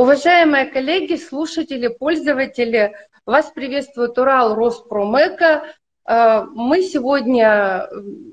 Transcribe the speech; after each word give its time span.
Уважаемые 0.00 0.64
коллеги, 0.64 1.16
слушатели, 1.16 1.88
пользователи, 1.88 2.94
вас 3.26 3.52
приветствует 3.54 4.16
Урал 4.16 4.54
Роспромека. 4.54 5.64
Э, 6.08 6.44
мы 6.54 6.80
сегодня 6.80 7.86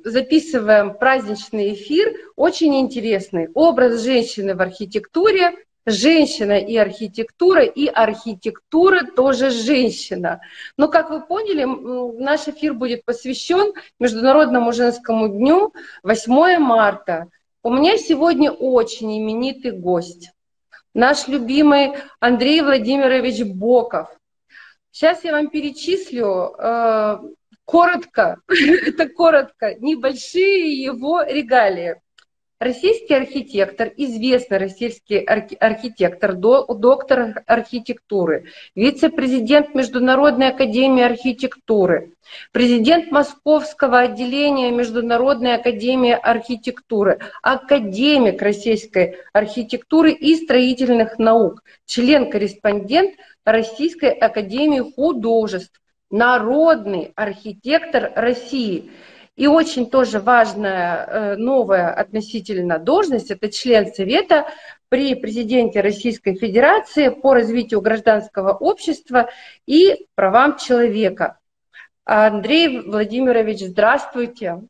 записываем 0.05 0.97
праздничный 0.97 1.73
эфир, 1.73 2.15
очень 2.37 2.73
интересный. 2.79 3.49
Образ 3.53 4.01
женщины 4.01 4.55
в 4.55 4.61
архитектуре, 4.61 5.55
женщина 5.85 6.57
и 6.57 6.77
архитектура, 6.77 7.65
и 7.65 7.87
архитектура 7.87 9.01
тоже 9.01 9.49
женщина. 9.49 10.39
Но, 10.77 10.87
как 10.87 11.09
вы 11.09 11.19
поняли, 11.19 11.65
наш 12.17 12.47
эфир 12.47 12.75
будет 12.75 13.03
посвящен 13.03 13.73
Международному 13.99 14.71
женскому 14.71 15.27
дню 15.27 15.73
8 16.03 16.59
марта. 16.59 17.27
У 17.61 17.71
меня 17.71 17.97
сегодня 17.97 18.51
очень 18.53 19.19
именитый 19.19 19.71
гость. 19.71 20.31
Наш 20.97 21.27
любимый 21.27 21.93
Андрей 22.19 22.59
Владимирович 22.61 23.43
Боков. 23.43 24.07
Сейчас 24.89 25.23
я 25.23 25.31
вам 25.33 25.51
перечислю 25.51 26.55
э, 26.57 27.19
коротко, 27.65 28.37
это 28.47 29.07
коротко, 29.07 29.75
небольшие 29.75 30.73
его 30.81 31.21
регалии. 31.21 32.01
Российский 32.59 33.13
архитектор, 33.13 33.93
известный 33.97 34.57
российский 34.57 35.19
архитектор, 35.19 36.33
доктор 36.33 37.43
архитектуры, 37.45 38.45
вице-президент 38.73 39.75
Международной 39.75 40.47
академии 40.49 41.03
архитектуры, 41.03 42.13
президент 42.51 43.11
Московского 43.11 43.99
отделения 43.99 44.71
Международной 44.71 45.53
академии 45.53 46.13
архитектуры, 46.13 47.19
академик 47.43 48.41
российской 48.41 49.17
архитектуры 49.33 50.11
и 50.11 50.35
строительных 50.35 51.19
наук, 51.19 51.63
член-корреспондент 51.85 53.17
Российской 53.45 54.09
академии 54.09 54.93
художеств, 54.95 55.79
народный 56.09 57.11
архитектор 57.15 58.11
России– 58.15 58.89
и 59.37 59.45
очень 59.45 59.89
тоже 59.89 60.19
важная 60.19 61.05
э, 61.05 61.35
новая 61.37 61.93
относительно 61.93 62.79
должность– 62.79 63.29
это 63.31 63.51
член 63.51 63.93
Совета 63.93 64.47
при 64.89 65.13
президенте 65.13 65.81
Российской 65.81 66.33
Федерации 66.33 67.09
по 67.09 67.35
развитию 67.35 67.81
гражданского 67.81 68.53
общества 68.53 69.29
и 69.67 70.07
правам 70.15 70.57
человека. 70.57 71.37
Андрей 72.03 72.81
Владимирович, 72.81 73.59
здравствуйте. 73.59 74.63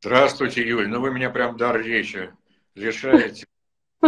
Здравствуйте, 0.00 0.66
Юль. 0.66 0.88
Ну 0.88 1.00
вы 1.00 1.12
меня 1.12 1.30
прям 1.30 1.56
дар 1.56 1.80
речи 1.80 2.28
лишаете. 2.74 3.46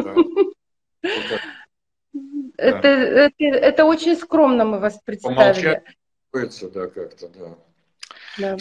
Это, 2.56 2.88
это, 2.88 3.44
это 3.44 3.84
очень 3.84 4.16
скромно 4.16 4.64
мы 4.64 4.78
вас 4.78 4.98
представили. 5.04 5.82
Помолчать, 6.30 6.72
да, 6.72 6.86
как-то, 6.86 7.28
да. 7.28 7.56
да 8.38 8.56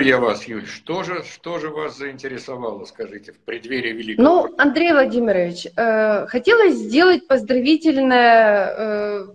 я 0.00 0.18
вас, 0.18 0.46
Юль, 0.46 0.66
что 0.66 1.02
же, 1.02 1.22
что 1.24 1.58
же 1.58 1.70
вас 1.70 1.96
заинтересовало, 1.96 2.84
скажите, 2.84 3.32
в 3.32 3.38
преддверии 3.38 3.92
Великого? 3.92 4.28
Ну, 4.28 4.54
Андрей 4.58 4.92
Владимирович, 4.92 5.66
э, 5.76 6.26
хотелось 6.26 6.74
сделать 6.74 7.26
поздравительный 7.26 8.16
э, 8.18 9.26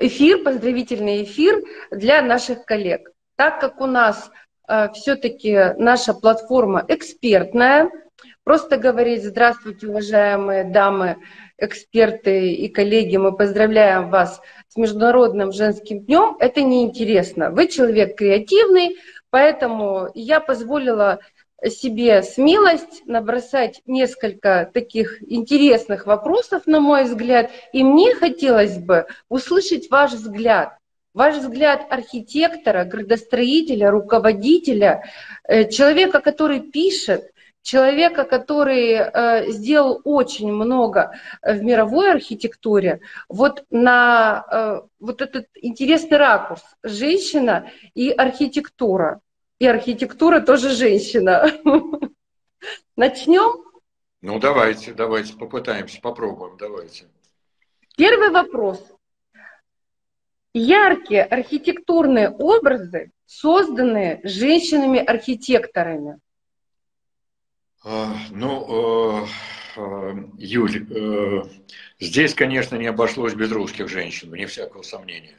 эфир, 0.00 0.42
поздравительный 0.42 1.22
эфир 1.22 1.62
для 1.90 2.22
наших 2.22 2.64
коллег. 2.64 3.10
Так 3.36 3.60
как 3.60 3.80
у 3.80 3.86
нас 3.86 4.30
э, 4.68 4.88
все-таки 4.94 5.74
наша 5.78 6.14
платформа 6.14 6.84
экспертная, 6.88 7.90
просто 8.44 8.78
говорить 8.78 9.24
«Здравствуйте, 9.24 9.88
уважаемые 9.88 10.64
дамы, 10.64 11.16
эксперты 11.58 12.52
и 12.52 12.68
коллеги, 12.68 13.16
мы 13.16 13.36
поздравляем 13.36 14.10
вас 14.10 14.40
с 14.68 14.76
Международным 14.76 15.52
женским 15.52 16.00
днем», 16.00 16.36
это 16.38 16.62
неинтересно. 16.62 17.50
Вы 17.50 17.68
человек 17.68 18.16
креативный, 18.16 18.96
Поэтому 19.36 20.08
я 20.14 20.40
позволила 20.40 21.20
себе 21.62 22.22
смелость 22.22 23.02
набросать 23.04 23.82
несколько 23.84 24.70
таких 24.72 25.22
интересных 25.30 26.06
вопросов, 26.06 26.62
на 26.64 26.80
мой 26.80 27.04
взгляд, 27.04 27.50
и 27.74 27.84
мне 27.84 28.14
хотелось 28.14 28.78
бы 28.78 29.04
услышать 29.28 29.90
ваш 29.90 30.12
взгляд. 30.12 30.78
Ваш 31.12 31.36
взгляд 31.36 31.84
архитектора, 31.90 32.86
градостроителя, 32.86 33.90
руководителя, 33.90 35.04
э, 35.46 35.68
человека, 35.68 36.20
который 36.20 36.60
пишет, 36.60 37.30
человека, 37.60 38.24
который 38.24 38.92
э, 38.94 39.50
сделал 39.50 40.00
очень 40.04 40.50
много 40.50 41.12
в 41.42 41.62
мировой 41.62 42.12
архитектуре, 42.12 43.00
вот 43.28 43.64
на 43.68 44.46
э, 44.50 44.80
вот 44.98 45.20
этот 45.20 45.48
интересный 45.60 46.16
ракурс 46.16 46.62
женщина 46.82 47.70
и 47.94 48.10
архитектура. 48.10 49.20
И 49.58 49.66
архитектура 49.66 50.40
тоже 50.40 50.70
женщина. 50.70 51.50
Начнем? 52.96 53.64
Ну, 54.20 54.38
давайте, 54.38 54.92
давайте, 54.92 55.34
попытаемся, 55.34 56.00
попробуем, 56.00 56.56
давайте. 56.58 57.06
Первый 57.96 58.30
вопрос. 58.30 58.84
Яркие 60.52 61.22
архитектурные 61.22 62.30
образы, 62.30 63.12
созданные 63.26 64.20
женщинами-архитекторами. 64.24 66.18
А, 67.84 68.14
ну, 68.30 69.22
э, 69.22 69.26
э, 69.76 70.14
Юль, 70.38 70.86
э, 70.90 71.42
здесь, 72.00 72.34
конечно, 72.34 72.76
не 72.76 72.86
обошлось 72.86 73.34
без 73.34 73.52
русских 73.52 73.88
женщин, 73.88 74.30
вне 74.30 74.46
всякого 74.46 74.82
сомнения. 74.82 75.36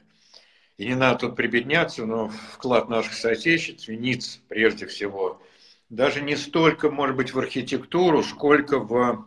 И 0.77 0.85
не 0.85 0.95
надо 0.95 1.19
тут 1.19 1.35
прибедняться, 1.35 2.05
но 2.05 2.29
вклад 2.29 2.87
наших 2.89 3.13
соотечественниц, 3.13 4.41
прежде 4.47 4.85
всего, 4.85 5.41
даже 5.89 6.21
не 6.21 6.35
столько, 6.35 6.91
может 6.91 7.15
быть, 7.15 7.33
в 7.33 7.39
архитектуру, 7.39 8.23
сколько 8.23 8.79
в 8.79 9.25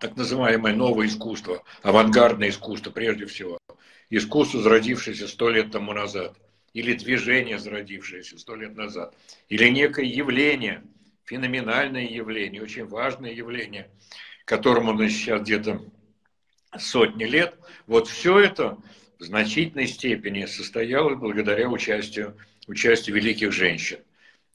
так 0.00 0.16
называемое 0.16 0.74
новое 0.74 1.06
искусство, 1.06 1.62
авангардное 1.82 2.48
искусство, 2.48 2.90
прежде 2.90 3.26
всего. 3.26 3.58
Искусство, 4.10 4.60
зародившееся 4.60 5.28
сто 5.28 5.50
лет 5.50 5.70
тому 5.70 5.92
назад, 5.92 6.36
или 6.72 6.94
движение, 6.94 7.58
зародившееся 7.58 8.38
сто 8.38 8.54
лет 8.56 8.76
назад, 8.76 9.14
или 9.48 9.68
некое 9.68 10.04
явление– 10.04 10.82
феноменальное 11.30 12.08
явление, 12.08 12.60
очень 12.60 12.86
важное 12.86 13.32
явление, 13.32 13.88
которому 14.44 14.92
на 14.92 15.08
сейчас 15.08 15.42
где-то 15.42 15.80
сотни 16.76 17.24
лет. 17.24 17.56
Вот 17.86 18.08
все 18.08 18.40
это 18.40 18.78
в 19.20 19.24
значительной 19.24 19.86
степени 19.86 20.46
состоялось 20.46 21.16
благодаря 21.16 21.68
участию, 21.68 22.36
участию 22.66 23.14
великих 23.14 23.52
женщин. 23.52 23.98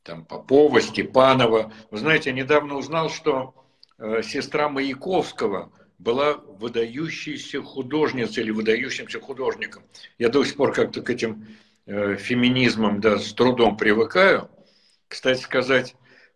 Там 0.04 0.26
Попова, 0.26 0.82
Степанова. 0.82 1.72
Вы 1.92 1.98
знаете, 1.98 2.32
я 2.32 2.36
недавно 2.36 2.76
узнал, 2.76 3.10
что 3.10 3.54
э, 3.98 4.22
сестра 4.24 4.68
Маяковского 4.68 5.72
была 6.00 6.34
выдающейся 6.34 7.62
художницей 7.62 8.44
или 8.44 8.52
выдающимся 8.52 9.22
художником. 9.22 9.84
Я 10.18 10.30
до 10.30 10.44
сих 10.44 10.58
пор 10.58 10.74
как-то 10.74 11.02
к 11.02 11.10
этим 11.10 11.48
э, 11.86 12.18
феминизмам 12.18 13.00
да, 13.00 13.20
с 13.20 13.34
трудом 13.34 13.78
привыкаю. 13.78 14.50
Кстати 15.08 15.42
сказать, 15.42 15.96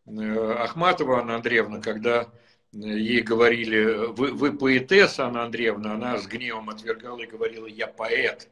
Э, 0.09 0.56
Ахматова 0.63 1.19
Анна 1.19 1.35
Андреевна, 1.35 1.81
когда 1.81 2.29
ей 2.72 3.22
говорили, 3.22 4.07
вы, 4.12 4.31
вы 4.31 4.53
поэтесса, 4.53 5.25
Анна 5.25 5.44
Андреевна, 5.44 5.94
она 5.94 6.18
с 6.18 6.28
гневом 6.28 6.69
отвергала 6.69 7.22
и 7.22 7.28
говорила, 7.28 7.66
я 7.66 7.88
поэт, 7.88 8.47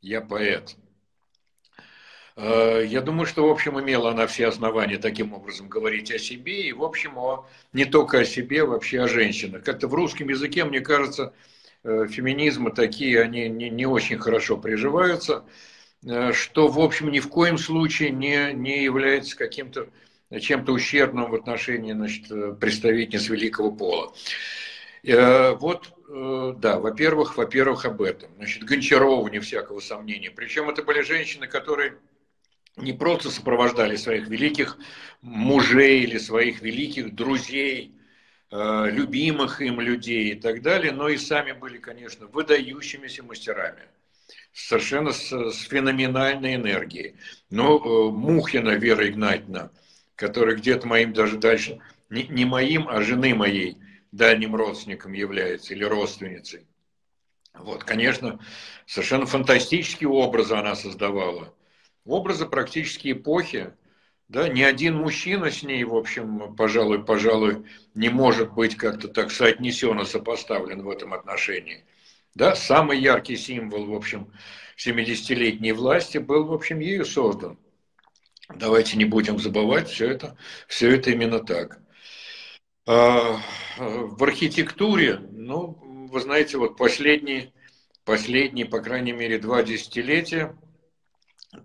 я 0.00 0.20
поэт. 0.20 0.76
Э, 2.36 2.82
я 2.86 3.00
думаю, 3.02 3.26
что, 3.26 3.46
в 3.46 3.50
общем, 3.50 3.78
имела 3.78 4.10
она 4.10 4.26
все 4.26 4.46
основания 4.46 4.98
таким 4.98 5.34
образом 5.34 5.68
говорить 5.68 6.10
о 6.10 6.18
себе, 6.18 6.62
и, 6.62 6.72
в 6.72 6.82
общем, 6.82 7.18
о, 7.18 7.46
не 7.72 7.84
только 7.84 8.20
о 8.20 8.24
себе, 8.24 8.64
вообще 8.64 9.02
о 9.02 9.08
женщинах. 9.08 9.64
Как-то 9.64 9.88
в 9.88 9.94
русском 9.94 10.28
языке, 10.28 10.64
мне 10.64 10.80
кажется, 10.80 11.34
феминизмы 11.82 12.70
такие, 12.70 13.20
они 13.20 13.48
не, 13.48 13.68
не 13.68 13.86
очень 13.86 14.18
хорошо 14.18 14.56
приживаются, 14.56 15.44
что, 16.32 16.68
в 16.68 16.78
общем, 16.78 17.10
ни 17.10 17.18
в 17.18 17.28
коем 17.28 17.58
случае 17.58 18.10
не, 18.10 18.52
не 18.52 18.84
является 18.84 19.36
каким-то 19.36 19.88
чем-то 20.40 20.72
ущербным 20.72 21.30
в 21.30 21.34
отношении 21.34 21.92
значит, 21.92 22.28
представительниц 22.58 23.28
великого 23.28 23.72
пола. 23.72 24.12
Э, 25.04 25.54
вот, 25.54 25.92
э, 26.08 26.54
да, 26.58 26.78
во-первых, 26.78 27.36
во-первых, 27.36 27.84
об 27.84 28.02
этом. 28.02 28.30
Значит, 28.36 28.62
Гончарова, 28.64 29.28
не 29.28 29.40
всякого 29.40 29.80
сомнения. 29.80 30.30
Причем 30.30 30.70
это 30.70 30.82
были 30.82 31.02
женщины, 31.02 31.48
которые 31.48 31.98
не 32.76 32.92
просто 32.92 33.30
сопровождали 33.30 33.96
своих 33.96 34.28
великих 34.28 34.78
мужей 35.20 36.02
или 36.02 36.18
своих 36.18 36.62
великих 36.62 37.14
друзей, 37.14 37.96
э, 38.52 38.90
любимых 38.90 39.60
им 39.60 39.80
людей 39.80 40.32
и 40.32 40.34
так 40.40 40.62
далее, 40.62 40.92
но 40.92 41.08
и 41.08 41.16
сами 41.16 41.52
были, 41.52 41.78
конечно, 41.78 42.26
выдающимися 42.26 43.24
мастерами 43.24 43.82
совершенно 44.52 45.12
с, 45.12 45.32
с 45.32 45.62
феноменальной 45.62 46.54
энергией. 46.54 47.16
Но 47.50 48.10
Мухина 48.10 48.76
Вера 48.76 49.08
Игнатьевна– 49.08 49.70
который 50.16 50.56
где-то 50.56 50.86
моим 50.86 51.12
даже 51.12 51.38
дальше, 51.38 51.80
не, 52.10 52.24
не 52.24 52.44
моим, 52.44 52.88
а 52.88 53.02
жены 53.02 53.34
моей 53.34 53.78
дальним 54.12 54.54
родственником 54.54 55.12
является 55.12 55.74
или 55.74 55.84
родственницей. 55.84 56.66
Вот, 57.54 57.84
конечно, 57.84 58.40
совершенно 58.86 59.26
фантастические 59.26 60.08
образы 60.08 60.54
она 60.54 60.74
создавала. 60.74 61.54
Образы 62.04 62.46
практически 62.46 63.12
эпохи. 63.12 63.74
Да, 64.28 64.48
ни 64.48 64.62
один 64.62 64.96
мужчина 64.96 65.50
с 65.50 65.62
ней, 65.62 65.84
в 65.84 65.94
общем, 65.94 66.56
пожалуй, 66.56 67.04
пожалуй, 67.04 67.66
не 67.94 68.08
может 68.08 68.52
быть 68.52 68.76
как-то 68.76 69.08
так 69.08 69.30
соотнесен 69.30 70.00
и 70.00 70.06
сопоставлен 70.06 70.82
в 70.82 70.88
этом 70.88 71.12
отношении. 71.12 71.84
Да, 72.34 72.56
самый 72.56 72.98
яркий 72.98 73.36
символ, 73.36 73.84
в 73.84 73.94
общем, 73.94 74.32
70-летней 74.78 75.72
власти 75.72 76.16
был, 76.16 76.46
в 76.46 76.52
общем, 76.54 76.80
ею 76.80 77.04
создан. 77.04 77.58
Давайте 78.56 78.96
не 78.96 79.04
будем 79.04 79.38
забывать, 79.38 79.88
все 79.88 80.10
это, 80.10 80.36
все 80.68 80.94
это 80.94 81.10
именно 81.10 81.40
так. 81.40 81.80
А, 82.86 83.40
в 83.78 84.22
архитектуре, 84.22 85.18
ну, 85.30 85.78
вы 86.10 86.20
знаете, 86.20 86.58
вот 86.58 86.76
последние, 86.76 87.52
последние, 88.04 88.66
по 88.66 88.80
крайней 88.80 89.12
мере, 89.12 89.38
два 89.38 89.62
десятилетия 89.62 90.56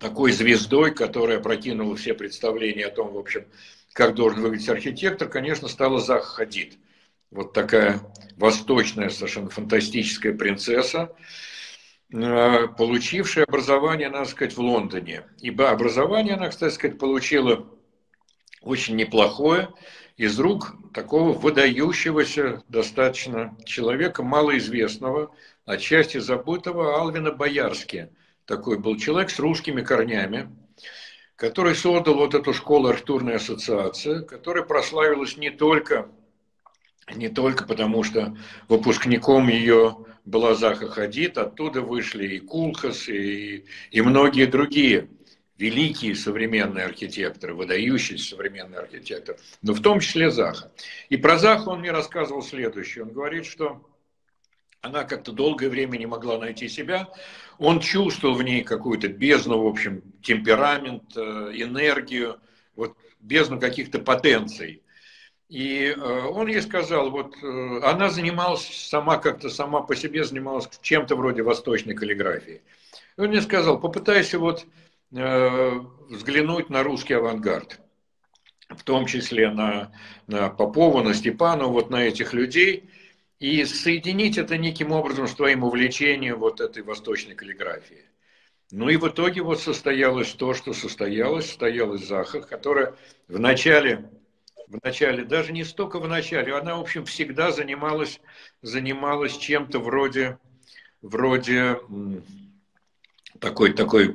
такой 0.00 0.32
звездой, 0.32 0.94
которая 0.94 1.40
прокинула 1.40 1.96
все 1.96 2.14
представления 2.14 2.86
о 2.86 2.94
том, 2.94 3.12
в 3.12 3.18
общем, 3.18 3.46
как 3.92 4.14
должен 4.14 4.42
выглядеть 4.42 4.68
архитектор, 4.68 5.28
конечно, 5.28 5.66
стала 5.68 5.98
Зах 5.98 6.24
Хадид. 6.24 6.78
Вот 7.30 7.52
такая 7.52 8.00
восточная, 8.36 9.10
совершенно 9.10 9.50
фантастическая 9.50 10.32
принцесса, 10.32 11.14
получившая 12.10 13.44
образование, 13.44 14.08
надо 14.08 14.28
сказать, 14.28 14.56
в 14.56 14.60
Лондоне. 14.60 15.24
Ибо 15.40 15.70
образование 15.70 16.34
она, 16.34 16.48
кстати 16.48 16.74
сказать, 16.74 16.98
получила 16.98 17.66
очень 18.62 18.96
неплохое 18.96 19.68
из 20.16 20.38
рук 20.38 20.74
такого 20.92 21.32
выдающегося 21.32 22.62
достаточно 22.68 23.56
человека, 23.64 24.22
малоизвестного, 24.22 25.34
отчасти 25.64 26.18
забытого 26.18 26.98
Алвина 27.00 27.30
Боярски. 27.30 28.10
Такой 28.46 28.78
был 28.78 28.96
человек 28.96 29.30
с 29.30 29.38
русскими 29.38 29.82
корнями, 29.82 30.48
который 31.36 31.74
создал 31.74 32.14
вот 32.14 32.34
эту 32.34 32.52
школу 32.52 32.88
архитектурной 32.88 33.36
ассоциации, 33.36 34.24
которая 34.24 34.64
прославилась 34.64 35.36
не 35.36 35.50
только, 35.50 36.08
не 37.14 37.28
только 37.28 37.64
потому, 37.64 38.02
что 38.02 38.36
выпускником 38.68 39.48
ее 39.48 40.07
была 40.28 40.54
Заха 40.54 40.88
Хадид, 40.88 41.38
оттуда 41.38 41.80
вышли 41.80 42.36
и 42.36 42.38
Кулхас, 42.38 43.08
и, 43.08 43.64
и 43.90 44.00
многие 44.02 44.46
другие 44.46 45.08
великие 45.56 46.14
современные 46.14 46.84
архитекторы, 46.84 47.54
выдающиеся 47.54 48.30
современные 48.30 48.80
архитекторы, 48.80 49.38
но 49.62 49.72
в 49.72 49.80
том 49.80 50.00
числе 50.00 50.30
Заха. 50.30 50.70
И 51.08 51.16
про 51.16 51.38
Заху 51.38 51.70
он 51.70 51.80
мне 51.80 51.90
рассказывал 51.90 52.42
следующее. 52.42 53.04
Он 53.04 53.10
говорит, 53.10 53.46
что 53.46 53.84
она 54.80 55.04
как-то 55.04 55.32
долгое 55.32 55.68
время 55.68 55.96
не 55.96 56.06
могла 56.06 56.38
найти 56.38 56.68
себя. 56.68 57.08
Он 57.58 57.80
чувствовал 57.80 58.34
в 58.34 58.42
ней 58.42 58.62
какую-то 58.62 59.08
бездну, 59.08 59.62
в 59.62 59.66
общем, 59.66 60.02
темперамент, 60.22 61.16
э, 61.16 61.20
энергию, 61.54 62.38
вот 62.76 62.96
бездну 63.18 63.58
каких-то 63.58 63.98
потенций. 63.98 64.82
И 65.48 65.94
э, 65.96 66.00
он 66.00 66.48
ей 66.48 66.60
сказал, 66.60 67.10
вот 67.10 67.34
э, 67.42 67.80
она 67.82 68.10
занималась 68.10 68.66
сама 68.66 69.16
как-то, 69.16 69.48
сама 69.48 69.80
по 69.80 69.96
себе 69.96 70.24
занималась 70.24 70.68
чем-то 70.82 71.16
вроде 71.16 71.42
восточной 71.42 71.94
каллиграфии. 71.94 72.62
И 73.16 73.20
он 73.20 73.28
мне 73.28 73.40
сказал, 73.40 73.80
попытайся 73.80 74.38
вот 74.38 74.66
Э, 75.10 75.80
взглянуть 76.10 76.68
на 76.68 76.82
русский 76.82 77.14
авангард, 77.14 77.80
в 78.68 78.82
том 78.82 79.06
числе 79.06 79.50
на, 79.50 79.90
на 80.26 80.50
Попова, 80.50 81.02
на 81.02 81.14
Степанова, 81.14 81.70
вот 81.70 81.88
на 81.88 82.04
этих 82.04 82.34
людей, 82.34 82.90
и 83.38 83.64
соединить 83.64 84.36
это 84.36 84.58
неким 84.58 84.92
образом 84.92 85.26
с 85.26 85.34
твоим 85.34 85.64
увлечением 85.64 86.38
вот 86.38 86.60
этой 86.60 86.82
восточной 86.82 87.34
каллиграфии. 87.34 88.04
Ну 88.70 88.90
и 88.90 88.96
в 88.96 89.08
итоге 89.08 89.40
вот 89.40 89.60
состоялось 89.60 90.32
то, 90.32 90.52
что 90.52 90.74
состоялось, 90.74 91.46
состоялась 91.46 92.06
Заха, 92.06 92.42
которая 92.42 92.94
в 93.28 93.38
начале, 93.38 94.10
в 94.68 94.78
начале, 94.84 95.24
даже 95.24 95.52
не 95.52 95.64
столько 95.64 95.98
в 95.98 96.08
начале, 96.08 96.54
она, 96.54 96.76
в 96.76 96.80
общем, 96.80 97.04
всегда 97.04 97.50
занималась, 97.52 98.20
занималась 98.62 99.36
чем-то 99.36 99.78
вроде, 99.78 100.38
вроде 101.00 101.78
такой, 103.40 103.72
такой 103.72 104.14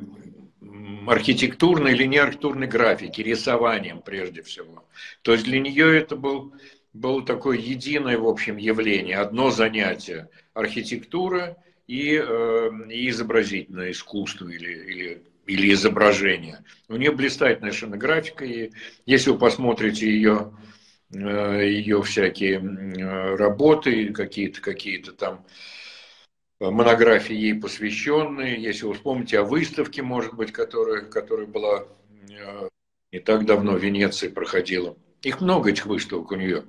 архитектурной 1.07 1.94
или 1.94 2.03
не 2.03 2.17
архитектурной 2.17 2.67
графики, 2.67 3.21
рисованием 3.21 4.01
прежде 4.01 4.41
всего. 4.44 4.85
То 5.21 5.33
есть 5.33 5.45
для 5.45 5.59
нее 5.59 5.97
это 5.97 6.15
был, 6.15 6.53
было 6.94 7.25
такое 7.25 7.57
единое, 7.57 8.17
в 8.17 8.27
общем, 8.27 8.57
явление, 8.57 9.17
одно 9.17 9.50
занятие– 9.50 10.29
архитектура 10.53 11.57
и, 11.88 12.15
э, 12.15 12.69
и 12.89 13.09
изобразительное 13.09 13.91
искусство 13.91 14.47
или, 14.47 14.71
или, 14.71 15.23
или 15.45 15.74
изображение. 15.74 16.63
У 16.88 16.95
нее 16.95 17.12
блистательная 17.12 17.72
совершенно 17.72 17.98
графика, 17.98 18.45
и 18.45 18.72
если 19.06 19.31
вы 19.31 19.38
посмотрите 19.38 20.07
ее, 20.07 20.54
э, 21.12 21.68
ее 21.69 22.01
всякие 22.04 22.60
работы, 23.36 24.13
какие-то 24.13 24.62
какие 24.62 25.00
там 25.00 25.45
монографии 26.72 27.36
ей 27.36 27.56
посвященные, 27.56 28.62
если 28.62 28.86
вы 28.86 28.94
вспомните 28.94 29.40
о 29.40 29.44
выставке, 29.44 30.01
может 30.01 30.34
быть, 30.34 30.51
которая, 30.51 31.01
которая 31.01 31.48
была 31.48 31.86
э, 32.30 32.69
не 33.12 33.19
так 33.19 33.46
давно 33.46 33.74
в 33.74 33.84
Венеции 33.84 34.30
проходила. 34.30 34.96
Их 35.24 35.42
много, 35.42 35.72
этих 35.72 35.86
выставок 35.86 36.31
у 36.31 36.36
нее. 36.36 36.63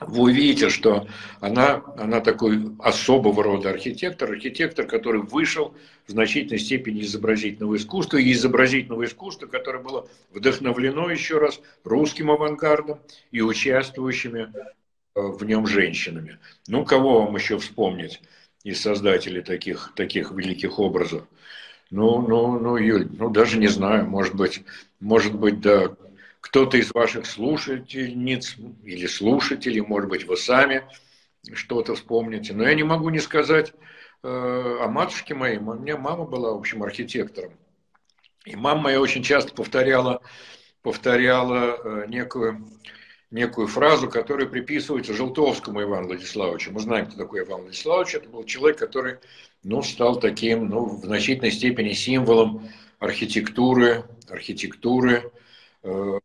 Вы 0.00 0.22
увидите, 0.22 0.70
что 0.70 1.08
она, 1.40 1.82
она 1.96 2.20
такой 2.20 2.70
особого 2.78 3.42
рода 3.42 3.70
архитектор, 3.70 4.30
архитектор, 4.30 4.86
который 4.86 5.22
вышел 5.22 5.74
в 6.06 6.12
значительной 6.12 6.60
степени 6.60 7.00
изобразительного 7.00 7.76
искусства, 7.76 8.18
и 8.18 8.32
изобразительного 8.32 9.04
искусства, 9.04 9.46
которое 9.46 9.82
было 9.82 10.08
вдохновлено 10.32 11.10
еще 11.10 11.38
раз 11.38 11.60
русским 11.82 12.30
авангардом 12.30 13.00
и 13.32 13.42
участвующими 13.42 14.52
э, 14.52 15.20
в 15.20 15.44
нем 15.44 15.66
женщинами. 15.66 16.38
Ну, 16.68 16.84
кого 16.84 17.24
вам 17.24 17.34
еще 17.34 17.58
вспомнить? 17.58 18.20
из 18.64 18.80
создателей 18.80 19.42
таких, 19.42 19.92
таких 19.94 20.30
великих 20.32 20.78
образов. 20.78 21.24
Ну, 21.90 22.20
ну, 22.20 22.58
ну, 22.58 22.76
Юль, 22.76 23.08
ну 23.18 23.30
даже 23.30 23.58
не 23.58 23.68
знаю, 23.68 24.06
может 24.06 24.34
быть, 24.34 24.62
может 25.00 25.34
быть, 25.34 25.60
да, 25.60 25.96
кто-то 26.48 26.78
из 26.78 26.94
ваших 26.94 27.26
слушательниц 27.26 28.56
или 28.82 29.06
слушателей, 29.06 29.82
может 29.82 30.08
быть, 30.08 30.24
вы 30.24 30.38
сами 30.38 30.82
что-то 31.52 31.94
вспомните. 31.94 32.54
Но 32.54 32.66
я 32.66 32.74
не 32.74 32.84
могу 32.84 33.10
не 33.10 33.18
сказать 33.18 33.74
э, 34.22 34.78
о 34.80 34.88
матушке 34.88 35.34
моей. 35.34 35.58
У 35.58 35.74
меня 35.74 35.98
мама 35.98 36.24
была, 36.24 36.52
в 36.52 36.56
общем, 36.56 36.82
архитектором. 36.82 37.52
И 38.46 38.56
мама 38.56 38.80
моя 38.80 39.00
очень 39.00 39.22
часто 39.22 39.52
повторяла, 39.54 40.22
повторяла 40.82 41.76
э, 41.76 42.06
некую 42.08 42.66
некую 43.30 43.66
фразу, 43.66 44.08
которая 44.08 44.48
приписывается 44.48 45.12
Желтовскому 45.12 45.82
Ивану 45.82 46.06
Владиславовичу. 46.06 46.72
Мы 46.72 46.80
знаем, 46.80 47.08
кто 47.08 47.18
такой 47.18 47.42
Иван 47.42 47.60
Владиславович. 47.60 48.14
Это 48.14 48.30
был 48.30 48.44
человек, 48.44 48.78
который 48.78 49.18
ну, 49.62 49.82
стал 49.82 50.18
таким, 50.18 50.70
ну, 50.70 50.86
в 50.86 51.04
значительной 51.04 51.50
степени 51.50 51.92
символом 51.92 52.70
архитектуры, 52.98 54.06
архитектуры, 54.30 55.30
э, 55.82 56.20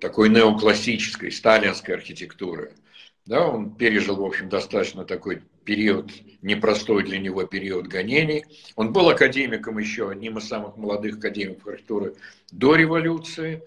такой 0.00 0.28
неоклассической, 0.28 1.30
сталинской 1.30 1.94
архитектуры. 1.94 2.72
Да, 3.26 3.46
он 3.46 3.74
пережил, 3.74 4.16
в 4.16 4.24
общем, 4.24 4.48
достаточно 4.48 5.04
такой 5.04 5.42
период, 5.64 6.10
непростой 6.42 7.04
для 7.04 7.18
него 7.18 7.44
период 7.44 7.86
гонений. 7.86 8.44
Он 8.76 8.92
был 8.92 9.08
академиком 9.08 9.78
еще, 9.78 10.10
одним 10.10 10.38
из 10.38 10.46
самых 10.46 10.76
молодых 10.76 11.16
академиков 11.16 11.66
архитектуры 11.66 12.14
до 12.50 12.74
революции. 12.76 13.62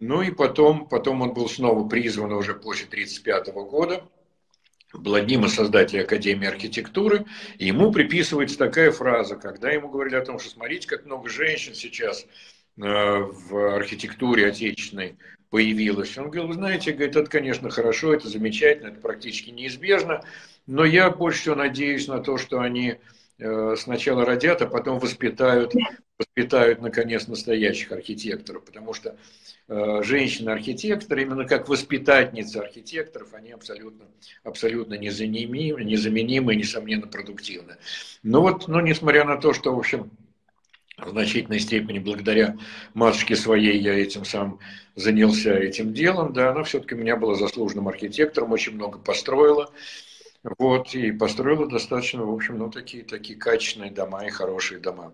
Ну 0.00 0.22
и 0.22 0.30
потом, 0.30 0.88
потом 0.88 1.22
он 1.22 1.32
был 1.32 1.48
снова 1.48 1.88
призван 1.88 2.32
уже 2.32 2.54
после 2.54 2.86
1935 2.86 3.54
года, 3.68 4.04
был 4.92 5.14
одним 5.14 5.44
из 5.44 5.54
создателей 5.54 6.02
Академии 6.02 6.46
архитектуры, 6.46 7.26
и 7.58 7.66
ему 7.66 7.92
приписывается 7.92 8.56
такая 8.56 8.90
фраза, 8.90 9.36
когда 9.36 9.70
ему 9.70 9.88
говорили 9.88 10.16
о 10.16 10.24
том, 10.24 10.38
что 10.38 10.50
смотрите, 10.50 10.88
как 10.88 11.04
много 11.04 11.28
женщин 11.28 11.74
сейчас 11.74 12.24
э, 12.24 12.26
в 12.76 13.74
архитектуре 13.74 14.46
отечественной 14.46 15.16
появилось. 15.50 16.16
Он 16.18 16.30
говорил, 16.30 16.52
знаете, 16.52 16.92
говорит, 16.92 17.16
это, 17.16 17.30
конечно, 17.30 17.70
хорошо, 17.70 18.14
это 18.14 18.28
замечательно, 18.28 18.88
это 18.88 19.00
практически 19.00 19.50
неизбежно, 19.50 20.24
но 20.66 20.84
я 20.84 21.10
больше 21.10 21.40
всего 21.40 21.54
надеюсь 21.54 22.08
на 22.08 22.20
то, 22.20 22.36
что 22.38 22.60
они 22.60 22.96
э, 23.38 23.76
сначала 23.76 24.24
родят, 24.24 24.62
а 24.62 24.66
потом 24.66 24.98
воспитают, 24.98 25.74
воспитают, 26.18 26.80
наконец, 26.80 27.26
настоящих 27.26 27.92
архитекторов, 27.92 28.64
потому 28.64 28.92
что 28.92 29.16
Э, 29.70 30.00
женщины-архитекторы, 30.02 31.22
именно 31.22 31.44
как 31.44 31.68
воспитательницы 31.68 32.56
архитекторов, 32.56 33.34
они 33.34 33.50
абсолютно, 33.50 34.06
абсолютно 34.42 34.94
незаменимы, 34.94 35.84
незаменимы 35.84 36.54
и, 36.54 36.56
несомненно, 36.56 37.06
продуктивны. 37.06 37.76
Но 38.22 38.40
вот, 38.40 38.66
но 38.66 38.80
несмотря 38.80 39.24
на 39.24 39.36
то, 39.36 39.52
что, 39.52 39.74
в 39.74 39.78
общем, 39.78 40.10
в 40.98 41.10
значительной 41.10 41.60
степени 41.60 41.98
благодаря 41.98 42.56
матушке 42.94 43.36
своей 43.36 43.78
я 43.80 43.94
этим 43.94 44.24
сам 44.24 44.58
занялся 44.96 45.54
этим 45.54 45.92
делом, 45.92 46.32
да, 46.32 46.50
она 46.50 46.64
все-таки 46.64 46.94
у 46.94 46.98
меня 46.98 47.16
была 47.16 47.34
заслуженным 47.34 47.88
архитектором, 47.88 48.52
очень 48.52 48.74
много 48.74 48.98
построила. 48.98 49.72
Вот, 50.42 50.94
и 50.94 51.10
построила 51.12 51.68
достаточно, 51.68 52.24
в 52.24 52.32
общем, 52.32 52.58
ну, 52.58 52.70
такие, 52.70 53.04
такие 53.04 53.38
качественные 53.38 53.90
дома 53.90 54.24
и 54.24 54.30
хорошие 54.30 54.80
дома. 54.80 55.12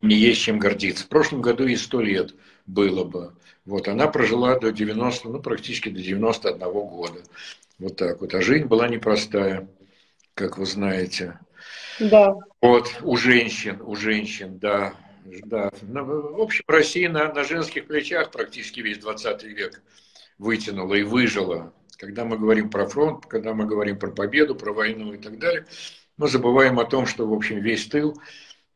Не 0.00 0.16
есть 0.16 0.42
чем 0.42 0.58
гордиться. 0.58 1.04
В 1.04 1.08
прошлом 1.08 1.42
году 1.42 1.66
и 1.66 1.76
сто 1.76 2.00
лет 2.00 2.34
было 2.66 3.04
бы. 3.04 3.34
Вот, 3.64 3.88
она 3.88 4.08
прожила 4.08 4.58
до 4.58 4.72
90, 4.72 5.28
ну, 5.28 5.40
практически 5.40 5.88
до 5.88 6.00
91 6.00 6.58
года. 6.70 7.22
Вот 7.78 7.96
так 7.96 8.20
вот. 8.20 8.34
А 8.34 8.42
жизнь 8.42 8.66
была 8.66 8.88
непростая, 8.88 9.68
как 10.34 10.58
вы 10.58 10.66
знаете. 10.66 11.38
Да. 12.00 12.34
Вот, 12.60 12.92
у 13.02 13.16
женщин, 13.16 13.80
у 13.82 13.94
женщин, 13.94 14.58
да. 14.58 14.94
да. 15.44 15.70
В 15.82 16.40
общем, 16.40 16.64
Россия 16.66 17.08
на, 17.08 17.32
на 17.32 17.44
женских 17.44 17.86
плечах 17.86 18.30
практически 18.30 18.80
весь 18.80 18.98
20 18.98 19.42
век 19.44 19.82
вытянула 20.38 20.94
и 20.94 21.02
выжила. 21.02 21.72
Когда 21.96 22.24
мы 22.24 22.36
говорим 22.38 22.70
про 22.70 22.86
фронт, 22.86 23.26
когда 23.26 23.54
мы 23.54 23.66
говорим 23.66 23.98
про 23.98 24.10
победу, 24.10 24.54
про 24.54 24.72
войну 24.72 25.12
и 25.12 25.18
так 25.18 25.38
далее, 25.38 25.66
мы 26.16 26.28
забываем 26.28 26.78
о 26.80 26.84
том, 26.84 27.06
что, 27.06 27.26
в 27.26 27.32
общем, 27.32 27.60
весь 27.60 27.86
тыл, 27.86 28.20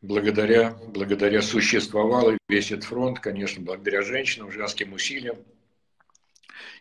благодаря, 0.00 0.76
благодаря 0.88 1.42
существовал, 1.42 2.30
и 2.30 2.38
весь 2.48 2.70
этот 2.70 2.84
фронт, 2.84 3.20
конечно, 3.20 3.62
благодаря 3.62 4.02
женщинам, 4.02 4.50
женским 4.50 4.92
усилиям. 4.92 5.36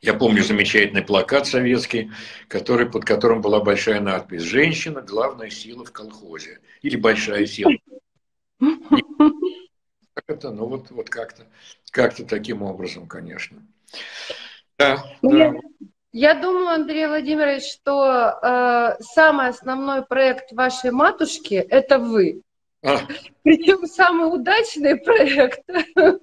Я 0.01 0.13
помню 0.13 0.43
замечательный 0.43 1.03
плакат 1.03 1.47
советский, 1.47 2.11
который, 2.47 2.89
под 2.89 3.05
которым 3.05 3.41
была 3.41 3.59
большая 3.59 3.99
надпись 3.99 4.41
«Женщина– 4.41 5.01
главная 5.07 5.49
сила 5.49 5.85
в 5.85 5.91
колхозе» 5.91 6.59
или 6.81 6.95
«Большая 6.95 7.45
сила». 7.45 7.71
Как 8.59 10.23
это? 10.27 10.51
Ну 10.51 10.65
вот, 10.65 10.89
вот 10.89 11.09
как-то 11.09 11.43
как 11.91 12.15
таким 12.27 12.63
образом, 12.63 13.07
конечно. 13.07 13.65
Да, 14.77 15.03
ну, 15.21 15.31
да. 15.31 15.53
Я, 16.11 16.33
думаю, 16.35 16.69
Андрей 16.69 17.07
Владимирович, 17.07 17.63
что 17.71 18.39
э, 18.41 18.95
самый 19.01 19.49
основной 19.49 20.05
проект 20.05 20.51
вашей 20.51 20.91
матушки– 20.91 21.53
это 21.69 21.99
вы. 21.99 22.41
А. 22.83 22.99
Причем 23.43 23.85
самый 23.87 24.33
удачный 24.33 24.97
проект, 24.97 25.61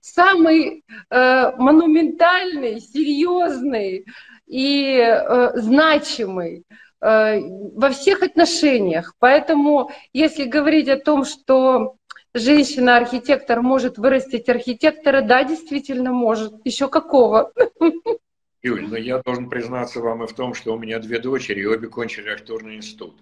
самый 0.00 0.84
э, 1.10 1.56
монументальный, 1.56 2.80
серьезный 2.80 4.06
и 4.46 4.98
э, 4.98 5.50
значимый 5.56 6.64
э, 7.00 7.40
во 7.40 7.90
всех 7.90 8.22
отношениях. 8.22 9.14
Поэтому, 9.18 9.90
если 10.12 10.44
говорить 10.44 10.88
о 10.88 10.98
том, 10.98 11.24
что 11.24 11.96
женщина-архитектор 12.32 13.60
может 13.60 13.98
вырастить 13.98 14.48
архитектора, 14.48 15.20
да, 15.20 15.44
действительно 15.44 16.12
может. 16.12 16.54
Еще 16.64 16.88
какого? 16.88 17.52
Юль, 18.62 18.86
но 18.88 18.96
я 18.96 19.18
должен 19.22 19.48
признаться 19.48 20.00
вам 20.00 20.24
и 20.24 20.26
в 20.26 20.32
том, 20.32 20.54
что 20.54 20.74
у 20.74 20.78
меня 20.78 20.98
две 20.98 21.18
дочери, 21.18 21.60
и 21.60 21.66
обе 21.66 21.88
кончили 21.88 22.28
архитектурный 22.28 22.76
институт. 22.76 23.14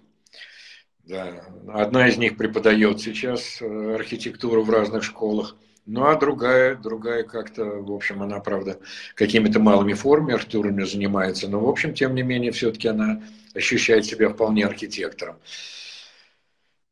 Да. 1.07 1.45
Одна 1.67 2.07
из 2.07 2.17
них 2.17 2.35
преподает 2.35 2.99
сейчас 2.99 3.61
э, 3.61 3.95
архитектуру 3.95 4.63
в 4.63 4.69
разных 4.69 5.03
школах, 5.03 5.55
ну 5.85 6.05
а 6.05 6.15
другая, 6.15 6.75
другая 6.75 7.23
как-то, 7.23 7.63
в 7.63 7.91
общем, 7.91 8.23
она, 8.23 8.39
правда, 8.39 8.79
какими-то 9.13 9.59
малыми 9.59 9.93
формами 9.93 10.33
архитектурами 10.33 10.83
занимается, 10.83 11.47
но, 11.47 11.59
в 11.59 11.69
общем, 11.69 11.93
тем 11.93 12.15
не 12.15 12.23
менее, 12.23 12.51
все-таки 12.51 12.87
она 12.87 13.21
ощущает 13.53 14.05
себя 14.05 14.29
вполне 14.29 14.65
архитектором. 14.65 15.37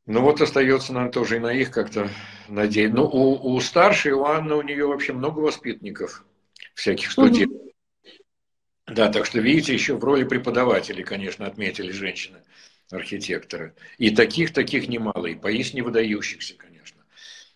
Ну 0.05 0.21
вот 0.21 0.41
остается, 0.41 0.93
наверное, 0.93 1.13
тоже 1.13 1.37
и 1.37 1.39
на 1.39 1.53
их 1.53 1.71
как-то 1.71 2.09
надеяться. 2.49 2.97
Ну, 2.97 3.05
у, 3.05 3.53
у 3.55 3.59
старшей, 3.61 4.11
у 4.11 4.25
Анны, 4.25 4.53
у 4.53 4.61
нее 4.61 4.85
вообще 4.85 5.13
много 5.13 5.39
воспитанников, 5.39 6.25
всяких 6.75 7.11
студентов. 7.11 7.61
Угу. 7.61 7.71
Да, 8.87 9.09
так 9.09 9.25
что, 9.25 9.39
видите, 9.39 9.73
еще 9.73 9.95
в 9.95 10.03
роли 10.03 10.25
преподавателей, 10.25 11.03
конечно, 11.03 11.47
отметили 11.47 11.91
женщины, 11.91 12.39
архитекторы. 12.93 13.75
И 13.97 14.11
таких, 14.11 14.53
таких 14.53 14.87
немало, 14.87 15.25
и 15.27 15.35
поистине 15.35 15.83
выдающихся, 15.83 16.55
конечно. 16.55 17.01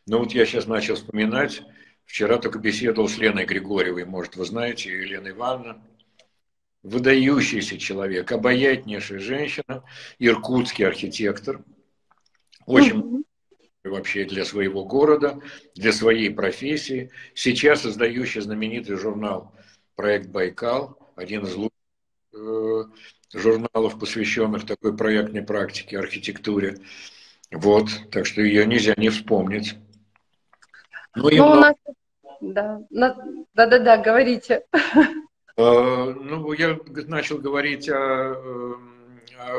Но 0.06 0.20
вот 0.20 0.32
я 0.32 0.46
сейчас 0.46 0.68
начал 0.68 0.96
вспоминать, 0.96 1.62
вчера 2.06 2.38
только 2.38 2.60
беседовал 2.60 3.10
с 3.10 3.18
Леной 3.18 3.46
Григорьевой, 3.46 4.06
может, 4.06 4.36
вы 4.36 4.46
знаете, 4.46 4.92
Елена 4.92 5.30
Ивановна, 5.30 5.84
выдающийся 6.84 7.78
человек, 7.78 8.32
обаятельнейшая 8.32 9.20
женщина, 9.20 9.84
иркутский 10.20 10.86
архитектор– 10.86 11.64
очень 12.68 13.24
вообще 13.84 14.26
для 14.26 14.44
своего 14.44 14.84
города, 14.84 15.40
для 15.74 15.94
своей 15.94 16.30
профессии. 16.30 17.10
Сейчас 17.34 17.82
создающий 17.82 18.42
знаменитый 18.42 18.98
журнал 18.98 19.56
«Проект 19.96 20.28
Байкал», 20.28 21.00
один 21.16 21.46
из 21.46 21.56
лучших 21.56 21.72
э, 22.34 22.84
журналов, 23.34 24.00
посвященных 24.00 24.66
такой 24.66 24.96
проектной 24.96 25.42
практике, 25.42 26.00
архитектуре. 26.00 26.78
Вот, 27.52 27.90
так 28.12 28.26
что 28.26 28.42
ее 28.42 28.66
нельзя 28.66 28.94
не 28.98 29.10
вспомнить. 29.10 29.76
Ну, 31.16 31.30
и 31.30 31.38
ну, 31.38 31.48
много... 31.48 31.58
у 31.58 31.62
нас... 31.62 31.76
Да, 32.40 32.82
да-да-да, 33.54 33.98
говорите. 33.98 34.64
Э, 35.60 36.14
ну, 36.14 36.54
я 36.54 36.78
начал 37.08 37.40
говорить 37.40 37.90
о 37.90 37.96
э, 37.96 38.74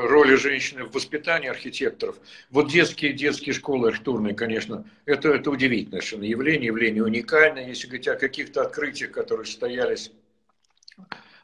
роли 0.06 0.36
женщины 0.36 0.84
в 0.84 0.92
воспитании 0.92 1.48
архитекторов. 1.48 2.16
Вот 2.50 2.70
детские, 2.70 3.12
детские 3.12 3.52
школы 3.52 3.88
архитектурные, 3.88 4.34
конечно, 4.34 4.84
это, 5.06 5.30
это 5.30 5.50
удивительное 5.50 6.00
совершенно 6.00 6.24
явление, 6.24 6.66
явление 6.66 7.02
уникальное. 7.02 7.66
Если 7.66 7.88
говорить 7.88 8.06
о 8.06 8.14
каких-то 8.14 8.62
открытиях, 8.62 9.10
которые 9.10 9.46
состоялись, 9.46 10.12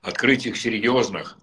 открытиях 0.02 0.56
серьезных, 0.56 1.38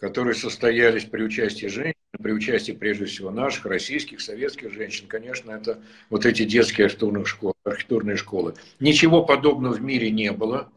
которые 0.00 0.34
состоялись 0.34 1.04
при 1.04 1.22
участии 1.22 1.66
женщин, 1.66 1.94
при 2.20 2.32
участии 2.32 2.72
прежде 2.72 3.04
всего 3.04 3.30
наших, 3.30 3.66
российских, 3.66 4.20
советских 4.20 4.72
женщин, 4.72 5.06
конечно, 5.06 5.52
это 5.52 5.82
вот 6.08 6.26
эти 6.26 6.44
детские 6.44 6.86
архитектурные 6.86 7.24
школы. 7.24 7.54
Архитектурные 7.64 8.16
школы. 8.16 8.54
Ничего 8.80 9.24
подобного 9.24 9.74
в 9.74 9.82
мире 9.82 10.10
не 10.10 10.32
было 10.32 10.72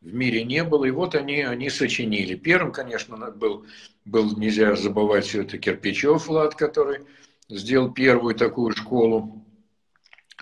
в 0.00 0.14
мире 0.14 0.44
не 0.44 0.62
было, 0.64 0.84
и 0.84 0.90
вот 0.90 1.14
они, 1.14 1.42
они 1.42 1.70
сочинили. 1.70 2.34
Первым, 2.36 2.72
конечно, 2.72 3.16
был, 3.32 3.66
был 4.04 4.36
нельзя 4.36 4.76
забывать 4.76 5.26
все 5.26 5.42
это 5.42 5.58
Кирпичев 5.58 6.28
Влад, 6.28 6.54
который 6.54 7.00
сделал 7.48 7.90
первую 7.90 8.34
такую 8.34 8.76
школу 8.76 9.44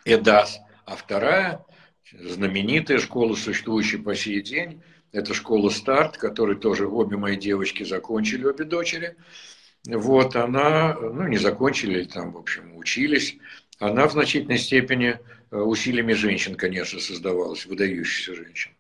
ЭДАС, 0.05 0.61
а 0.85 0.97
вторая, 0.97 1.65
знаменитая 2.13 2.99
школа, 2.99 3.35
существующая 3.35 3.99
по 3.99 4.15
сей 4.15 4.43
день, 4.43 4.83
это 5.13 5.35
школа 5.35 5.71
«Старт», 5.71 6.17
которую 6.17 6.59
тоже 6.59 6.87
обе 6.87 7.17
мои 7.17 7.37
девочки 7.37 7.83
закончили, 7.85 8.45
обе 8.45 8.65
дочери. 8.65 9.17
Вот 9.87 10.37
она, 10.37 10.95
ну 10.95 11.27
не 11.29 11.39
закончили, 11.39 12.05
там, 12.05 12.33
в 12.33 12.39
общем, 12.39 12.77
учились. 12.77 13.37
Она 13.79 14.07
в 14.09 14.13
значительной 14.13 14.59
степени 14.59 15.19
э, 15.51 15.57
усилиями 15.57 16.13
женщин, 16.13 16.57
конечно, 16.57 16.99
создавалась, 16.99 17.67
выдающихся 17.67 18.35
женщин. 18.35 18.73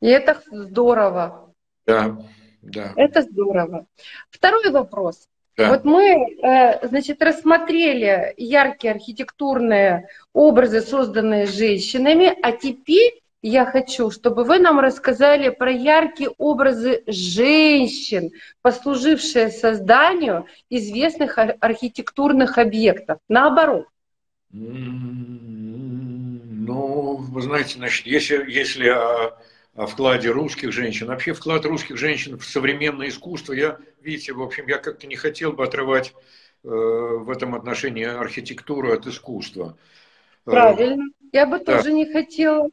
И 0.00 0.06
это 0.06 0.42
здорово. 0.50 1.52
Да, 1.84 2.18
да. 2.62 2.92
Это 2.96 3.22
здорово. 3.22 3.86
Второй 4.30 4.70
вопрос. 4.70 5.28
Да. 5.56 5.70
Вот 5.70 5.84
мы, 5.84 6.36
э, 6.42 6.86
значит, 6.86 7.22
рассмотрели 7.22 8.34
яркие 8.36 8.92
архитектурные 8.92 10.08
образы, 10.32 10.80
созданные 10.82 11.46
женщинами, 11.46 12.36
а 12.42 12.52
теперь 12.52 13.22
я 13.48 13.64
хочу, 13.64 14.10
чтобы 14.10 14.44
вы 14.44 14.58
нам 14.58 14.80
рассказали 14.80 15.50
про 15.50 15.70
яркие 15.70 16.30
образы 16.36 17.04
женщин, 17.06 18.32
послужившие 18.62 19.50
созданию 19.50 20.46
известных 20.68 21.38
архитектурных 21.38 22.58
объектов. 22.58 23.18
Наоборот. 23.28 23.86
Ну, 24.50 25.26
вы 27.16 27.42
знаете, 27.42 27.76
значит, 27.76 28.06
если, 28.06 28.50
если 28.50 28.88
о 29.76 29.86
вкладе 29.86 30.30
русских 30.30 30.72
женщин. 30.72 31.06
Вообще 31.06 31.34
вклад 31.34 31.66
русских 31.66 31.98
женщин 31.98 32.38
в 32.38 32.44
современное 32.44 33.08
искусство, 33.08 33.52
я, 33.52 33.78
видите, 34.00 34.32
в 34.32 34.42
общем, 34.42 34.66
я 34.68 34.78
как-то 34.78 35.06
не 35.06 35.16
хотел 35.16 35.52
бы 35.52 35.64
отрывать 35.64 36.14
э, 36.64 36.68
в 36.68 37.28
этом 37.30 37.54
отношении 37.54 38.04
архитектуру 38.04 38.92
от 38.92 39.06
искусства. 39.06 39.76
Правильно. 40.44 41.04
Я 41.36 41.46
бы 41.46 41.58
да. 41.58 41.76
тоже 41.76 41.92
не 41.92 42.10
хотела. 42.10 42.70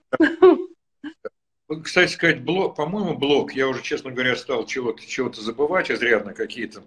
Кстати 1.83 2.11
сказать, 2.11 2.43
блок, 2.43 2.75
по-моему, 2.75 3.17
блок, 3.17 3.53
я 3.53 3.67
уже, 3.67 3.81
честно 3.81 4.11
говоря, 4.11 4.35
стал 4.35 4.65
чего-то 4.65 5.05
чего 5.05 5.31
забывать 5.33 5.91
изрядно, 5.91 6.33
какие-то 6.33 6.83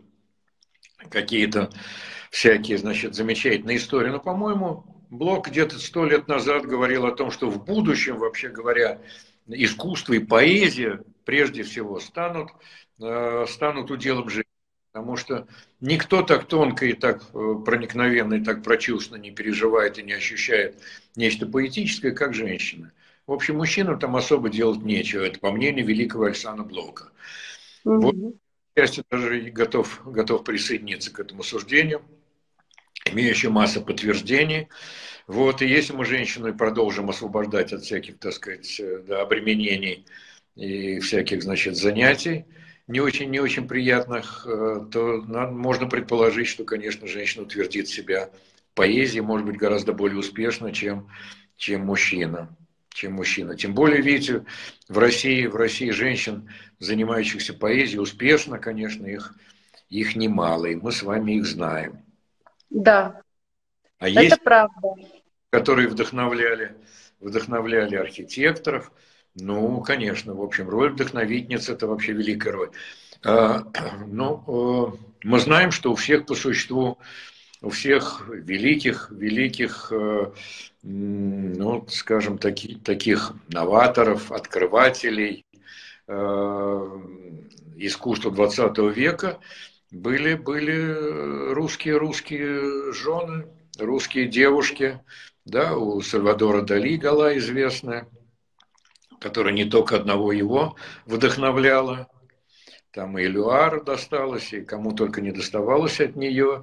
какие-то 1.11 1.71
всякие, 2.31 2.79
значит, 2.79 3.15
замечательные 3.15 3.77
истории. 3.77 4.11
Но, 4.11 4.19
по-моему, 4.21 4.97
Блок 5.11 5.49
где-то 5.49 5.79
сто 5.79 6.05
лет 6.05 6.27
назад 6.27 6.67
говорил 6.67 7.07
о 7.07 7.15
том, 7.15 7.31
что 7.31 7.49
в 7.49 7.65
будущем, 7.65 8.19
вообще 8.19 8.49
говоря, 8.49 9.01
искусство 9.47 10.15
и 10.15 10.19
поэзия 10.19 11.01
прежде 11.25 11.63
всего 11.63 12.01
станут, 12.01 12.51
э, 13.01 13.45
станут 13.49 13.91
уделом 13.91 14.29
жизни. 14.29 14.46
Потому 14.97 15.19
что 15.19 15.47
никто 15.83 16.23
так 16.23 16.47
тонко 16.47 16.87
и 16.87 16.95
так 16.95 17.23
э, 17.35 17.55
проникновенно 17.67 18.33
и 18.33 18.43
так 18.43 18.63
прочувственно 18.63 19.19
не 19.19 19.31
переживает 19.31 19.99
и 19.99 20.03
не 20.03 20.15
ощущает 20.15 20.81
нечто 21.17 21.45
поэтическое, 21.45 22.13
как 22.13 22.33
женщина. 22.33 22.93
В 23.27 23.33
общем, 23.33 23.59
мужчинам 23.59 23.99
там 23.99 24.17
особо 24.17 24.49
делать 24.49 24.81
нечего. 24.81 25.23
Это 25.23 25.39
по 25.39 25.53
мнению 25.53 25.85
великого 25.85 26.25
Александра 26.25 26.65
Блока. 26.65 27.11
Угу. 27.85 28.01
Вот, 28.01 28.15
я 28.75 28.87
даже 29.11 29.41
готов, 29.51 30.01
готов 30.07 30.45
присоединиться 30.45 31.13
к 31.13 31.21
этому 31.21 31.43
суждению, 31.43 32.01
имеющему 33.05 33.53
массу 33.53 33.83
подтверждений. 33.83 34.69
Вот, 35.27 35.61
и 35.61 35.69
если 35.69 35.93
мы 35.93 36.07
женщину 36.07 36.57
продолжим 36.57 37.11
освобождать 37.11 37.75
от 37.75 37.83
всяких, 37.83 38.19
так 38.19 38.33
сказать, 38.33 38.81
э, 38.81 39.03
да, 39.07 39.21
обременений 39.21 40.07
и 40.55 41.01
всяких, 41.01 41.43
значит, 41.43 41.77
занятий, 41.77 42.47
не 42.89 43.01
очень, 43.01 43.31
не 43.31 43.41
очень 43.41 43.67
приятных, 43.67 44.47
э, 44.47 44.87
то 44.93 45.23
можно 45.27 45.87
предположить, 45.87 46.49
что, 46.49 46.65
конечно, 46.65 47.07
женщина 47.07 47.43
утвердит 47.43 47.89
себя 47.89 48.31
поэзии, 48.75 49.21
может 49.21 49.47
быть, 49.47 49.57
гораздо 49.57 49.93
более 49.93 50.19
успешно, 50.19 50.73
чем, 50.73 51.09
чем 51.57 51.87
мужчина. 51.87 52.55
Чем 52.91 53.13
мужчина. 53.15 53.57
Тем 53.57 53.75
более, 53.75 54.01
видите, 54.01 54.47
в 54.89 54.99
России, 54.99 55.47
в 55.47 55.57
России 55.57 55.91
женщин, 55.91 56.49
занимающихся 56.79 57.53
поэзией, 57.53 57.99
успешно, 57.99 58.59
конечно, 58.59 59.05
их, 59.05 59.35
их 59.91 60.17
немало, 60.17 60.67
и 60.67 60.77
мы 60.77 60.93
с 60.93 61.03
вами 61.03 61.33
их 61.33 61.45
знаем. 61.45 62.03
Да, 62.71 63.21
а 63.99 64.09
это 64.09 64.23
есть, 64.23 64.43
правда. 64.43 64.95
Которые 65.51 65.89
вдохновляли, 65.89 66.77
вдохновляли 67.21 67.97
архитекторов– 67.97 68.93
ну, 69.39 69.81
конечно, 69.83 70.35
в 70.35 70.43
общем, 70.43 70.69
роль 70.69 70.93
вдохновительницы– 70.93 71.73
это 71.75 71.87
вообще 71.87 72.13
великая 72.13 72.53
роль. 72.53 72.71
А, 73.23 73.65
ну, 74.07 74.43
э, 74.47 74.97
мы 75.25 75.39
знаем, 75.39 75.71
что 75.71 75.93
у 75.93 75.95
всех 75.95 76.25
по 76.25 76.35
существу, 76.35 76.99
у 77.61 77.69
всех 77.69 78.27
великих, 78.29 79.11
великих, 79.11 79.93
э, 79.93 80.31
ну, 80.83 81.87
скажем, 81.89 82.39
таки, 82.39 82.77
таких 82.77 83.33
новаторов, 83.49 84.33
открывателей 84.33 85.45
э, 86.09 87.01
искусства 87.77 88.31
20 88.31 88.79
века 88.97 89.39
были, 89.91 90.35
были 90.35 91.53
русские, 91.53 91.99
русские 91.99 92.93
жены, 92.95 93.47
русские 93.79 94.29
девушки, 94.29 95.01
да, 95.45 95.77
у 95.77 96.01
Сальвадора 96.01 96.63
Дали 96.63 96.97
Гала 96.97 97.37
известная, 97.37 98.09
которая 99.27 99.53
не 99.53 99.65
только 99.65 99.97
одного 99.97 100.31
его 100.31 100.77
вдохновляла, 101.05 102.09
там 102.93 103.19
и 103.19 103.27
Люар 103.27 103.83
досталось, 103.83 104.53
и 104.53 104.61
кому 104.61 104.93
только 104.93 105.21
не 105.21 105.33
доставалось 105.33 106.01
от 106.01 106.15
нее. 106.15 106.63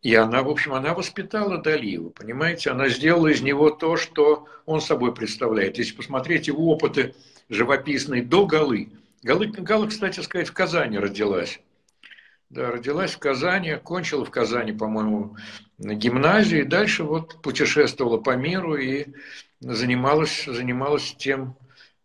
И 0.00 0.14
она, 0.14 0.44
в 0.44 0.48
общем, 0.48 0.74
она 0.74 0.94
воспитала 0.94 1.58
Дали, 1.58 1.98
понимаете, 2.10 2.70
она 2.70 2.88
сделала 2.88 3.26
из 3.26 3.40
него 3.40 3.70
то, 3.70 3.96
что 3.96 4.46
он 4.64 4.80
собой 4.80 5.12
представляет. 5.12 5.76
Если 5.76 5.96
посмотреть 5.96 6.46
его 6.46 6.68
опыты 6.68 7.16
живописные 7.48 8.22
до 8.22 8.46
Галы, 8.46 8.90
Галы, 9.24 9.48
Гала, 9.48 9.88
кстати 9.88 10.20
сказать, 10.20 10.48
в 10.48 10.52
Казани 10.52 10.98
родилась. 10.98 11.60
Да, 12.48 12.70
родилась 12.70 13.14
в 13.14 13.18
Казани, 13.18 13.74
кончила 13.82 14.24
в 14.24 14.30
Казани, 14.30 14.70
по-моему, 14.70 15.36
гимназию, 15.78 16.60
и 16.60 16.68
дальше 16.68 17.02
вот 17.02 17.42
путешествовала 17.42 18.18
по 18.18 18.36
миру 18.36 18.76
и 18.76 19.06
занималась, 19.58 20.44
занималась 20.44 21.16
тем, 21.18 21.56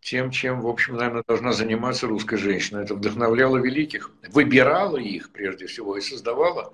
тем, 0.01 0.31
чем, 0.31 0.61
в 0.61 0.67
общем, 0.67 0.95
наверное, 0.95 1.23
должна 1.27 1.51
заниматься 1.51 2.07
русская 2.07 2.37
женщина. 2.37 2.79
Это 2.79 2.95
вдохновляло 2.95 3.57
великих, 3.57 4.11
выбирала 4.29 4.97
их 4.97 5.31
прежде 5.31 5.67
всего 5.67 5.97
и 5.97 6.01
создавала. 6.01 6.73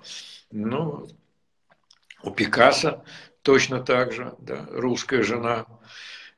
Ну, 0.50 1.08
у 2.22 2.30
Пикассо 2.30 3.04
точно 3.42 3.80
так 3.80 4.12
же, 4.12 4.34
да, 4.38 4.66
русская 4.70 5.22
жена, 5.22 5.66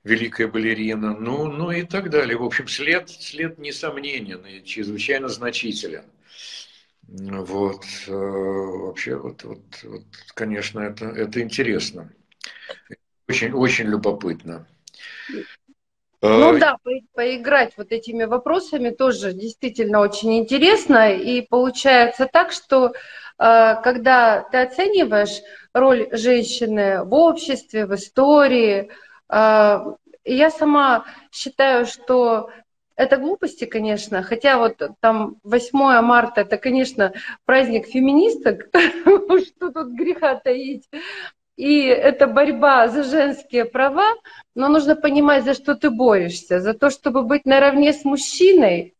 великая 0.05 0.49
балерина, 0.49 1.15
ну, 1.19 1.47
ну 1.47 1.71
и 1.71 1.83
так 1.83 2.11
далее. 2.11 2.37
В 2.37 2.45
общем, 2.45 2.69
след, 2.69 3.11
след 3.11 3.59
несомненен 3.59 4.45
и 4.47 4.65
чрезвычайно 4.65 5.29
значителен. 5.29 6.05
Вот, 7.09 7.85
э, 8.07 8.13
вообще, 8.13 9.17
вот, 9.17 9.43
вот, 9.45 9.63
вот, 9.83 10.05
конечно, 10.35 10.81
это, 10.81 11.07
это 11.07 11.41
интересно. 11.41 12.13
Очень, 13.27 13.53
очень 13.53 13.87
любопытно. 13.87 14.67
Ну 16.21 16.55
э, 16.55 16.59
да, 16.59 16.77
по 16.83 16.91
поиграть 17.15 17.75
вот 17.77 17.93
этими 17.93 18.25
вопросами 18.25 18.91
тоже 18.91 19.33
действительно 19.33 20.01
очень 20.01 20.39
интересно. 20.39 21.15
И 21.15 21.43
получается 21.43 22.29
так, 22.31 22.51
что 22.51 22.89
э, 22.89 22.93
когда 23.83 24.43
ты 24.51 24.59
оцениваешь 24.59 25.41
роль 25.73 26.09
женщины 26.13 27.05
в 27.05 27.15
обществе, 27.15 27.87
в 27.87 27.95
истории, 27.95 28.91
э, 29.29 29.81
я 30.25 30.51
сама 30.51 31.05
считаю, 31.31 31.87
что 31.87 32.51
это 32.97 33.17
глупости, 33.17 33.65
конечно, 33.65 34.25
хотя 34.25 34.59
вот 34.59 34.83
там 34.99 35.37
8 35.45 36.01
марта, 36.03 36.41
это, 36.41 36.57
конечно, 36.59 37.13
праздник 37.45 37.87
феминисток, 37.87 38.71
что 38.75 39.71
тут 39.71 39.93
греха 39.93 40.35
таить, 40.35 40.89
и 41.59 41.87
это 41.87 42.29
борьба 42.29 42.87
за 42.87 43.03
женские 43.03 43.65
права, 43.65 44.15
но 44.55 44.69
нужно 44.69 44.95
понимать, 44.95 45.45
за 45.45 45.55
что 45.55 45.75
ты 45.75 45.91
борешься. 45.91 46.61
За 46.61 46.73
то, 46.73 46.89
чтобы 46.89 47.25
быть 47.25 47.47
наравне 47.47 47.93
с 47.93 48.05
мужчиной, 48.05 48.95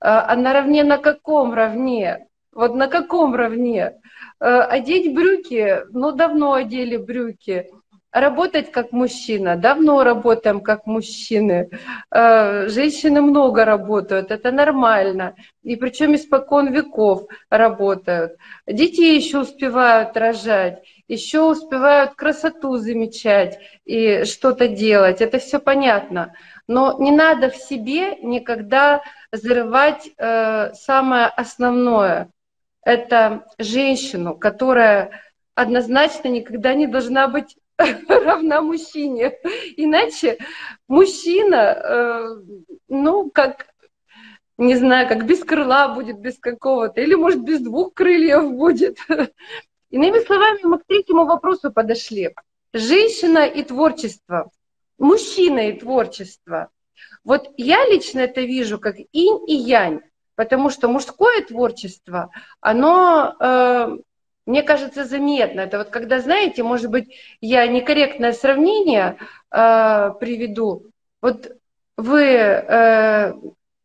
а, 0.00 0.32
а 0.32 0.36
наравне 0.36 0.84
на 0.84 0.98
каком 0.98 1.52
равне? 1.52 2.28
Вот 2.52 2.76
на 2.76 2.86
каком 2.86 3.34
равне? 3.34 3.94
А, 4.38 4.62
одеть 4.66 5.12
брюки, 5.12 5.78
ну 5.90 6.12
давно 6.12 6.52
одели 6.52 6.96
брюки. 6.96 7.66
Работать 8.12 8.70
как 8.70 8.92
мужчина, 8.92 9.56
давно 9.56 10.04
работаем 10.04 10.60
как 10.60 10.86
мужчины. 10.86 11.70
А, 12.10 12.68
женщины 12.68 13.20
много 13.20 13.64
работают, 13.64 14.30
это 14.30 14.52
нормально. 14.52 15.34
И 15.64 15.74
причем 15.74 16.14
испокон 16.14 16.72
веков 16.72 17.24
работают. 17.50 18.36
Детей 18.64 19.16
еще 19.16 19.40
успевают 19.40 20.16
рожать 20.16 20.84
еще 21.08 21.42
успевают 21.42 22.14
красоту 22.14 22.76
замечать 22.76 23.58
и 23.84 24.24
что-то 24.24 24.68
делать. 24.68 25.20
Это 25.20 25.38
все 25.38 25.58
понятно. 25.58 26.34
Но 26.66 26.96
не 26.98 27.12
надо 27.12 27.50
в 27.50 27.56
себе 27.56 28.16
никогда 28.16 29.02
зарывать 29.30 30.10
э, 30.16 30.72
самое 30.74 31.26
основное. 31.26 32.30
Это 32.82 33.46
женщину, 33.58 34.36
которая 34.36 35.22
однозначно 35.54 36.28
никогда 36.28 36.74
не 36.74 36.86
должна 36.86 37.28
быть 37.28 37.56
равна 38.08 38.60
мужчине. 38.60 39.38
Иначе 39.76 40.38
мужчина, 40.88 41.56
э, 41.56 42.36
ну, 42.88 43.30
как 43.30 43.66
не 44.58 44.74
знаю, 44.74 45.06
как 45.06 45.26
без 45.26 45.44
крыла 45.44 45.88
будет, 45.88 46.18
без 46.18 46.38
какого-то, 46.38 47.00
или, 47.00 47.14
может, 47.14 47.42
без 47.42 47.60
двух 47.60 47.92
крыльев 47.94 48.52
будет. 48.52 48.98
Иными 49.90 50.18
словами, 50.24 50.60
мы 50.64 50.78
к 50.78 50.84
третьему 50.86 51.26
вопросу 51.26 51.72
подошли. 51.72 52.34
Женщина 52.72 53.46
и 53.46 53.62
творчество, 53.62 54.50
мужчина 54.98 55.70
и 55.70 55.78
творчество. 55.78 56.70
Вот 57.24 57.50
я 57.56 57.86
лично 57.86 58.20
это 58.20 58.40
вижу 58.40 58.78
как 58.78 58.96
инь 58.98 59.48
и 59.48 59.54
янь, 59.54 60.00
потому 60.34 60.70
что 60.70 60.88
мужское 60.88 61.42
творчество, 61.44 62.30
оно, 62.60 63.34
э, 63.40 63.96
мне 64.44 64.62
кажется, 64.62 65.04
заметно. 65.04 65.60
Это 65.60 65.78
вот 65.78 65.88
когда, 65.90 66.20
знаете, 66.20 66.62
может 66.62 66.90
быть, 66.90 67.14
я 67.40 67.66
некорректное 67.66 68.32
сравнение 68.32 69.18
э, 69.50 70.10
приведу. 70.20 70.86
Вот 71.20 71.50
вы 71.96 72.22
э, 72.24 73.32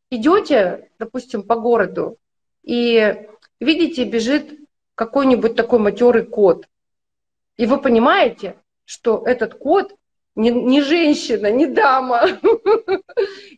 идете, 0.09 0.89
допустим, 0.99 1.43
по 1.43 1.55
городу 1.55 2.17
и 2.63 3.27
видите, 3.59 4.03
бежит 4.03 4.60
какой-нибудь 4.95 5.55
такой 5.55 5.79
матерый 5.79 6.23
кот. 6.23 6.67
И 7.57 7.65
вы 7.65 7.79
понимаете, 7.79 8.55
что 8.85 9.23
этот 9.25 9.55
кот 9.55 9.95
не, 10.35 10.49
не 10.49 10.81
женщина, 10.81 11.51
не 11.51 11.65
дама, 11.65 12.21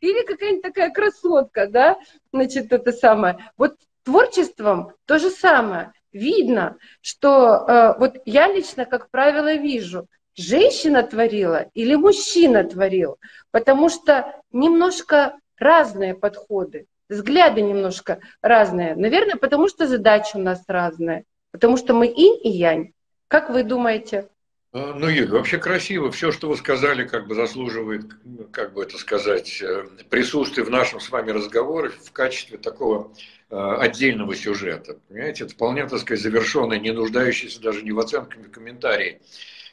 или 0.02 0.26
какая-нибудь 0.26 0.63
такая 0.63 0.91
красотка, 0.91 1.67
да, 1.67 1.98
значит, 2.32 2.72
это 2.72 2.91
самое. 2.91 3.38
Вот 3.58 3.76
творчеством 4.04 4.93
то 5.06 5.19
же 5.19 5.30
самое. 5.30 5.93
Видно, 6.12 6.78
что 7.02 7.65
э, 7.67 7.98
вот 7.98 8.17
я 8.26 8.48
лично, 8.48 8.86
как 8.86 9.10
правило, 9.10 9.56
вижу, 9.56 10.08
женщина 10.36 11.02
творила 11.02 11.69
или 11.74 11.96
мужчина 11.96 12.63
творил, 12.63 13.17
потому 13.50 13.89
что 13.89 14.36
немножко 14.52 15.36
разные 15.58 16.13
подходы, 16.13 16.86
взгляды 17.10 17.62
немножко 17.62 18.20
разные. 18.42 18.96
Наверное, 18.96 19.36
потому 19.36 19.68
что 19.68 19.88
задача 19.88 20.38
у 20.38 20.42
нас 20.42 20.63
разная. 20.68 21.26
Потому 21.52 21.78
что 21.78 21.94
мы 21.94 22.08
инь 22.08 22.39
и 22.44 22.50
янь. 22.50 22.94
Как 23.28 23.50
вы 23.50 23.63
думаете? 23.63 24.28
А, 24.74 24.96
ну, 24.96 25.08
Юля, 25.08 25.34
вообще 25.34 25.60
красиво. 25.60 26.12
Все, 26.12 26.32
что 26.32 26.50
вы 26.50 26.58
сказали, 26.58 27.08
как 27.08 27.28
бы 27.28 27.36
заслуживает, 27.36 28.06
как 28.52 28.74
бы 28.74 28.82
это 28.82 28.98
сказать, 28.98 29.62
э, 29.62 29.86
присутствия 30.10 30.63
в 30.63 30.72
нашем 30.72 31.00
с 31.00 31.12
вами 31.12 31.30
разговоре 31.30 31.89
в 31.89 32.12
качестве 32.12 32.58
такого 32.58 33.13
э, 33.52 33.56
отдельного 33.56 34.36
сюжета. 34.36 34.98
Понимаете, 35.08 35.44
это 35.44 35.54
вполне, 35.54 35.86
так 35.88 36.00
сказать, 36.00 36.24
завершенный, 36.24 36.80
не 36.80 36.92
нуждающийся 36.92 37.62
даже 37.62 37.84
не 37.84 37.92
в 37.92 38.00
оценке, 38.00 38.39
в 38.39 38.50
комментарии, 38.50 39.22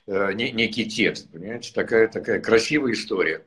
э, 0.06 0.32
некий 0.34 0.84
текст. 0.84 1.30
Понимаете, 1.32 1.72
такая, 1.74 2.06
такая 2.08 2.38
красивая 2.40 2.92
история. 2.92 3.42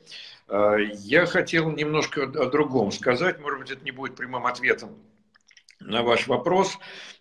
А, 0.48 0.76
я 0.78 1.26
хотел 1.26 1.72
немножко 1.72 2.24
о 2.24 2.46
другом 2.50 2.92
сказать, 2.92 3.40
может 3.40 3.60
быть, 3.60 3.72
это 3.72 3.84
не 3.84 3.92
будет 3.92 4.16
прямым 4.16 4.46
ответом 4.46 4.98
на 5.80 6.04
ваш 6.04 6.28
вопрос, 6.28 6.78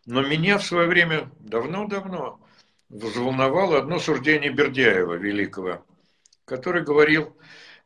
но 0.06 0.22
меня 0.22 0.58
в 0.58 0.64
свое 0.64 0.88
время 0.88 1.30
давно-давно 1.40 2.40
взволновало 2.88 3.78
одно 3.78 3.98
суждение 3.98 4.50
Бердяева 4.50 5.14
великого, 5.14 5.84
который 6.44 6.82
говорил 6.82 7.36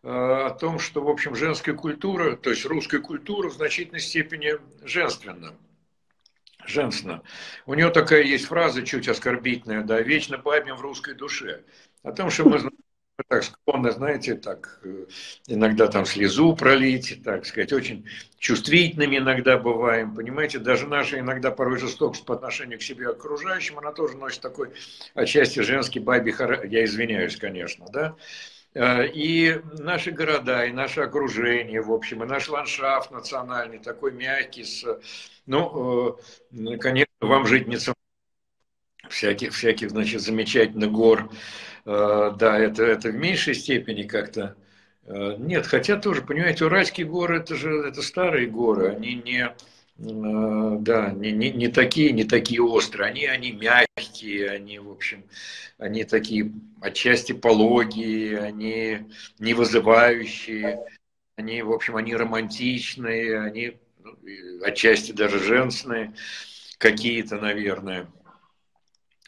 э, 0.02 0.08
о 0.08 0.50
том, 0.50 0.78
что, 0.78 1.02
в 1.02 1.08
общем, 1.08 1.34
женская 1.34 1.74
культура, 1.74 2.36
то 2.36 2.50
есть 2.50 2.64
русская 2.66 2.98
культура 2.98 3.48
в 3.48 3.54
значительной 3.54 4.00
степени 4.00 4.54
женственна. 4.82 5.56
Женственно. 6.66 7.22
У 7.64 7.74
него 7.74 7.90
такая 7.90 8.22
есть 8.22 8.46
фраза, 8.46 8.84
чуть 8.84 9.06
оскорбительная, 9.06 9.84
да, 9.84 10.00
«Вечно 10.00 10.36
бабим 10.36 10.74
в 10.74 10.80
русской 10.80 11.14
душе». 11.14 11.62
О 12.02 12.10
том, 12.10 12.28
что 12.28 12.44
мы 12.48 12.58
так 13.28 13.44
склонны, 13.44 13.90
знаете, 13.92 14.34
так 14.34 14.78
э, 14.84 15.06
иногда 15.46 15.88
там 15.88 16.04
слезу 16.04 16.54
пролить, 16.54 17.22
так 17.24 17.46
сказать, 17.46 17.72
очень 17.72 18.04
чувствительными 18.38 19.16
иногда 19.16 19.56
бываем, 19.56 20.14
понимаете, 20.14 20.58
даже 20.58 20.86
наша 20.86 21.18
иногда 21.18 21.50
порой 21.50 21.78
жестокость 21.78 22.26
по 22.26 22.34
отношению 22.34 22.78
к 22.78 22.82
себе 22.82 23.08
окружающим, 23.08 23.78
она 23.78 23.92
тоже 23.92 24.16
носит 24.16 24.42
такой 24.42 24.70
отчасти 25.14 25.60
женский 25.60 25.98
бабий 25.98 26.32
характер, 26.32 26.68
я 26.68 26.84
извиняюсь, 26.84 27.36
конечно, 27.36 27.86
да, 27.90 28.16
э, 28.74 29.08
и 29.08 29.62
наши 29.78 30.10
города, 30.10 30.66
и 30.66 30.72
наше 30.72 31.00
окружение, 31.00 31.80
в 31.80 31.92
общем, 31.92 32.22
и 32.22 32.26
наш 32.26 32.48
ландшафт 32.50 33.10
национальный, 33.10 33.78
такой 33.78 34.12
мягкий, 34.12 34.64
с, 34.64 34.84
ну, 35.46 36.18
э, 36.52 36.76
конечно, 36.76 37.06
вам 37.20 37.46
жить 37.46 37.66
не 37.66 37.78
всяких, 39.08 39.54
всяких, 39.54 39.90
значит, 39.90 40.20
замечательных 40.20 40.92
гор, 40.92 41.30
да, 41.86 42.58
это, 42.58 42.84
это 42.84 43.10
в 43.10 43.14
меньшей 43.14 43.54
степени 43.54 44.02
как-то. 44.02 44.56
Э, 45.06 45.36
нет, 45.38 45.66
хотя 45.66 45.96
тоже, 45.96 46.22
понимаете, 46.22 46.64
Уральские 46.64 47.06
горы, 47.06 47.38
это 47.38 47.54
же 47.54 47.70
это 47.86 48.02
старые 48.02 48.48
горы, 48.48 48.88
они 48.88 49.14
не, 49.14 49.44
э, 49.44 50.78
да, 50.80 51.10
не, 51.12 51.30
не, 51.30 51.50
не 51.52 51.68
такие, 51.68 52.10
не 52.12 52.24
такие 52.24 52.60
острые, 52.60 53.10
они, 53.10 53.26
они 53.26 53.52
мягкие, 53.52 54.50
они, 54.50 54.80
в 54.80 54.90
общем, 54.90 55.24
они 55.78 56.04
такие 56.04 56.52
отчасти 56.80 57.32
пологие, 57.32 58.40
они 58.40 59.06
не 59.38 59.54
вызывающие, 59.54 60.84
они, 61.36 61.62
в 61.62 61.70
общем, 61.70 61.96
они 61.96 62.16
романтичные, 62.16 63.40
они 63.40 63.76
ну, 64.02 64.16
отчасти 64.64 65.12
даже 65.12 65.38
женственные 65.38 66.14
какие-то, 66.78 67.36
наверное. 67.36 68.08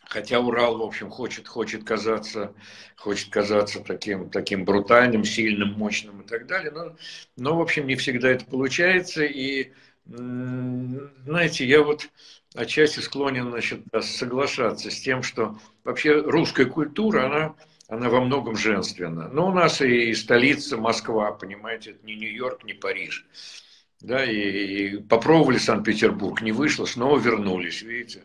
Хотя 0.09 0.41
Урал, 0.41 0.79
в 0.79 0.83
общем, 0.83 1.11
хочет, 1.11 1.47
хочет 1.47 1.85
казаться, 1.85 2.55
хочет 2.97 3.29
казаться 3.29 3.81
таким, 3.81 4.31
таким 4.31 4.65
брутальным, 4.65 5.23
сильным, 5.23 5.75
мощным 5.75 6.23
и 6.23 6.27
так 6.27 6.47
далее. 6.47 6.71
Но, 6.71 6.97
но, 7.37 7.59
в 7.59 7.61
общем, 7.61 7.87
не 7.87 7.95
всегда 7.95 8.31
это 8.31 8.47
получается. 8.47 9.25
И, 9.25 9.71
знаете, 10.07 11.67
я 11.67 11.83
вот 11.83 12.09
отчасти 12.55 13.01
склонен 13.01 13.51
значит, 13.51 13.83
соглашаться 14.01 14.91
с 14.91 14.99
тем, 14.99 15.23
что 15.23 15.59
вообще 15.85 16.19
русская 16.23 16.65
культура, 16.65 17.27
она, 17.27 17.55
она 17.89 18.09
во 18.09 18.23
многом 18.23 18.57
женственна. 18.57 19.29
Но 19.29 19.49
у 19.49 19.53
нас 19.53 19.83
и 19.83 20.15
столица 20.15 20.79
Москва, 20.79 21.33
понимаете, 21.33 21.91
это 21.91 22.07
не 22.07 22.17
Нью-Йорк, 22.17 22.65
не 22.65 22.73
Париж. 22.73 23.27
Да, 24.01 24.25
и, 24.25 24.39
и 24.39 24.97
попробовали 25.03 25.59
Санкт-Петербург, 25.59 26.41
не 26.41 26.53
вышло, 26.53 26.87
снова 26.87 27.19
вернулись, 27.19 27.83
видите 27.83 28.23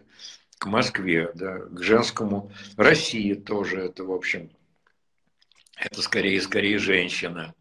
к 0.63 0.65
Москве, 0.65 1.30
да, 1.34 1.58
к 1.58 1.82
женскому. 1.82 2.49
Россия 2.78 3.36
тоже 3.36 3.82
это, 3.82 4.06
в 4.06 4.13
общем, 4.13 4.49
это 5.76 6.02
скорее, 6.02 6.39
скорее 6.39 6.80
женщина. 6.80 7.54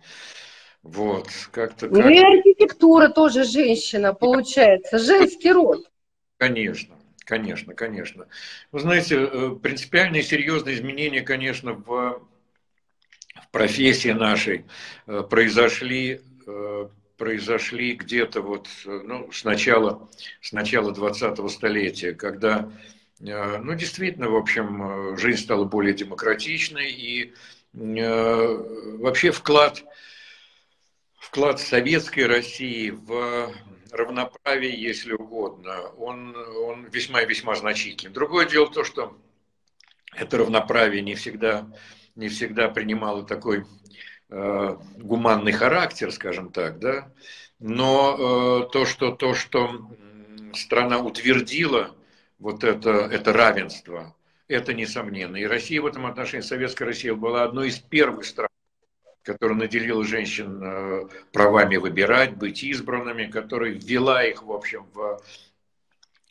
Вот, 0.84 1.26
как-то... 1.50 1.88
Ну 1.88 2.08
и 2.08 2.18
архитектура 2.20 3.08
тоже 3.08 3.42
женщина, 3.42 4.14
получается, 4.14 5.00
женский 5.00 5.50
род. 5.50 5.90
Конечно, 6.36 6.94
конечно, 7.24 7.74
конечно. 7.74 8.28
Вы 8.70 8.78
знаете, 8.78 9.16
э, 9.16 9.56
принципиальные 9.60 10.22
серьезные 10.22 10.76
изменения, 10.76 11.22
конечно, 11.22 11.72
в, 11.72 11.84
в 11.88 13.50
профессии 13.50 14.10
нашей 14.10 14.64
э, 15.08 15.24
произошли 15.28 16.20
э, 16.46 16.88
произошли 17.22 17.94
где-то 17.94 18.40
вот, 18.40 18.68
ну, 18.84 19.30
с 19.30 19.44
начала, 19.44 20.08
с 20.40 20.50
начала 20.50 20.90
20-го 20.90 21.46
столетия, 21.46 22.14
когда, 22.14 22.68
ну, 23.22 23.74
действительно, 23.74 24.28
в 24.28 24.36
общем, 24.36 25.16
жизнь 25.16 25.42
стала 25.42 25.64
более 25.64 25.94
демократичной, 25.94 26.90
и 26.90 27.34
э, 27.74 28.96
вообще 28.98 29.30
вклад, 29.30 29.84
вклад 31.18 31.60
советской 31.60 32.26
России 32.26 32.90
в 32.90 33.52
равноправие, 33.90 34.80
если 34.80 35.12
угодно, 35.12 35.80
он, 35.98 36.34
он 36.36 36.86
весьма 36.86 37.22
и 37.22 37.26
весьма 37.26 37.54
значительный. 37.54 38.12
Другое 38.12 38.46
дело 38.46 38.70
то, 38.70 38.84
что 38.84 39.16
это 40.14 40.38
равноправие 40.38 41.02
не 41.02 41.14
всегда, 41.14 41.70
не 42.16 42.28
всегда 42.28 42.68
принимало 42.68 43.24
такой 43.24 43.64
Э, 44.34 44.78
гуманный 44.96 45.52
характер, 45.52 46.10
скажем 46.10 46.52
так, 46.52 46.78
да, 46.78 47.12
но 47.58 48.64
э, 48.64 48.72
то, 48.72 48.86
что, 48.86 49.12
то, 49.12 49.34
что 49.34 49.90
страна 50.54 51.00
утвердила 51.00 51.94
вот 52.42 52.64
это, 52.64 52.90
это 52.90 53.32
равенство, 53.32 54.16
это 54.48 54.74
несомненно. 54.74 55.36
И 55.36 55.44
Россия 55.44 55.80
в 55.80 55.86
этом 55.86 56.06
отношении, 56.06 56.42
Советская 56.44 56.88
Россия 56.88 57.14
была 57.14 57.44
одной 57.44 57.68
из 57.68 57.78
первых 57.78 58.24
стран, 58.24 58.48
которая 59.22 59.56
наделила 59.56 60.04
женщин 60.04 60.60
э, 60.60 61.08
правами 61.32 61.76
выбирать, 61.76 62.36
быть 62.36 62.64
избранными, 62.64 63.26
которая 63.26 63.70
ввела 63.70 64.24
их, 64.24 64.42
в 64.42 64.50
общем, 64.50 64.86
в 64.92 65.22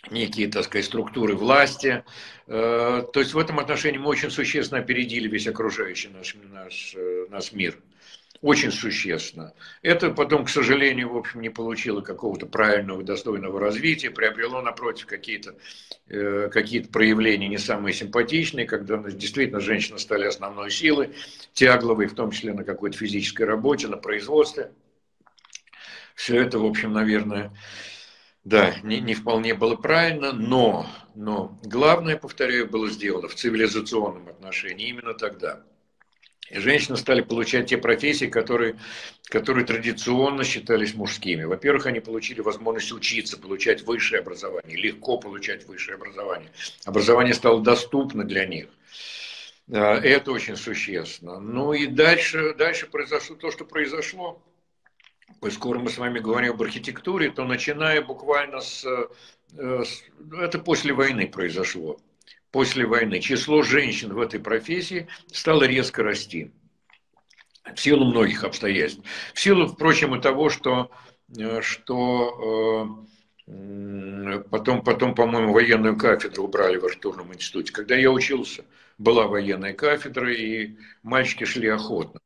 некие, 0.09 0.49
так 0.49 0.65
сказать, 0.65 0.85
структуры 0.85 1.35
власти. 1.35 2.03
То 2.47 3.11
есть 3.13 3.33
в 3.35 3.37
этом 3.37 3.59
отношении 3.59 3.99
мы 3.99 4.07
очень 4.07 4.31
существенно 4.31 4.81
опередили 4.81 5.27
весь 5.27 5.47
окружающий 5.47 6.09
наш, 6.09 6.35
наш, 6.51 6.95
наш 7.29 7.51
мир 7.53 7.77
очень 8.41 8.71
существенно. 8.71 9.53
Это 9.83 10.09
потом, 10.09 10.45
к 10.45 10.49
сожалению, 10.49 11.13
в 11.13 11.17
общем, 11.17 11.41
не 11.41 11.49
получило 11.49 12.01
какого-то 12.01 12.47
правильного, 12.47 13.03
достойного 13.03 13.59
развития, 13.59 14.09
приобрело, 14.09 14.61
напротив, 14.61 15.05
какие-то 15.05 15.55
э, 16.07 16.49
какие 16.51 16.81
проявления 16.81 17.47
не 17.47 17.59
самые 17.59 17.93
симпатичные, 17.93 18.65
когда 18.65 18.97
действительно 18.97 19.59
женщины 19.59 19.99
стали 19.99 20.25
основной 20.25 20.71
силой, 20.71 21.11
тягловой, 21.53 22.07
в 22.07 22.15
том 22.15 22.31
числе 22.31 22.53
на 22.53 22.63
какой-то 22.63 22.97
физической 22.97 23.43
работе, 23.43 23.87
на 23.87 23.97
производстве. 23.97 24.71
Все 26.15 26.41
это, 26.41 26.57
в 26.57 26.65
общем, 26.65 26.93
наверное, 26.93 27.55
да, 28.43 28.73
не, 28.81 28.99
не 28.99 29.13
вполне 29.13 29.53
было 29.53 29.75
правильно, 29.75 30.33
но, 30.33 30.87
но 31.13 31.59
главное, 31.63 32.17
повторяю, 32.17 32.67
было 32.67 32.89
сделано 32.89 33.27
в 33.27 33.35
цивилизационном 33.35 34.29
отношении 34.29 34.89
именно 34.89 35.13
тогда– 35.13 35.61
женщины 36.59 36.97
стали 36.97 37.21
получать 37.21 37.69
те 37.69 37.77
профессии, 37.77 38.25
которые, 38.25 38.75
которые 39.25 39.65
традиционно 39.65 40.43
считались 40.43 40.93
мужскими. 40.93 41.43
Во-первых, 41.43 41.85
они 41.85 41.99
получили 41.99 42.41
возможность 42.41 42.91
учиться, 42.91 43.37
получать 43.37 43.83
высшее 43.83 44.21
образование, 44.21 44.77
легко 44.77 45.17
получать 45.17 45.65
высшее 45.67 45.95
образование. 45.95 46.49
Образование 46.85 47.33
стало 47.33 47.61
доступно 47.61 48.23
для 48.23 48.45
них. 48.45 48.67
А, 49.71 49.95
это 49.95 50.31
очень 50.31 50.55
существенно. 50.55 51.39
Ну 51.39 51.73
и 51.73 51.87
дальше, 51.87 52.53
дальше 52.55 52.87
произошло 52.87 53.35
то, 53.35 53.51
что 53.51 53.65
произошло. 53.65 54.41
Скоро 55.49 55.79
мы 55.79 55.89
с 55.89 55.97
вами 55.97 56.19
говорим 56.19 56.51
об 56.51 56.61
архитектуре, 56.61 57.31
то 57.31 57.45
начиная 57.45 58.01
буквально 58.01 58.61
с... 58.61 58.85
Э, 58.85 59.83
с 59.83 60.03
это 60.39 60.59
после 60.59 60.93
войны 60.93 61.27
произошло 61.27 61.99
после 62.51 62.85
войны 62.85 63.19
число 63.19 63.63
женщин 63.63 64.13
в 64.13 64.19
этой 64.19 64.39
профессии 64.39 65.07
стало 65.31 65.63
резко 65.63 66.03
расти. 66.03 66.51
В 67.73 67.79
силу 67.79 68.05
многих 68.05 68.43
обстоятельств. 68.43 69.01
В 69.33 69.39
силу, 69.39 69.67
впрочем, 69.67 70.15
и 70.15 70.21
того, 70.21 70.49
что, 70.49 70.91
э, 71.37 71.61
что 71.61 73.05
э, 73.47 74.43
потом, 74.49 74.83
потом, 74.83 75.15
по-моему, 75.15 75.53
военную 75.53 75.95
кафедру 75.95 76.43
убрали 76.45 76.77
в 76.77 76.85
архитектурном 76.85 77.33
институте. 77.33 77.71
Когда 77.71 77.95
я 77.95 78.11
учился, 78.11 78.65
была 78.97 79.27
военная 79.27 79.73
кафедра, 79.73 80.33
и 80.33 80.75
мальчики 81.03 81.43
шли 81.43 81.67
охотно. 81.67 82.19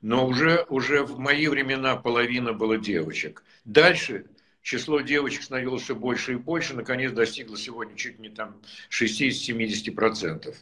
Но 0.00 0.26
уже, 0.26 0.66
уже 0.68 1.02
в 1.02 1.18
мои 1.18 1.48
времена 1.48 1.96
половина 1.96 2.52
было 2.52 2.76
девочек. 2.76 3.42
Дальше 3.64 4.26
число 4.64 5.02
девочек 5.02 5.42
становилось 5.42 5.82
все 5.82 5.94
больше 5.94 6.32
и 6.32 6.36
больше, 6.36 6.74
наконец 6.74 7.12
достигло 7.12 7.56
сегодня 7.56 7.94
чуть 7.96 8.18
не 8.18 8.30
там 8.30 8.56
60-70% 8.90 10.56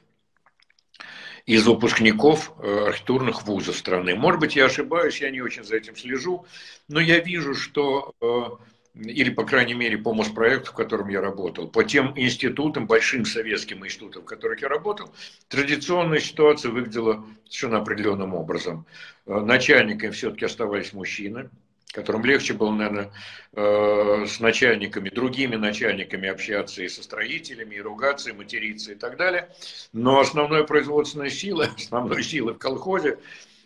из 1.46 1.66
выпускников 1.66 2.52
э, 2.58 2.86
архитектурных 2.88 3.44
вузов 3.44 3.76
страны. 3.76 4.14
Может 4.14 4.40
быть, 4.40 4.56
я 4.56 4.66
ошибаюсь, 4.66 5.20
я 5.20 5.30
не 5.30 5.40
очень 5.40 5.64
за 5.64 5.76
этим 5.76 5.96
слежу, 5.96 6.46
но 6.88 7.00
я 7.00 7.20
вижу, 7.20 7.54
что, 7.54 8.14
э, 8.20 9.00
или, 9.00 9.30
по 9.30 9.44
крайней 9.44 9.74
мере, 9.74 9.98
по 9.98 10.12
Моспроекту, 10.12 10.72
в 10.72 10.74
котором 10.74 11.08
я 11.08 11.20
работал, 11.20 11.68
по 11.68 11.84
тем 11.84 12.12
институтам, 12.16 12.86
большим 12.86 13.24
советским 13.24 13.84
институтам, 13.84 14.22
в 14.22 14.26
которых 14.26 14.62
я 14.62 14.68
работал, 14.68 15.12
традиционная 15.48 16.20
ситуация 16.20 16.70
выглядела 16.70 17.24
совершенно 17.44 17.78
определенным 17.78 18.34
образом. 18.34 18.84
Э, 19.26 19.40
начальниками 19.40 20.10
все-таки 20.10 20.44
оставались 20.44 20.92
мужчины, 20.92 21.50
которым 21.92 22.24
легче 22.24 22.54
было, 22.54 22.72
наверное, 22.72 23.12
э, 23.52 24.24
с 24.26 24.40
начальниками, 24.40 25.10
другими 25.10 25.56
начальниками 25.56 26.28
общаться 26.28 26.82
и 26.82 26.88
со 26.88 27.02
строителями, 27.02 27.76
и 27.76 27.80
ругаться, 27.80 28.30
и 28.30 28.32
материться 28.32 28.92
и 28.92 28.94
так 28.94 29.16
далее. 29.16 29.50
Но 29.92 30.18
основной 30.18 30.66
производственной 30.66 31.30
силой, 31.30 31.68
основной 31.76 32.22
силой 32.24 32.54
в 32.54 32.58
колхозе, 32.58 33.18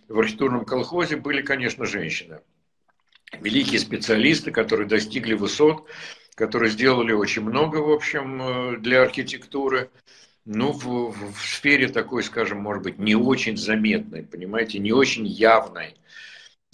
в 0.09 0.19
архитектурном 0.19 0.65
колхозе 0.65 1.17
были, 1.17 1.41
конечно, 1.41 1.87
женщины. 1.87 2.41
Великие 3.41 3.81
специалисты, 3.81 4.51
которые 4.51 4.89
достигли 4.89 5.35
высот, 5.35 5.87
которые 6.35 6.71
сделали 6.71 7.13
очень 7.13 7.43
много, 7.43 7.79
в 7.79 7.91
общем, 7.91 8.43
э, 8.43 8.77
для 8.79 9.03
архитектуры. 9.03 9.91
Ну, 10.45 10.71
в, 10.71 11.13
в 11.13 11.45
сфере 11.45 11.89
такой, 11.89 12.23
скажем, 12.23 12.59
может 12.59 12.85
быть, 12.85 12.99
не 12.99 13.17
очень 13.17 13.57
заметной, 13.57 14.23
понимаете, 14.23 14.79
не 14.81 14.93
очень 14.93 15.27
явной– 15.27 15.95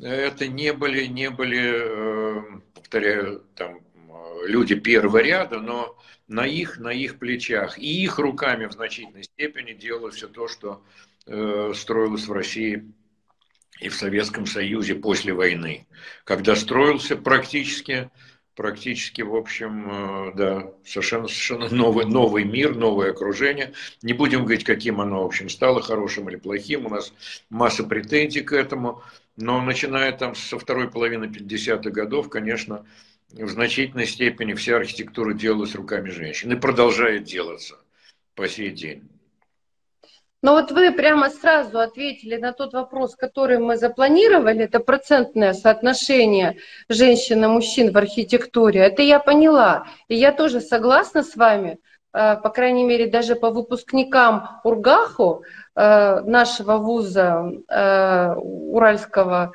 это 0.09 0.49
не 0.49 0.73
были, 0.73 1.07
не 1.07 1.31
были, 1.31 1.61
э, 1.62 2.61
повторяю, 2.75 3.45
там, 3.55 3.81
люди 4.45 4.75
первого 4.75 5.19
ряда, 5.19 5.61
но 5.61 5.99
на 6.29 6.47
их, 6.47 6.79
на 6.79 6.88
их 6.88 7.19
плечах. 7.19 7.79
И 7.79 8.03
их 8.03 8.19
руками 8.19 8.67
в 8.67 8.73
значительной 8.73 9.25
степени 9.25 9.73
делалось 9.73 10.17
все 10.17 10.29
то, 10.29 10.49
что 10.49 10.85
э, 11.27 11.73
строилось 11.75 12.27
в 12.27 12.33
России 12.33 12.93
и 13.81 13.88
в 13.88 13.95
Советском 13.95 14.47
Союзе 14.47 14.95
после 14.95 15.33
войны, 15.33 15.87
когда 16.25 16.55
строился 16.57 17.17
практически, 17.17 18.11
практически, 18.55 19.23
в 19.23 19.35
общем, 19.35 19.88
э, 19.91 20.33
да, 20.35 20.73
совершенно, 20.85 21.29
совершенно 21.29 21.69
новый, 21.69 22.07
новый 22.07 22.45
мир, 22.45 22.75
новое 22.75 23.11
окружение. 23.11 23.73
Не 24.03 24.12
будем 24.12 24.41
говорить, 24.41 24.65
каким 24.65 25.01
оно, 25.01 25.23
в 25.23 25.27
общем, 25.27 25.49
стало, 25.49 25.81
хорошим 25.83 26.29
или 26.29 26.37
плохим, 26.37 26.87
у 26.87 26.91
нас 26.91 27.12
масса 27.51 27.85
претензий 27.85 28.43
к 28.43 28.53
этому, 28.53 29.03
но 29.37 29.61
начиная 29.62 30.12
там 30.12 30.35
со 30.35 30.59
второй 30.59 30.91
половины 30.91 31.25
50-х 31.25 31.91
годов, 31.91 32.29
конечно, 32.29 32.85
в 33.31 33.49
значительной 33.49 34.07
степени 34.07 34.53
вся 34.55 34.77
архитектура 34.77 35.33
делалась 35.33 35.75
руками 35.75 36.11
женщин 36.11 36.53
и 36.53 36.57
продолжает 36.57 37.25
делаться 37.25 37.79
по 38.35 38.49
сей 38.49 38.71
день. 38.71 39.09
Но 40.43 40.55
вот 40.55 40.73
вы 40.73 40.91
прямо 40.93 41.31
сразу 41.31 41.79
ответили 41.79 42.37
на 42.37 42.53
тот 42.53 42.73
вопрос, 42.73 43.15
который 43.15 43.59
мы 43.59 43.77
запланировали, 43.77 44.65
это 44.65 44.81
процентное 44.81 45.53
соотношение 45.53 46.57
женщин 46.89 47.45
и 47.45 47.47
мужчин 47.47 47.93
в 47.93 47.97
архитектуре. 47.97 48.81
Это 48.81 49.03
я 49.03 49.21
поняла. 49.21 49.87
И 50.09 50.17
я 50.17 50.33
тоже 50.33 50.61
согласна 50.61 51.23
с 51.23 51.37
вами, 51.37 51.79
э, 52.13 52.37
по 52.37 52.51
крайней 52.51 52.85
мере, 52.85 53.07
даже 53.07 53.37
по 53.37 53.51
выпускникам 53.51 54.61
Ургаху, 54.65 55.45
Э, 55.75 56.21
нашего 56.21 56.77
вуза 56.77 57.51
э, 57.69 58.35
Уральского 58.35 59.53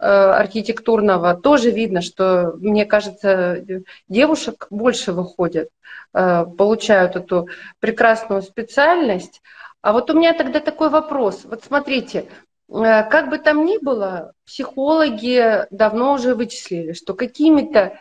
архитектурного 0.00 1.34
тоже 1.34 1.72
видно, 1.72 2.02
что, 2.02 2.52
мне 2.58 2.86
кажется, 2.86 3.64
девушек 4.06 4.68
больше 4.70 5.10
выходят, 5.10 5.70
получают 6.12 7.16
эту 7.16 7.48
прекрасную 7.80 8.42
специальность. 8.42 9.42
А 9.80 9.92
вот 9.92 10.10
у 10.10 10.14
меня 10.14 10.34
тогда 10.34 10.60
такой 10.60 10.90
вопрос. 10.90 11.44
Вот 11.44 11.64
смотрите, 11.64 12.28
как 12.68 13.30
бы 13.30 13.38
там 13.38 13.64
ни 13.64 13.78
было, 13.78 14.32
психологи 14.44 15.66
давно 15.70 16.14
уже 16.14 16.34
вычислили, 16.34 16.92
что 16.92 17.14
какими-то 17.14 17.98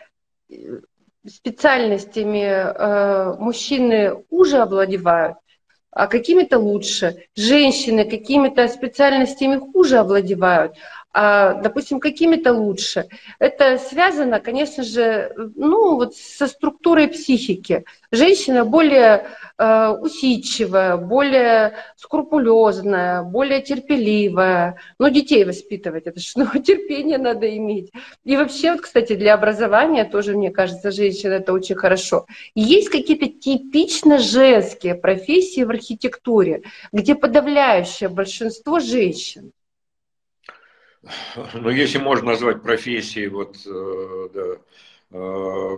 специальностями 1.26 3.38
мужчины 3.40 4.26
уже 4.30 4.58
овладевают, 4.58 5.38
а 5.92 6.08
какими-то 6.08 6.58
лучше. 6.58 7.28
Женщины 7.36 8.10
какими-то 8.10 8.68
специальностями 8.68 9.58
хуже 9.58 10.00
овладевают, 10.00 10.76
допустим, 11.64 12.00
какими-то 12.00 12.54
лучше. 12.54 13.08
Это 13.40 13.80
связано, 13.80 14.40
конечно 14.40 14.84
же, 14.84 15.34
ну, 15.56 15.96
вот 15.96 16.16
со 16.16 16.46
структурой 16.46 17.08
психики. 17.08 17.86
Женщина 18.12 18.66
более 18.66 19.26
э, 19.58 19.88
усидчивая, 20.00 20.96
более 20.98 21.74
скрупулезная, 21.96 23.24
более 23.24 23.64
терпеливая. 23.64 24.78
Ну, 25.00 25.10
детей 25.10 25.44
воспитывать, 25.44 26.06
это 26.06 26.20
же 26.20 26.28
ну, 26.36 26.46
терпение 26.62 27.18
надо 27.18 27.50
иметь. 27.58 27.92
И 28.24 28.38
вообще, 28.38 28.74
вот, 28.74 28.82
кстати, 28.82 29.16
для 29.16 29.34
образования 29.34 30.06
тоже, 30.06 30.38
мне 30.38 30.52
кажется, 30.52 30.92
женщина 30.92 31.34
это 31.34 31.52
очень 31.52 31.76
хорошо. 31.76 32.28
есть 32.54 32.90
какие-то 32.90 33.26
типично 33.26 34.20
женские 34.20 34.94
профессии 34.94 35.64
в 35.64 35.72
архитектуре, 35.72 36.62
где 36.92 37.16
подавляющее 37.16 38.10
большинство 38.10 38.80
женщин. 38.80 39.52
Ну, 41.54 41.70
если 41.70 41.98
можно 41.98 42.28
назвать 42.28 42.62
профессией, 42.62 43.28
вот, 43.28 43.58
э, 43.66 44.30
да, 44.34 45.18
э, 45.18 45.78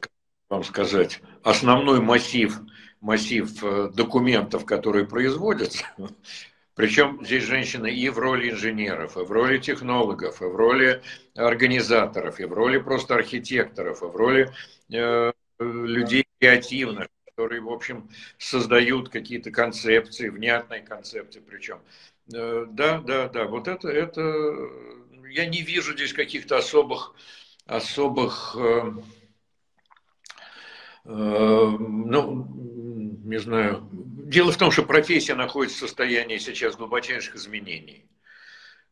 как 0.00 0.10
вам 0.48 0.64
сказать, 0.64 1.20
основной 1.42 2.00
массив, 2.00 2.58
массив 3.00 3.50
э, 3.62 3.90
документов, 3.94 4.64
которые 4.64 5.06
производятся, 5.06 5.84
причем 6.74 7.24
здесь 7.24 7.44
женщины 7.44 7.92
и 7.92 8.08
в 8.08 8.18
роли 8.18 8.50
инженеров, 8.50 9.16
и 9.16 9.20
в 9.20 9.30
роли 9.30 9.58
технологов, 9.58 10.42
и 10.42 10.46
в 10.46 10.56
роли 10.56 11.02
организаторов, 11.34 12.40
и 12.40 12.44
в 12.44 12.52
роли 12.52 12.78
просто 12.78 13.14
архитекторов, 13.14 14.02
и 14.02 14.06
в 14.06 14.16
роли 14.16 14.52
людей 15.60 16.26
креативных, 16.40 17.08
которые, 17.26 17.60
в 17.60 17.68
общем, 17.68 18.10
создают 18.38 19.08
какие-то 19.08 19.50
концепции, 19.50 20.28
внятные 20.28 20.82
концепции 20.82 21.40
причем. 21.40 21.78
Э, 22.32 22.66
да, 22.68 23.00
да, 23.00 23.28
да. 23.28 23.44
Вот 23.44 23.68
это, 23.68 23.88
это 23.88 24.54
я 25.30 25.46
не 25.46 25.62
вижу 25.62 25.92
здесь 25.92 26.12
каких-то 26.12 26.56
особых, 26.56 27.14
особых, 27.66 28.56
э, 28.58 28.92
э, 31.04 31.76
ну, 31.78 32.48
не 33.24 33.38
знаю. 33.38 33.88
Дело 33.92 34.52
в 34.52 34.56
том, 34.56 34.70
что 34.70 34.84
профессия 34.84 35.34
находится 35.34 35.78
в 35.78 35.88
состоянии 35.88 36.38
сейчас 36.38 36.76
глубочайших 36.76 37.36
изменений 37.36 38.08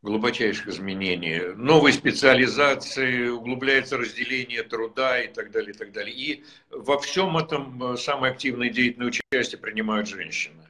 глубочайших 0.03 0.67
изменений, 0.67 1.55
новой 1.55 1.93
специализации, 1.93 3.29
углубляется 3.29 3.97
разделение 3.97 4.61
труда 4.61 5.21
и 5.21 5.29
так 5.29 5.49
далее, 5.49 5.73
и 5.73 5.77
так 5.77 5.93
далее. 5.93 6.13
И 6.13 6.43
во 6.69 6.99
всем 6.99 7.37
этом 7.37 7.97
самое 7.97 8.33
активное 8.33 8.69
деятельное 8.69 9.07
участие 9.07 9.61
принимают 9.61 10.09
женщины. 10.09 10.62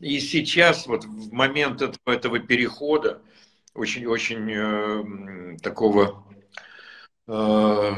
И 0.00 0.20
сейчас, 0.20 0.86
вот 0.86 1.04
в 1.04 1.32
момент 1.32 1.80
этого, 1.80 2.14
этого 2.14 2.38
перехода, 2.38 3.22
очень-очень 3.74 4.50
э, 4.52 5.58
такого 5.62 6.26
э, 7.26 7.94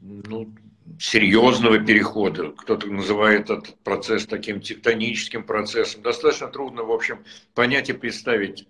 ну, 0.00 0.54
серьезного 0.98 1.78
перехода, 1.80 2.52
кто-то 2.52 2.86
называет 2.86 3.50
этот 3.50 3.78
процесс 3.82 4.26
таким 4.26 4.60
тектоническим 4.60 5.44
процессом, 5.44 6.02
достаточно 6.02 6.48
трудно, 6.48 6.82
в 6.82 6.90
общем, 6.90 7.24
понять 7.54 7.90
и 7.90 7.92
представить, 7.92 8.66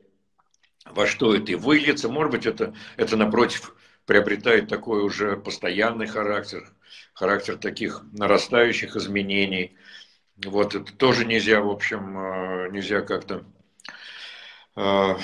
во 0.84 1.06
что 1.06 1.34
это 1.34 1.52
и 1.52 1.54
выльется. 1.54 2.08
Может 2.08 2.32
быть, 2.32 2.46
это, 2.46 2.74
это 2.96 3.16
напротив 3.16 3.76
приобретает 4.04 4.68
такой 4.68 5.02
уже 5.02 5.36
постоянный 5.36 6.06
характер, 6.06 6.68
характер 7.12 7.56
таких 7.56 8.02
нарастающих 8.12 8.96
изменений– 8.96 9.76
вот 10.36 10.74
это 10.74 10.92
тоже 10.92 11.24
нельзя, 11.24 11.60
в 11.60 11.70
общем, 11.70 12.18
э, 12.18 12.70
нельзя 12.70 13.00
как-то, 13.02 13.44
э, 14.76 15.14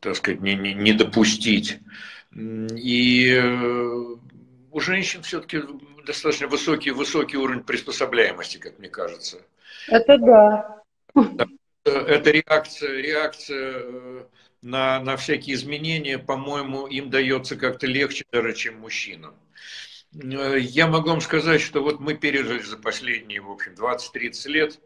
так 0.00 0.16
сказать, 0.16 0.40
не, 0.40 0.54
не, 0.54 0.74
не 0.74 0.92
допустить. 0.92 1.78
И 2.34 3.28
э, 3.34 4.16
у 4.70 4.80
женщин 4.80 5.22
все-таки 5.22 5.60
достаточно 6.06 6.46
высокий, 6.48 6.90
высокий 6.90 7.36
уровень 7.36 7.62
приспособляемости, 7.62 8.58
как 8.58 8.78
мне 8.78 8.88
кажется. 8.88 9.38
Это 9.88 10.18
да. 10.18 10.82
Это 11.84 12.30
реакция, 12.30 13.02
реакция 13.02 14.26
на, 14.62 15.00
на 15.00 15.16
всякие 15.16 15.56
изменения, 15.56 16.18
по-моему, 16.18 16.86
им 16.86 17.10
дается 17.10 17.56
как-то 17.56 17.86
легче 17.86 18.24
даже, 18.30 18.54
чем 18.54 18.78
мужчинам. 18.78 19.34
Э, 20.14 20.58
я 20.58 20.86
могу 20.86 21.08
вам 21.10 21.20
сказать, 21.20 21.60
что 21.60 21.82
вот 21.82 22.00
мы 22.00 22.14
пережили 22.14 22.62
за 22.62 22.76
последние, 22.76 23.40
в 23.40 23.50
общем, 23.50 23.74
20-30 23.74 24.48
лет 24.48 24.80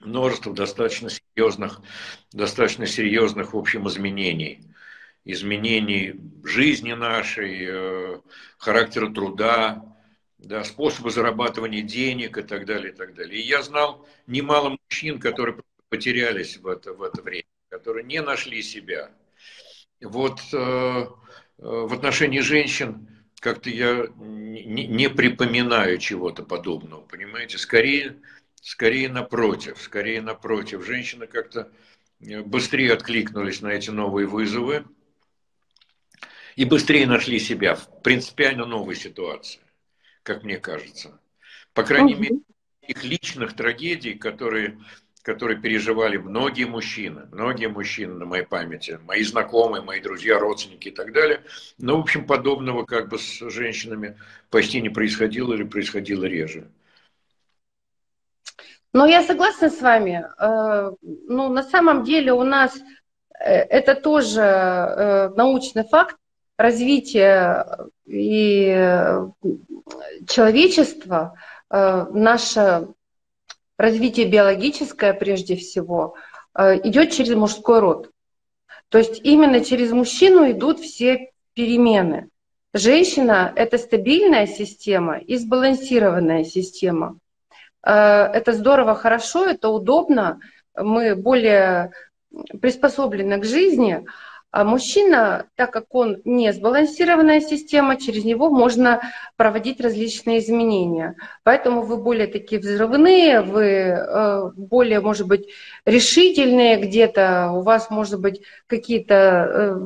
множество 0.00 0.54
достаточно 0.54 1.10
серьезных, 1.10 1.80
достаточно 2.32 2.86
серьезных, 2.86 3.52
в 3.52 3.58
общем, 3.58 3.88
изменений. 3.88 4.66
Изменений 5.24 6.14
жизни 6.44 6.92
нашей, 6.92 7.66
э, 7.68 8.20
характера 8.58 9.10
труда, 9.10 9.84
да, 10.38 10.64
способа 10.64 11.10
зарабатывания 11.10 11.82
денег 11.82 12.38
и 12.38 12.42
так 12.42 12.64
далее, 12.64 12.92
и 12.92 12.96
так 12.96 13.14
далее. 13.14 13.38
И 13.38 13.46
я 13.46 13.62
знал 13.62 14.08
немало 14.26 14.78
мужчин, 14.88 15.20
которые 15.20 15.60
потерялись 15.90 16.56
в 16.56 16.66
это, 16.66 16.94
в 16.94 17.02
это 17.02 17.20
время, 17.20 17.44
которые 17.68 18.04
не 18.04 18.22
нашли 18.22 18.62
себя. 18.62 19.10
Вот 20.00 20.40
э, 20.54 21.06
в 21.58 21.92
отношении 21.92 22.40
женщин 22.40 23.06
как-то 23.40 23.70
я 23.70 24.06
не, 24.16 24.86
не 24.86 25.08
припоминаю 25.08 25.98
чего-то 25.98 26.44
подобного, 26.44 27.00
понимаете? 27.00 27.58
Скорее, 27.58 28.20
скорее 28.60 29.08
напротив, 29.08 29.78
скорее 29.80 30.20
напротив. 30.20 30.84
Женщины 30.84 31.26
как-то 31.26 31.72
э, 32.20 32.42
быстрее 32.42 32.92
откликнулись 32.92 33.62
на 33.62 33.68
эти 33.68 33.90
новые 33.90 34.26
вызовы. 34.26 34.84
и 36.54 36.66
быстрее 36.66 37.06
нашли 37.06 37.38
себя 37.38 37.74
в 37.74 38.02
принципиально 38.02 38.66
новой 38.66 38.94
ситуации, 38.94 39.60
как 40.22 40.42
мне 40.44 40.58
кажется. 40.58 41.18
По 41.72 41.82
крайней 41.82 42.14
мере, 42.14 42.40
их 42.86 43.04
личных 43.04 43.54
трагедий, 43.56 44.14
которые, 44.14 44.78
которые 45.22 45.60
переживали 45.60 46.16
многие 46.16 46.64
мужчины, 46.64 47.28
многие 47.32 47.68
мужчины 47.68 48.14
на 48.14 48.24
моей 48.24 48.44
памяти, 48.44 48.98
мои 49.06 49.22
знакомые, 49.22 49.82
мои 49.82 50.00
друзья, 50.00 50.38
родственники 50.38 50.88
и 50.88 50.90
так 50.92 51.12
далее. 51.12 51.42
Но, 51.78 51.98
в 51.98 52.00
общем, 52.00 52.26
подобного 52.26 52.84
как 52.84 53.08
бы 53.08 53.18
с 53.18 53.38
женщинами 53.50 54.16
почти 54.50 54.80
не 54.80 54.88
происходило 54.88 55.52
или 55.54 55.64
происходило 55.64 56.24
реже. 56.24 56.70
Ну, 58.92 59.06
я 59.06 59.22
согласна 59.22 59.70
с 59.70 59.80
вами. 59.80 60.24
Э, 60.38 60.90
ну, 61.02 61.48
на 61.48 61.62
самом 61.62 62.02
деле 62.02 62.32
у 62.32 62.42
нас 62.42 62.76
э, 63.38 63.44
это 63.44 63.94
тоже 63.94 64.40
э, 64.40 65.28
научный 65.36 65.84
факт 65.84 66.16
развития 66.56 67.66
и 68.04 68.68
человечества, 70.28 71.34
наше 71.70 72.88
развитие 73.80 74.26
биологическое 74.26 75.12
прежде 75.14 75.56
всего, 75.56 76.14
идет 76.54 77.12
через 77.12 77.34
мужской 77.34 77.80
род. 77.80 78.10
То 78.90 78.98
есть 78.98 79.20
именно 79.24 79.64
через 79.64 79.92
мужчину 79.92 80.50
идут 80.50 80.80
все 80.80 81.30
перемены. 81.54 82.28
Женщина– 82.72 83.52
это 83.56 83.78
стабильная 83.78 84.46
система 84.46 85.18
и 85.18 85.36
сбалансированная 85.36 86.44
система. 86.44 87.18
Э, 87.82 88.26
это 88.32 88.52
здорово, 88.52 88.94
хорошо, 88.94 89.46
это 89.46 89.70
удобно, 89.70 90.40
мы 90.76 91.16
более 91.16 91.90
приспособлены 92.60 93.40
к 93.40 93.44
жизни, 93.44 94.06
а 94.50 94.64
мужчина, 94.64 95.46
так 95.54 95.72
как 95.72 95.94
он 95.94 96.20
не 96.24 96.52
сбалансированная 96.52 97.40
система, 97.40 97.96
через 97.96 98.24
него 98.24 98.50
можно 98.50 99.00
проводить 99.36 99.80
различные 99.80 100.40
изменения. 100.40 101.16
Поэтому 101.44 101.82
вы 101.82 101.96
более 101.96 102.26
такие 102.26 102.60
взрывные, 102.60 103.42
вы 103.42 103.64
э, 103.64 104.50
более, 104.56 105.00
может 105.00 105.26
быть, 105.26 105.48
решительные 105.84 106.78
где-то, 106.78 107.50
у 107.52 107.62
вас 107.62 107.90
может 107.90 108.20
быть 108.20 108.42
какие-то 108.66 109.14
э, 109.14 109.80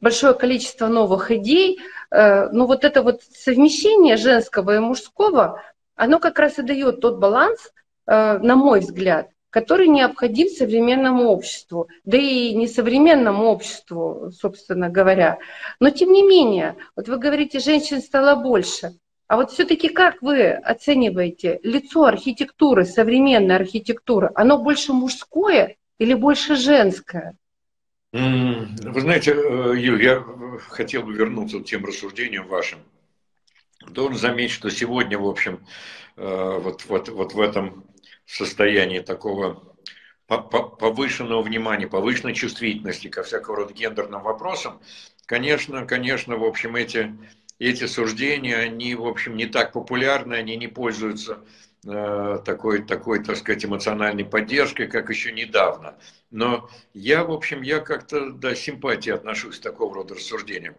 большое 0.00 0.34
количество 0.34 0.86
новых 0.86 1.30
идей. 1.30 1.80
Но 2.10 2.66
вот 2.66 2.84
это 2.84 3.02
вот 3.02 3.22
совмещение 3.22 4.16
женского 4.16 4.76
и 4.76 4.78
мужского, 4.78 5.60
оно 5.96 6.18
как 6.18 6.38
раз 6.38 6.58
и 6.58 6.62
дает 6.62 7.00
тот 7.00 7.18
баланс, 7.18 7.72
э, 8.06 8.38
на 8.38 8.56
мой 8.56 8.80
взгляд, 8.80 9.28
который 9.54 9.86
необходим 9.86 10.48
современному 10.48 11.28
обществу, 11.28 11.88
да 12.04 12.18
и 12.18 12.52
не 12.54 12.66
современному 12.66 13.44
обществу, 13.44 14.32
собственно 14.36 14.90
говоря. 14.90 15.38
Но 15.78 15.90
тем 15.90 16.12
не 16.12 16.24
менее, 16.24 16.74
вот 16.96 17.06
вы 17.06 17.18
говорите, 17.18 17.60
женщин 17.60 18.02
стало 18.02 18.34
больше. 18.34 18.98
А 19.28 19.36
вот 19.36 19.52
все-таки 19.52 19.90
как 19.90 20.20
вы 20.22 20.50
оцениваете 20.50 21.60
лицо 21.62 22.04
архитектуры, 22.04 22.84
современной 22.84 23.54
архитектуры? 23.54 24.32
Оно 24.34 24.58
больше 24.58 24.92
мужское 24.92 25.76
или 25.98 26.14
больше 26.14 26.56
женское? 26.56 27.36
Вы 28.12 29.00
знаете, 29.00 29.34
э, 29.36 29.74
Юль, 29.76 30.02
я 30.02 30.24
хотел 30.68 31.04
бы 31.04 31.14
вернуться 31.14 31.60
к 31.60 31.64
тем 31.64 31.84
рассуждениям 31.84 32.48
вашим 32.48 32.80
Должен 33.86 34.18
заметить, 34.18 34.54
что 34.54 34.68
сегодня, 34.70 35.16
в 35.16 35.28
общем, 35.28 35.60
э, 36.16 36.58
вот, 36.60 36.86
вот, 36.86 37.08
вот 37.08 37.34
в 37.34 37.40
этом 37.40 37.84
состоянии 38.26 39.00
такого 39.00 39.74
повышенного 40.26 41.42
внимания, 41.42 41.86
повышенной 41.86 42.34
чувствительности 42.34 43.08
ко 43.08 43.22
всякого 43.22 43.56
рода 43.56 43.74
гендерным 43.74 44.22
вопросам, 44.22 44.80
конечно, 45.26 45.86
конечно, 45.86 46.36
в 46.36 46.44
общем, 46.44 46.76
эти, 46.76 47.14
эти 47.58 47.86
суждения, 47.86 48.56
они, 48.56 48.94
в 48.94 49.06
общем, 49.06 49.36
не 49.36 49.46
так 49.46 49.72
популярны, 49.72 50.34
они 50.34 50.56
не 50.56 50.68
пользуются 50.68 51.44
э, 51.86 52.38
такой, 52.44 52.82
такой, 52.82 53.22
так 53.22 53.36
сказать, 53.36 53.64
эмоциональной 53.64 54.24
поддержкой, 54.24 54.86
как 54.86 55.10
еще 55.10 55.32
недавно. 55.32 55.96
Но 56.30 56.70
я, 56.94 57.24
в 57.24 57.30
общем, 57.30 57.62
я 57.62 57.80
как-то 57.80 58.30
до 58.30 58.56
симпатии 58.56 59.10
отношусь 59.10 59.58
к 59.58 59.62
такого 59.62 59.94
рода 59.94 60.14
рассуждениям. 60.14 60.74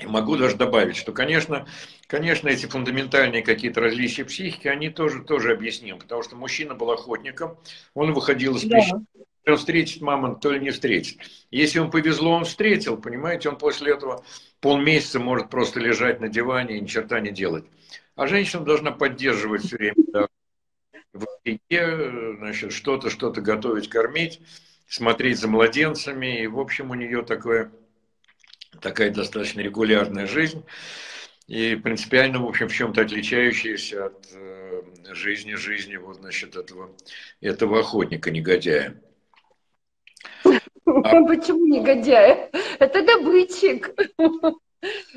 И 0.00 0.06
могу 0.06 0.36
даже 0.36 0.56
добавить, 0.56 0.96
что, 0.96 1.12
конечно, 1.12 1.68
конечно, 2.08 2.48
эти 2.48 2.66
фундаментальные 2.66 3.42
какие-то 3.42 3.80
различия 3.80 4.24
психики, 4.24 4.66
они 4.66 4.90
тоже, 4.90 5.22
тоже 5.22 5.52
объяснимы, 5.52 6.00
потому 6.00 6.22
что 6.24 6.34
мужчина 6.34 6.74
был 6.74 6.90
охотником, 6.90 7.56
он 7.94 8.12
выходил 8.12 8.56
из 8.56 8.64
да. 8.64 8.80
он 9.46 9.56
встретит 9.56 10.00
мамонт, 10.00 10.40
то 10.40 10.50
ли 10.50 10.58
не 10.58 10.70
встретит. 10.70 11.20
Если 11.52 11.78
ему 11.78 11.90
повезло, 11.90 12.32
он 12.32 12.44
встретил, 12.44 12.96
понимаете, 12.96 13.48
он 13.48 13.56
после 13.56 13.92
этого 13.92 14.24
полмесяца 14.60 15.20
может 15.20 15.48
просто 15.48 15.78
лежать 15.78 16.20
на 16.20 16.28
диване 16.28 16.78
и 16.78 16.80
ни 16.80 16.86
черта 16.86 17.20
не 17.20 17.30
делать. 17.30 17.64
А 18.16 18.26
женщина 18.26 18.64
должна 18.64 18.90
поддерживать 18.90 19.64
все 19.64 19.76
время 19.76 20.04
да, 20.12 20.26
в 21.12 21.24
еде, 21.44 22.36
значит, 22.38 22.72
что-то, 22.72 23.10
что-то 23.10 23.40
готовить, 23.40 23.88
кормить, 23.88 24.40
смотреть 24.88 25.38
за 25.38 25.46
младенцами, 25.46 26.42
и, 26.42 26.46
в 26.48 26.58
общем, 26.58 26.90
у 26.90 26.94
нее 26.94 27.22
такое 27.22 27.70
такая 28.84 29.10
достаточно 29.10 29.60
регулярная 29.60 30.26
жизнь 30.26 30.62
и 31.48 31.74
принципиально, 31.74 32.38
в 32.38 32.46
общем, 32.46 32.68
в 32.68 32.72
чем-то 32.72 33.00
отличающаяся 33.00 34.06
от 34.06 34.28
э, 34.32 34.82
жизни, 35.10 35.54
жизни 35.54 35.96
вот, 35.96 36.16
значит, 36.16 36.54
этого, 36.54 36.90
этого 37.40 37.80
охотника, 37.80 38.30
негодяя. 38.30 38.94
А... 40.86 41.24
Почему 41.24 41.66
негодяя? 41.66 42.50
Это 42.78 43.02
добытчик. 43.02 43.90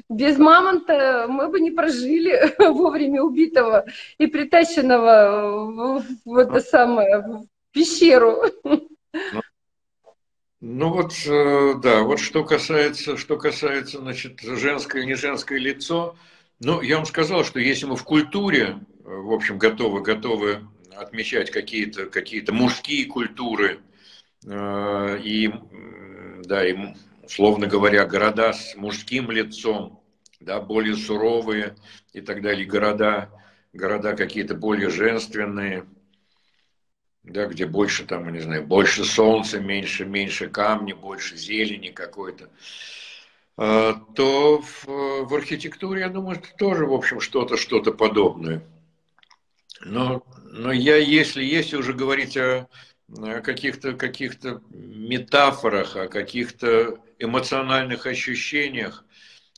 Без 0.10 0.38
мамонта 0.38 1.28
мы 1.28 1.50
бы 1.50 1.60
не 1.60 1.72
прожили 1.72 2.56
вовремя 2.72 3.22
убитого 3.22 3.86
и 4.18 4.28
притащенного 4.28 6.02
в 6.24 6.38
это 6.38 6.62
самое 6.62 7.20
в 7.20 7.48
пещеру. 7.74 8.44
Ну, 8.64 9.42
ну 10.60 10.90
вот, 10.90 11.14
э, 11.28 11.76
да, 11.84 12.02
вот 12.02 12.20
что 12.20 12.44
касается, 12.44 13.16
что 13.16 13.38
касается, 13.38 14.00
значит, 14.00 14.42
женское 14.42 15.06
не 15.06 15.14
женское 15.14 15.60
лицо, 15.60 16.16
ну, 16.60 16.82
я 16.82 16.96
вам 16.98 17.06
сказал, 17.06 17.44
что 17.44 17.60
если 17.60 17.86
мы 17.86 17.96
в 17.96 18.04
культуре, 18.04 18.64
э, 18.66 19.04
в 19.04 19.32
общем, 19.32 19.60
готовы, 19.60 20.02
готовы 20.02 20.68
отмечать 20.96 21.52
какие-то 21.52 22.08
какие 22.08 22.44
мужские 22.50 23.06
культуры, 23.06 23.82
э, 24.46 25.20
и, 25.24 25.54
да, 26.46 26.68
и, 26.68 26.76
условно 27.22 27.68
говоря, 27.68 28.06
города 28.06 28.52
с 28.54 28.76
мужским 28.76 29.30
лицом, 29.30 30.02
да, 30.40 30.60
более 30.60 30.96
суровые 30.96 31.76
и 32.14 32.22
так 32.22 32.42
далее, 32.42 32.66
города, 32.66 33.30
города 33.74 34.16
какие-то 34.16 34.56
более 34.56 34.90
женственные– 34.90 35.86
да, 37.28 37.46
где 37.46 37.66
больше 37.66 38.06
там, 38.06 38.32
не 38.32 38.40
знаю, 38.40 38.64
больше 38.66 39.04
солнца, 39.04 39.60
меньше, 39.60 40.06
меньше 40.06 40.48
камня, 40.50 40.96
больше 40.96 41.36
зелени 41.36 41.90
какой-то, 41.90 42.50
а, 43.58 43.94
то 44.16 44.62
в, 44.62 44.86
в 44.86 45.36
архитектуре, 45.36 46.02
я 46.02 46.10
думаю, 46.10 46.38
это 46.38 46.50
тоже, 46.58 46.86
в 46.86 46.94
общем, 46.94 47.20
что-то, 47.20 47.58
что-то 47.58 47.92
подобное. 47.92 48.64
Но, 49.82 50.24
но 50.44 50.72
я, 50.72 50.98
если, 50.98 51.44
если 51.44 51.76
уже 51.76 51.94
говорить 51.94 52.38
о, 52.38 52.68
о 53.18 53.42
каких-то 53.42 53.94
каких 53.94 54.36
метафорах, 54.70 55.96
о 55.96 56.08
каких-то 56.08 57.00
эмоциональных 57.20 58.06
ощущениях 58.06 59.04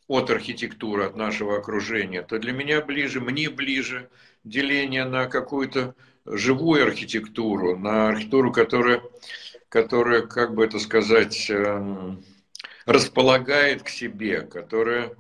от 0.08 0.30
архитектуры, 0.32 1.06
от 1.06 1.16
нашего 1.16 1.58
окружения, 1.58 2.24
то 2.24 2.40
для 2.40 2.52
меня 2.52 2.82
ближе, 2.82 3.22
мне 3.22 3.50
ближе 3.50 4.10
деление 4.44 5.06
на 5.06 5.28
какую-то 5.28 5.94
живую 6.30 6.84
архитектуру, 6.84 7.78
на 7.78 8.10
архитектуру, 8.10 8.52
которая, 8.52 9.02
которая 9.70 10.22
как 10.22 10.54
бы 10.54 10.66
это 10.66 10.80
сказать, 10.80 11.50
эм, 11.50 12.24
располагает 12.86 13.84
к 13.84 13.90
себе, 13.90 14.42
которая 14.42 15.08
э, 15.08 15.14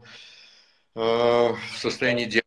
в 0.95 1.77
состоянии 1.77 2.43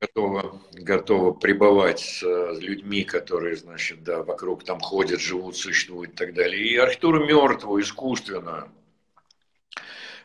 готова, 0.00 0.62
готова 0.72 1.32
пребывать 1.32 2.00
с 2.00 2.22
людьми, 2.58 3.04
которые, 3.04 3.56
значит, 3.56 4.02
да, 4.02 4.22
вокруг 4.22 4.64
там 4.64 4.80
ходят, 4.80 5.20
живут, 5.20 5.56
существуют 5.56 6.12
и 6.12 6.16
так 6.16 6.34
далее. 6.34 6.66
И 6.66 6.76
архитектуру 6.76 7.24
мертвую, 7.24 7.82
искусственную. 7.82 8.70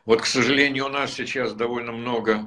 Вот, 0.06 0.22
к 0.22 0.26
сожалению, 0.26 0.88
у 0.88 0.90
нас 0.90 1.14
сейчас 1.14 1.54
довольно 1.54 1.92
много 1.92 2.46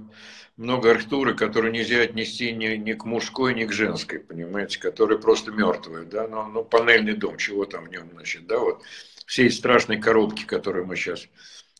много 0.56 0.90
архитектуры, 0.90 1.34
которую 1.34 1.72
нельзя 1.72 2.02
отнести 2.02 2.52
ни, 2.52 2.76
ни 2.76 2.92
к 2.92 3.04
мужской, 3.04 3.54
ни 3.54 3.64
к 3.64 3.72
женской, 3.72 4.20
понимаете, 4.20 4.78
которые 4.78 5.18
просто 5.18 5.50
мертвые, 5.50 6.04
да, 6.04 6.28
ну, 6.28 6.46
ну 6.46 6.64
панельный 6.64 7.14
дом, 7.14 7.36
чего 7.36 7.64
там 7.64 7.86
в 7.86 7.90
нем, 7.90 8.08
значит, 8.12 8.46
да, 8.46 8.58
вот 8.58 8.82
все 9.26 9.46
эти 9.46 9.54
страшные 9.54 10.00
коробки, 10.00 10.44
которые 10.44 10.84
мы 10.84 10.96
сейчас 10.96 11.26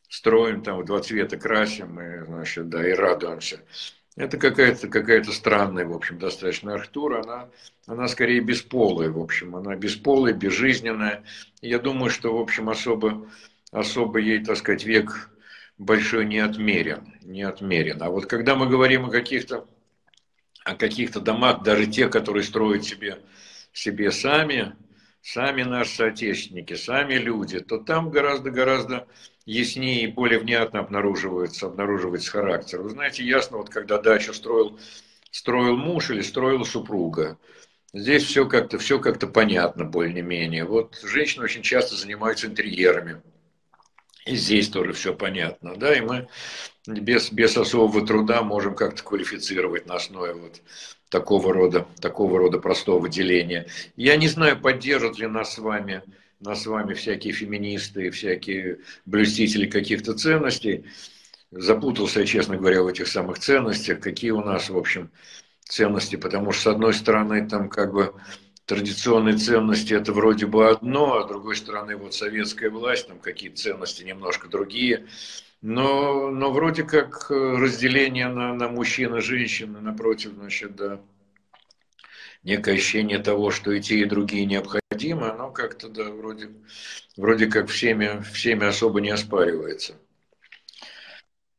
строим, 0.09 0.63
там 0.63 0.79
в 0.79 0.85
два 0.85 1.01
цвета 1.01 1.37
красим, 1.37 2.01
и, 2.01 2.25
значит, 2.25 2.69
да, 2.69 2.89
и 2.89 2.93
радуемся. 2.93 3.61
Это 4.17 4.39
какая-то 4.39 4.87
какая 4.89 5.25
странная, 5.25 5.85
в 5.87 5.93
общем, 5.93 6.19
достаточно 6.19 6.75
архитектура, 6.75 7.23
она, 7.23 7.51
она 7.87 8.07
скорее 8.07 8.41
бесполая, 8.41 9.11
в 9.11 9.19
общем, 9.19 9.57
она 9.57 9.75
бесполая, 9.75 10.33
безжизненная. 10.33 11.25
я 11.61 11.81
думаю, 11.81 12.11
что, 12.11 12.37
в 12.37 12.41
общем, 12.41 12.69
особо, 12.69 13.29
особо 13.73 14.21
ей, 14.21 14.45
так 14.45 14.57
сказать, 14.57 14.85
век 14.85 15.31
большой 15.79 16.25
не 16.27 16.39
отмерен, 16.39 17.15
не 17.23 17.43
отмерен. 17.43 18.03
А 18.03 18.11
вот 18.11 18.27
когда 18.27 18.55
мы 18.55 18.69
говорим 18.69 19.07
о 19.07 19.11
каких-то 19.11 19.67
о 20.65 20.75
каких-то 20.77 21.21
домах, 21.21 21.63
даже 21.63 21.87
те, 21.87 22.09
которые 22.09 22.43
строят 22.43 22.85
себе, 22.85 23.21
себе 23.73 24.11
сами, 24.11 24.75
сами 25.21 25.63
наши 25.63 25.95
соотечественники, 25.95 26.75
сами 26.75 27.15
люди, 27.15 27.61
то 27.61 27.79
там 27.79 28.11
гораздо-гораздо 28.11 29.07
яснее 29.45 30.05
и 30.05 30.07
более 30.07 30.39
внятно 30.39 30.81
обнаруживается, 30.81 31.67
обнаруживается 31.67 32.31
характер. 32.31 32.81
Вы 32.81 32.91
знаете, 32.91 33.25
ясно, 33.25 33.59
вот 33.59 33.69
когда 33.69 34.01
дачу 34.01 34.33
строил, 34.33 34.81
строил 35.31 35.77
муж 35.77 36.11
или 36.11 36.23
строила 36.23 36.65
супруга, 36.65 37.39
здесь 37.93 38.25
все 38.25 38.47
как-то 38.49 38.79
все 38.79 38.99
как-то 38.99 39.27
понятно 39.27 39.85
более-менее. 39.85 40.65
Вот 40.65 40.99
женщины 41.03 41.45
очень 41.45 41.63
часто 41.63 41.95
занимаются 41.95 42.47
интерьерами, 42.47 43.21
и 44.27 44.37
здесь 44.37 44.69
тоже 44.69 44.93
все 44.93 45.15
понятно, 45.15 45.77
да, 45.77 45.95
и 45.97 46.01
мы 46.01 46.29
без, 46.87 47.31
без 47.31 47.57
особого 47.57 48.07
труда 48.07 48.43
можем 48.43 48.75
как-то 48.75 49.03
квалифицировать 49.03 49.87
на 49.87 49.97
основе 49.97 50.35
вот 50.35 50.61
такого 51.09 51.53
рода, 51.53 51.87
такого 52.01 52.39
рода 52.39 52.59
простого 52.59 53.09
деления. 53.09 53.67
Я 53.97 54.17
не 54.17 54.29
знаю, 54.29 54.61
поддержат 54.61 55.19
ли 55.19 55.27
нас 55.27 55.55
с 55.55 55.59
вами, 55.59 56.03
нас 56.41 56.63
с 56.63 56.67
вами 56.67 56.95
всякие 56.95 57.33
феминисты, 57.33 58.11
всякие 58.11 58.79
блюстители 59.07 59.67
каких-то 59.67 60.15
ценностей. 60.15 60.85
Запутался 61.51 62.21
я, 62.21 62.27
честно 62.27 62.57
говоря, 62.57 62.83
в 62.83 62.89
этих 62.89 63.07
самых 63.07 63.39
ценностях, 63.39 64.01
какие 64.01 64.33
у 64.33 64.41
нас, 64.41 64.71
в 64.71 64.77
общем, 64.77 65.11
ценности, 65.63 66.17
потому 66.17 66.53
что, 66.53 66.63
с 66.63 66.67
одной 66.75 66.95
стороны, 66.95 67.49
там 67.49 67.69
как 67.69 67.93
бы 67.93 68.15
традиционные 68.67 69.37
ценности 69.37 69.95
это 69.95 70.13
вроде 70.13 70.47
бы 70.47 70.69
одно, 70.69 71.19
а 71.19 71.25
с 71.25 71.29
другой 71.29 71.57
стороны 71.57 71.97
вот 71.97 72.15
советская 72.15 72.71
власть, 72.71 73.09
там 73.09 73.19
какие 73.19 73.51
ценности 73.51 74.03
немножко 74.03 74.49
другие. 74.49 75.07
Но, 75.61 76.31
но 76.31 76.53
вроде 76.53 76.83
как 76.83 77.31
э, 77.31 77.35
разделение 77.35 78.29
на, 78.29 78.53
на 78.53 78.69
мужчин 78.69 79.17
и 79.17 79.21
женщин, 79.21 79.83
напротив, 79.83 80.33
значит, 80.33 80.77
да, 80.77 81.01
некое 82.43 82.75
ощущение 82.75 83.19
того, 83.19 83.51
что 83.51 83.73
и 83.73 83.81
те, 83.81 83.97
и 83.97 84.05
другие 84.05 84.45
необходимы, 84.45 85.31
оно 85.31 85.51
как-то, 85.51 85.89
да, 85.89 86.05
вроде, 86.05 86.51
вроде 87.17 87.47
как 87.47 87.69
всеми, 87.69 88.23
всеми 88.23 88.67
особо 88.67 89.01
не 89.01 89.11
оспаривается. 89.11 89.95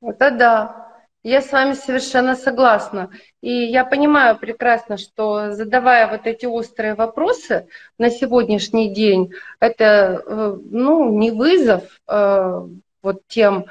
Это 0.02 0.30
да. 0.30 0.85
Я 1.26 1.42
с 1.42 1.52
вами 1.52 1.74
совершенно 1.74 2.36
согласна. 2.36 3.10
И 3.42 3.52
я 3.52 3.84
понимаю 3.84 4.38
прекрасно, 4.38 4.98
что 4.98 5.54
задавая 5.54 6.08
вот 6.08 6.28
эти 6.28 6.46
острые 6.46 6.94
вопросы 6.94 7.68
на 7.98 8.12
сегодняшний 8.12 8.94
день, 8.94 9.32
это 9.60 10.22
э, 10.24 10.58
ну, 10.70 11.18
не 11.18 11.32
вызов 11.32 11.82
э, 12.08 12.62
вот 13.02 13.24
тем 13.28 13.66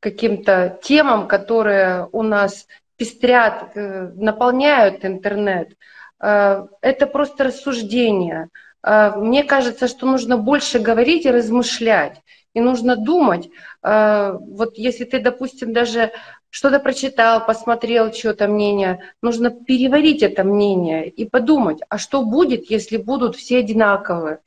каким-то 0.00 0.78
темам, 0.82 1.28
которые 1.28 2.10
у 2.12 2.22
нас 2.22 2.66
пестрят, 2.98 3.70
э, 3.74 4.10
наполняют 4.14 5.02
интернет. 5.06 5.70
Это 6.20 7.06
просто 7.10 7.44
рассуждение. 7.44 8.48
Мне 8.82 9.44
кажется, 9.44 9.86
что 9.86 10.04
нужно 10.04 10.36
больше 10.36 10.80
говорить 10.80 11.24
и 11.24 11.30
размышлять. 11.30 12.20
И 12.54 12.60
нужно 12.60 12.96
думать, 12.96 13.48
вот 13.82 14.76
если 14.76 15.04
ты, 15.04 15.20
допустим, 15.20 15.72
даже 15.72 16.10
что-то 16.50 16.80
прочитал, 16.80 17.44
посмотрел 17.44 18.12
что-то 18.12 18.48
мнение, 18.48 19.00
нужно 19.22 19.50
переварить 19.50 20.22
это 20.22 20.44
мнение 20.44 21.08
и 21.08 21.28
подумать, 21.28 21.78
а 21.88 21.98
что 21.98 22.22
будет, 22.22 22.70
если 22.70 22.96
будут 22.96 23.36
все 23.36 23.58
одинаковые. 23.58 24.40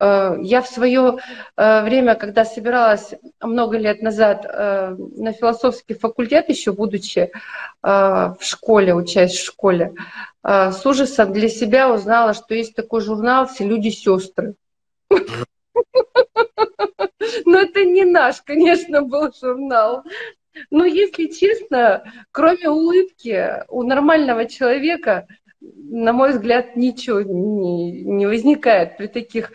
Э, 0.00 0.36
я 0.40 0.62
в 0.62 0.68
свое 0.68 1.18
э, 1.56 1.82
время, 1.82 2.14
когда 2.14 2.44
собиралась 2.44 3.14
много 3.40 3.78
лет 3.78 4.02
назад 4.02 4.44
э, 4.44 4.96
на 4.98 5.32
философский 5.32 5.94
факультет, 5.94 6.48
еще 6.48 6.72
будучи 6.72 7.30
в 7.82 8.38
школе, 8.40 8.94
учась 8.94 9.32
в 9.32 9.44
школе, 9.44 9.92
с 10.42 10.86
ужасом 10.86 11.34
для 11.34 11.50
себя 11.50 11.92
узнала, 11.92 12.32
что 12.32 12.54
есть 12.54 12.74
такой 12.74 13.02
журнал 13.02 13.46
«Все 13.46 13.64
люди-сестры». 13.64 14.54
Но 15.10 15.18
это 17.58 17.84
не 17.84 18.04
наш, 18.04 18.40
конечно, 18.40 19.02
был 19.02 19.30
журнал. 19.38 20.02
Но 20.70 20.84
если 20.84 21.26
честно, 21.26 22.04
кроме 22.30 22.68
улыбки, 22.68 23.64
у 23.68 23.82
нормального 23.82 24.46
человека, 24.46 25.26
на 25.60 26.12
мой 26.12 26.32
взгляд, 26.32 26.76
ничего 26.76 27.22
не, 27.22 28.02
не 28.02 28.26
возникает 28.26 28.96
при 28.96 29.06
таких 29.06 29.52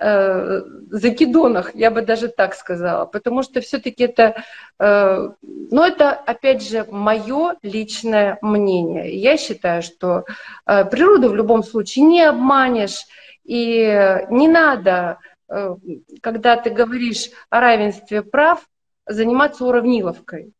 э, 0.00 0.62
закидонах, 0.90 1.74
я 1.74 1.90
бы 1.90 2.02
даже 2.02 2.28
так 2.28 2.54
сказала, 2.54 3.06
потому 3.06 3.42
что 3.42 3.60
все-таки 3.60 4.04
это, 4.04 4.42
э, 4.78 5.28
ну 5.42 5.82
это 5.82 6.12
опять 6.12 6.68
же 6.68 6.86
мое 6.90 7.56
личное 7.62 8.38
мнение. 8.42 9.18
Я 9.18 9.36
считаю, 9.36 9.82
что 9.82 10.24
э, 10.66 10.84
природу 10.84 11.30
в 11.30 11.34
любом 11.34 11.62
случае 11.62 12.04
не 12.04 12.22
обманешь, 12.22 13.06
и 13.44 14.20
не 14.30 14.46
надо, 14.46 15.18
э, 15.48 15.74
когда 16.20 16.56
ты 16.56 16.70
говоришь 16.70 17.30
о 17.50 17.60
равенстве 17.60 18.22
прав, 18.22 18.60
заниматься 19.08 19.64
уравниловкой. 19.64 20.52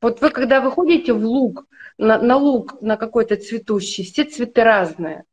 Вот 0.00 0.20
вы, 0.20 0.30
когда 0.30 0.60
выходите 0.60 1.12
в 1.12 1.24
луг, 1.24 1.66
на, 1.98 2.18
на 2.18 2.36
луг, 2.36 2.80
на 2.80 2.96
какой-то 2.96 3.36
цветущий, 3.36 4.04
все 4.04 4.24
цветы 4.24 4.64
разные. 4.64 5.24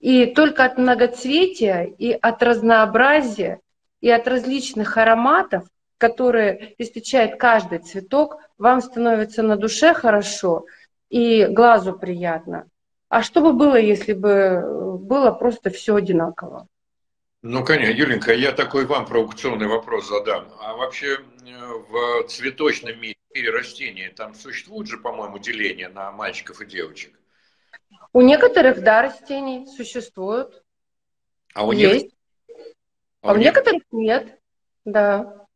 И 0.00 0.26
только 0.26 0.64
от 0.64 0.78
многоцветия 0.78 1.84
и 1.84 2.12
от 2.12 2.42
разнообразия 2.42 3.60
и 4.00 4.10
от 4.10 4.26
различных 4.26 4.96
ароматов, 4.96 5.64
которые 5.98 6.74
источает 6.78 7.38
каждый 7.38 7.78
цветок, 7.78 8.38
вам 8.58 8.80
становится 8.80 9.42
на 9.42 9.56
душе 9.56 9.94
хорошо 9.94 10.64
и 11.08 11.46
глазу 11.46 11.92
приятно. 11.92 12.66
А 13.08 13.22
что 13.22 13.42
бы 13.42 13.52
было, 13.52 13.76
если 13.76 14.14
бы 14.14 14.98
было 14.98 15.30
просто 15.30 15.70
все 15.70 15.94
одинаково? 15.94 16.66
Ну, 17.42 17.64
конечно, 17.64 17.92
Юленька, 17.92 18.32
я 18.32 18.52
такой 18.52 18.86
вам 18.86 19.04
провокационный 19.04 19.66
вопрос 19.66 20.08
задам. 20.08 20.46
А 20.60 20.74
вообще 20.74 21.18
в 21.88 22.28
цветочном 22.28 22.98
мире 23.00 23.50
растений 23.50 24.08
там 24.08 24.34
существует 24.34 24.88
же, 24.88 24.98
по-моему, 24.98 25.38
деление 25.38 25.88
на 25.88 26.12
мальчиков 26.12 26.60
и 26.60 26.66
девочек? 26.66 27.18
У 28.12 28.20
некоторых, 28.20 28.82
да, 28.82 29.02
растений 29.02 29.66
существуют. 29.66 30.62
А 31.54 31.66
у 31.66 31.72
Есть. 31.72 32.04
Них... 32.04 32.12
А, 33.22 33.30
а 33.30 33.34
у 33.34 33.36
некоторых 33.36 33.82
нет, 33.90 34.38
да. 34.84 35.46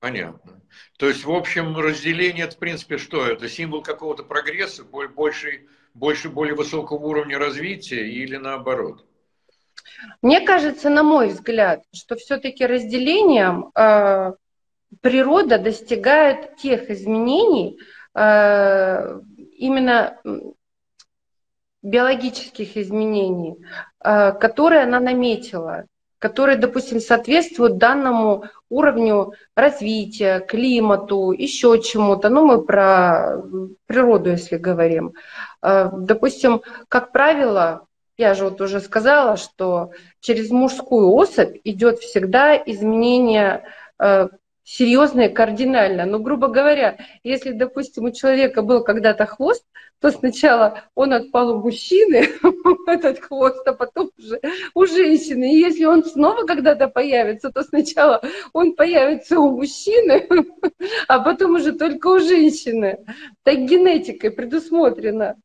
Понятно. 0.00 0.60
То 0.98 1.08
есть, 1.08 1.24
в 1.24 1.30
общем, 1.30 1.76
разделение, 1.76 2.44
это, 2.44 2.56
в 2.56 2.58
принципе, 2.58 2.98
что? 2.98 3.26
Это 3.26 3.48
символ 3.48 3.82
какого-то 3.82 4.22
прогресса, 4.22 4.84
больше, 4.84 5.66
больше 5.94 6.28
более 6.28 6.54
высокого 6.54 6.98
уровня 6.98 7.38
развития 7.38 8.08
или 8.08 8.36
наоборот? 8.36 9.04
Мне 10.20 10.40
кажется, 10.40 10.90
на 10.90 11.02
мой 11.02 11.28
взгляд, 11.28 11.82
что 11.92 12.16
все-таки 12.16 12.66
разделением 12.66 13.70
э, 13.74 14.32
природа 15.00 15.58
достигает 15.58 16.56
тех 16.56 16.90
изменений, 16.90 17.78
э, 18.14 19.20
именно 19.56 20.18
биологических 21.82 22.76
изменений, 22.76 23.56
э, 24.04 24.32
которые 24.32 24.82
она 24.82 25.00
наметила, 25.00 25.84
которые, 26.18 26.56
допустим, 26.56 27.00
соответствуют 27.00 27.78
данному 27.78 28.44
уровню 28.68 29.34
развития, 29.54 30.40
климату, 30.40 31.30
еще 31.32 31.80
чему-то. 31.80 32.28
Ну, 32.28 32.44
мы 32.46 32.62
про 32.62 33.42
природу, 33.86 34.30
если 34.30 34.56
говорим. 34.56 35.12
Э, 35.62 35.90
допустим, 35.92 36.62
как 36.88 37.12
правило, 37.12 37.86
я 38.18 38.34
же 38.34 38.44
вот 38.44 38.60
уже 38.60 38.80
сказала, 38.80 39.36
что 39.36 39.90
через 40.20 40.50
мужскую 40.50 41.12
особь 41.12 41.60
идет 41.64 41.98
всегда 41.98 42.56
изменение 42.56 43.62
серьезное, 44.66 45.28
кардинально. 45.28 46.04
Но, 46.06 46.18
грубо 46.18 46.48
говоря, 46.48 46.98
если, 47.22 47.52
допустим, 47.52 48.04
у 48.04 48.10
человека 48.10 48.62
был 48.62 48.82
когда-то 48.82 49.24
хвост, 49.24 49.64
то 50.00 50.10
сначала 50.10 50.82
он 50.94 51.12
отпал 51.12 51.50
у 51.50 51.62
мужчины, 51.62 52.28
этот 52.88 53.20
хвост, 53.20 53.66
а 53.66 53.72
потом 53.72 54.10
уже 54.18 54.40
у 54.74 54.84
женщины. 54.84 55.54
И 55.54 55.60
если 55.60 55.84
он 55.84 56.04
снова 56.04 56.44
когда-то 56.44 56.88
появится, 56.88 57.50
то 57.50 57.62
сначала 57.62 58.20
он 58.52 58.74
появится 58.74 59.38
у 59.38 59.56
мужчины, 59.56 60.28
а 61.08 61.20
потом 61.20 61.54
уже 61.54 61.72
только 61.72 62.08
у 62.08 62.18
женщины. 62.18 62.98
Так 63.44 63.58
генетикой 63.58 64.32
предусмотрено. 64.32 65.36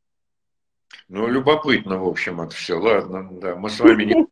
Ну, 1.07 1.27
любопытно, 1.27 1.99
в 1.99 2.07
общем, 2.07 2.41
это 2.41 2.55
все. 2.55 2.79
Ладно, 2.79 3.29
да, 3.39 3.55
мы 3.55 3.69
с 3.69 3.79
вами 3.79 4.03
не... 4.03 4.27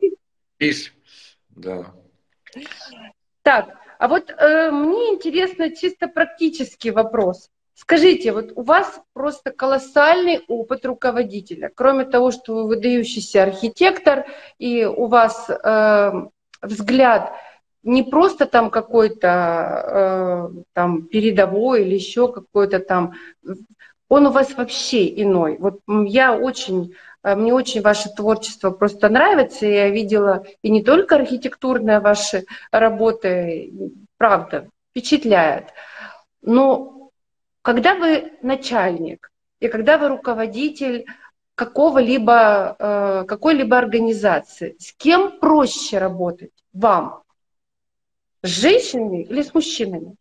Да. 1.49 1.93
Так, 3.43 3.79
а 3.99 4.07
вот 4.07 4.31
э, 4.31 4.71
мне 4.71 5.13
интересно 5.13 5.75
чисто 5.75 6.07
практический 6.07 6.91
вопрос. 6.91 7.49
Скажите, 7.75 8.31
вот 8.31 8.53
у 8.55 8.61
вас 8.61 9.01
просто 9.13 9.51
колоссальный 9.51 10.39
опыт 10.47 10.85
руководителя. 10.85 11.69
Кроме 11.75 12.05
того, 12.05 12.31
что 12.31 12.55
вы 12.55 12.67
выдающийся 12.67 13.43
архитектор, 13.43 14.25
и 14.57 14.85
у 14.85 15.07
вас 15.07 15.49
э, 15.49 16.11
взгляд 16.61 17.33
не 17.83 18.03
просто 18.03 18.45
там 18.45 18.69
какой-то 18.69 20.49
э, 20.55 20.61
там 20.73 21.03
передовой 21.07 21.83
или 21.83 21.95
еще 21.95 22.31
какой-то 22.31 22.79
там, 22.79 23.15
он 24.07 24.27
у 24.27 24.31
вас 24.31 24.55
вообще 24.55 25.07
иной. 25.21 25.57
Вот 25.59 25.81
я 25.87 26.37
очень, 26.37 26.95
мне 27.23 27.53
очень 27.53 27.81
ваше 27.81 28.09
творчество 28.09 28.71
просто 28.71 29.09
нравится. 29.09 29.65
Я 29.65 29.89
видела 29.89 30.45
и 30.61 30.69
не 30.69 30.83
только 30.83 31.15
архитектурные 31.15 31.99
ваши 31.99 32.45
работы, 32.71 33.71
правда, 34.17 34.69
впечатляет. 34.91 35.69
Но 36.41 37.11
когда 37.61 37.95
вы 37.95 38.33
начальник 38.41 39.31
и 39.59 39.67
когда 39.67 39.97
вы 39.97 40.07
руководитель 40.07 41.05
какого-либо, 41.55 42.75
э, 42.79 43.25
какой-либо 43.27 43.77
организации, 43.77 44.77
с 44.79 44.93
кем 44.93 45.39
проще 45.39 45.97
работать 45.97 46.53
вам? 46.71 47.23
С 48.41 48.47
женщинами 48.47 49.23
или 49.23 49.41
с 49.41 49.53
мужчинами? 49.53 50.15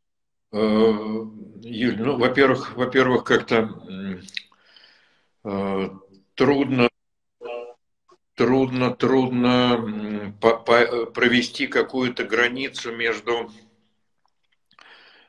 Э, 0.51 0.59
Юль, 0.59 1.97
ну, 2.01 2.19
во-первых, 2.19 2.77
во-первых, 2.77 3.23
как-то 3.23 3.71
э, 5.45 5.89
трудно, 6.35 6.88
трудно, 8.39 8.95
трудно 8.95 10.33
провести 10.41 11.67
какую-то 11.67 12.25
границу 12.25 12.95
между... 12.95 13.51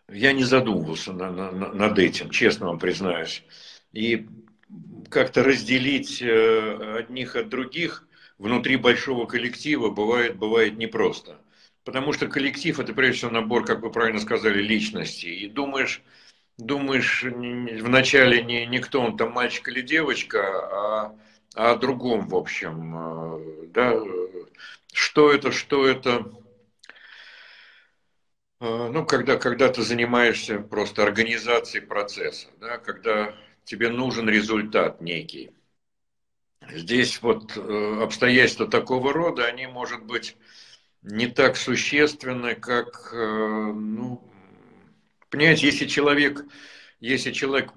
Я 0.07 0.31
не 0.31 0.43
задумывался 0.43 1.11
на, 1.13 1.31
на, 1.31 1.51
над 1.51 1.99
этим, 1.99 2.29
честно 2.29 2.67
вам 2.67 2.79
признаюсь. 2.79 3.43
И 3.93 4.27
как-то 5.09 5.43
разделить 5.43 6.21
э, 6.21 6.97
одних 6.99 7.35
от 7.35 7.49
других 7.49 8.07
внутри 8.37 8.75
большого 8.75 9.25
коллектива 9.25 9.89
бывает, 9.89 10.37
бывает 10.37 10.77
непросто. 10.77 11.39
Потому 11.83 12.13
что 12.13 12.27
коллектив– 12.27 12.79
это 12.79 12.93
прежде 12.93 13.17
всего 13.17 13.31
набор, 13.31 13.65
как 13.65 13.81
вы 13.81 13.91
правильно 13.91 14.19
сказали, 14.19 14.61
личностей. 14.61 15.35
И 15.35 15.47
думаешь, 15.47 16.01
думаешь 16.57 17.23
вначале 17.23 18.43
не, 18.43 18.65
не 18.65 18.79
кто 18.79 19.01
он 19.01 19.17
там, 19.17 19.31
мальчик 19.31 19.67
или 19.69 19.81
девочка, 19.81 20.39
а, 20.41 21.05
а 21.05 21.15
о 21.53 21.75
другом, 21.75 22.27
в 22.27 22.35
общем. 22.35 22.95
Э, 22.95 23.65
да? 23.67 23.99
Что 24.93 25.31
это, 25.31 25.51
что 25.51 25.87
это, 25.87 26.31
э, 28.59 28.89
ну, 28.91 29.05
когда, 29.05 29.37
когда 29.37 29.69
ты 29.69 29.81
занимаешься 29.81 30.59
просто 30.59 31.03
организацией 31.03 31.85
процесса, 31.85 32.47
да, 32.59 32.77
когда 32.77 33.35
тебе 33.63 33.89
нужен 33.89 34.27
результат 34.27 35.01
некий. 35.01 35.51
Здесь 36.71 37.21
вот 37.21 37.55
э, 37.55 37.99
обстоятельства 38.03 38.67
такого 38.67 39.13
рода, 39.13 39.45
они, 39.45 39.65
может 39.67 40.03
быть, 40.03 40.37
не 41.01 41.27
так 41.27 41.55
существенны, 41.55 42.55
как, 42.55 43.11
э, 43.13 43.17
ну, 43.17 44.21
понимаете, 45.29 45.67
если 45.67 45.87
человек, 45.87 46.43
если 46.99 47.31
человек 47.31 47.71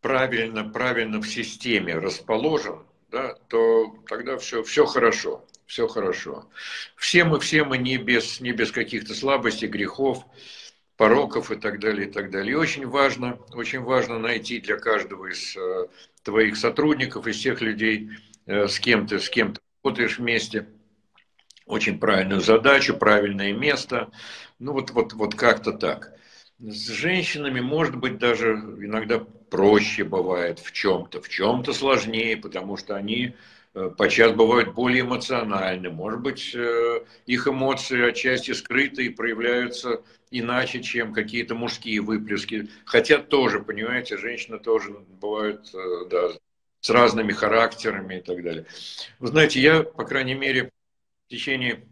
правильно, 0.00 0.64
правильно 0.64 1.20
в 1.20 1.26
системе 1.28 1.94
расположен, 1.94 2.86
да, 3.10 3.34
то 3.48 3.96
тогда 4.06 4.36
все, 4.38 4.62
все 4.62 4.86
хорошо, 4.86 5.44
все 5.66 5.88
хорошо. 5.88 6.48
Все 6.96 7.24
мы, 7.24 7.40
все 7.40 7.64
мы 7.64 7.78
не 7.78 7.96
без, 7.96 8.40
не 8.40 8.52
без 8.52 8.72
каких-то 8.72 9.14
слабостей, 9.14 9.68
грехов, 9.68 10.24
пороков 10.96 11.50
и 11.50 11.56
так 11.56 11.80
далее, 11.80 12.08
и 12.08 12.10
так 12.10 12.30
далее. 12.30 12.52
И 12.52 12.56
очень 12.56 12.86
важно, 12.86 13.38
очень 13.52 13.80
важно 13.80 14.18
найти 14.18 14.60
для 14.60 14.76
каждого 14.76 15.26
из 15.26 15.56
э, 15.56 15.86
твоих 16.22 16.56
сотрудников, 16.56 17.26
из 17.26 17.40
тех 17.40 17.60
людей, 17.60 18.10
э, 18.46 18.66
с 18.66 18.78
кем 18.80 19.06
ты, 19.06 19.20
с 19.20 19.30
кем 19.30 19.54
ты 19.54 19.60
работаешь 19.82 20.18
вместе, 20.18 20.66
очень 21.66 21.98
правильную 21.98 22.40
задачу, 22.40 22.96
правильное 22.96 23.52
место. 23.52 24.10
Ну 24.58 24.72
вот, 24.72 24.90
вот, 24.90 25.12
вот 25.12 25.34
как-то 25.34 25.72
так. 25.72 26.17
С 26.60 26.88
женщинами, 26.88 27.60
может 27.60 27.96
быть, 27.96 28.18
даже 28.18 28.52
иногда 28.52 29.18
проще 29.18 30.04
бывает 30.04 30.58
в 30.58 30.72
чем-то, 30.72 31.20
в 31.20 31.28
чем-то 31.28 31.72
сложнее, 31.72 32.36
потому 32.36 32.76
что 32.76 32.96
они 32.96 33.34
Э, 33.78 33.90
подчас 33.96 34.32
бывают 34.32 34.74
более 34.74 35.02
эмоциональны. 35.02 35.90
Может 35.90 36.20
быть, 36.20 36.52
э, 36.54 37.04
их 37.26 37.46
эмоции 37.46 38.08
отчасти 38.08 38.52
скрыты 38.52 39.06
и 39.06 39.08
проявляются 39.10 40.02
иначе, 40.30 40.82
чем 40.82 41.12
какие-то 41.12 41.54
мужские 41.54 42.00
выплески. 42.00 42.68
Хотя 42.84 43.18
тоже, 43.18 43.60
понимаете, 43.60 44.16
женщины 44.16 44.58
тоже 44.58 44.90
бывают 45.20 45.72
э, 45.74 46.08
да, 46.10 46.30
с 46.80 46.90
разными 46.90 47.32
характерами 47.32 48.16
и 48.16 48.20
так 48.20 48.42
далее. 48.42 48.66
Вы 49.20 49.28
знаете, 49.28 49.60
я, 49.60 49.82
по 49.82 50.04
крайней 50.04 50.34
мере, 50.34 50.70
в 51.26 51.30
течение 51.30 51.86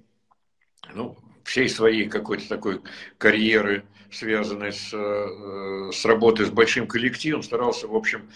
ну, 0.95 1.17
всей 1.45 1.69
своей 1.69 2.09
какой-то 2.09 2.49
такой 2.49 2.81
карьеры, 3.19 3.85
связанной 4.11 4.73
с, 4.73 4.91
с 4.91 6.05
работой 6.05 6.47
с 6.47 6.51
большим 6.51 6.87
коллективом, 6.87 7.43
старался, 7.43 7.89
в 7.89 7.95
общем, 7.95 8.29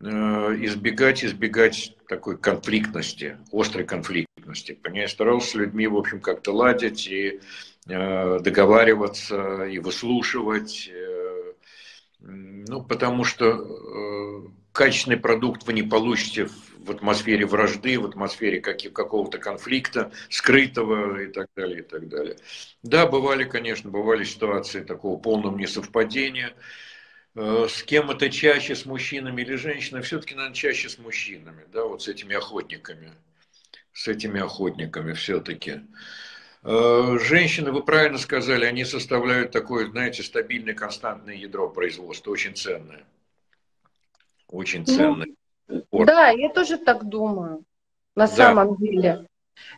Э, 0.00 0.54
избегать, 0.60 1.24
избегать 1.24 1.96
такой 2.08 2.38
конфликтности, 2.38 3.36
острой 3.52 3.84
конфликтности. 3.84 4.78
Я 4.92 5.08
старался 5.08 5.50
с 5.50 5.54
людьми, 5.56 5.88
в 5.88 5.96
общем, 5.96 6.20
как-то 6.20 6.52
ладить 6.52 7.08
и 7.08 7.40
э, 7.88 8.38
договариваться, 8.38 9.64
и 9.64 9.80
выслушивать. 9.80 10.88
Э, 10.92 11.52
ну, 12.20 12.82
потому 12.82 13.24
что 13.24 14.52
качественный 14.72 15.16
продукт 15.16 15.66
вы 15.66 15.72
не 15.72 15.82
получите 15.82 16.46
в 16.46 16.67
атмосфере 16.90 17.46
вражды, 17.46 17.98
в 17.98 18.06
атмосфере 18.06 18.60
какого-то 18.60 19.38
конфликта, 19.38 20.12
скрытого 20.28 21.22
и 21.22 21.26
так 21.28 21.48
далее, 21.56 21.80
и 21.80 21.82
так 21.82 22.08
далее. 22.08 22.36
Да, 22.82 23.06
бывали, 23.06 23.44
конечно, 23.44 23.90
бывали 23.90 24.24
ситуации 24.24 24.82
такого 24.82 25.18
полного 25.18 25.56
несовпадения, 25.56 26.54
Э, 27.40 27.66
с 27.68 27.84
кем 27.84 28.10
это 28.10 28.30
чаще, 28.30 28.74
с 28.74 28.84
мужчинами 28.84 29.42
или 29.42 29.54
женщинами, 29.54 30.02
все-таки, 30.02 30.34
наверное, 30.34 30.56
чаще 30.56 30.88
с 30.88 30.98
мужчинами, 30.98 31.64
да, 31.72 31.84
вот 31.84 32.02
с 32.02 32.08
этими 32.08 32.34
охотниками, 32.34 33.12
с 33.92 34.08
этими 34.08 34.40
охотниками 34.40 35.12
все-таки. 35.12 35.82
Э, 36.64 37.16
женщины, 37.20 37.70
вы 37.70 37.84
правильно 37.84 38.18
сказали, 38.18 38.64
они 38.64 38.84
составляют 38.84 39.52
такое, 39.52 39.88
знаете, 39.88 40.24
стабильное, 40.24 40.74
константное 40.74 41.36
ядро 41.36 41.68
производства, 41.68 42.32
очень 42.32 42.56
ценное. 42.56 43.04
Очень 44.48 44.80
ну, 44.80 44.96
ценное. 44.96 45.28
Ну, 45.68 46.04
да, 46.04 46.28
я 46.28 46.48
тоже 46.48 46.78
так 46.78 47.04
думаю, 47.04 47.64
на 48.14 48.26
да. 48.26 48.32
самом 48.32 48.76
деле. 48.76 49.26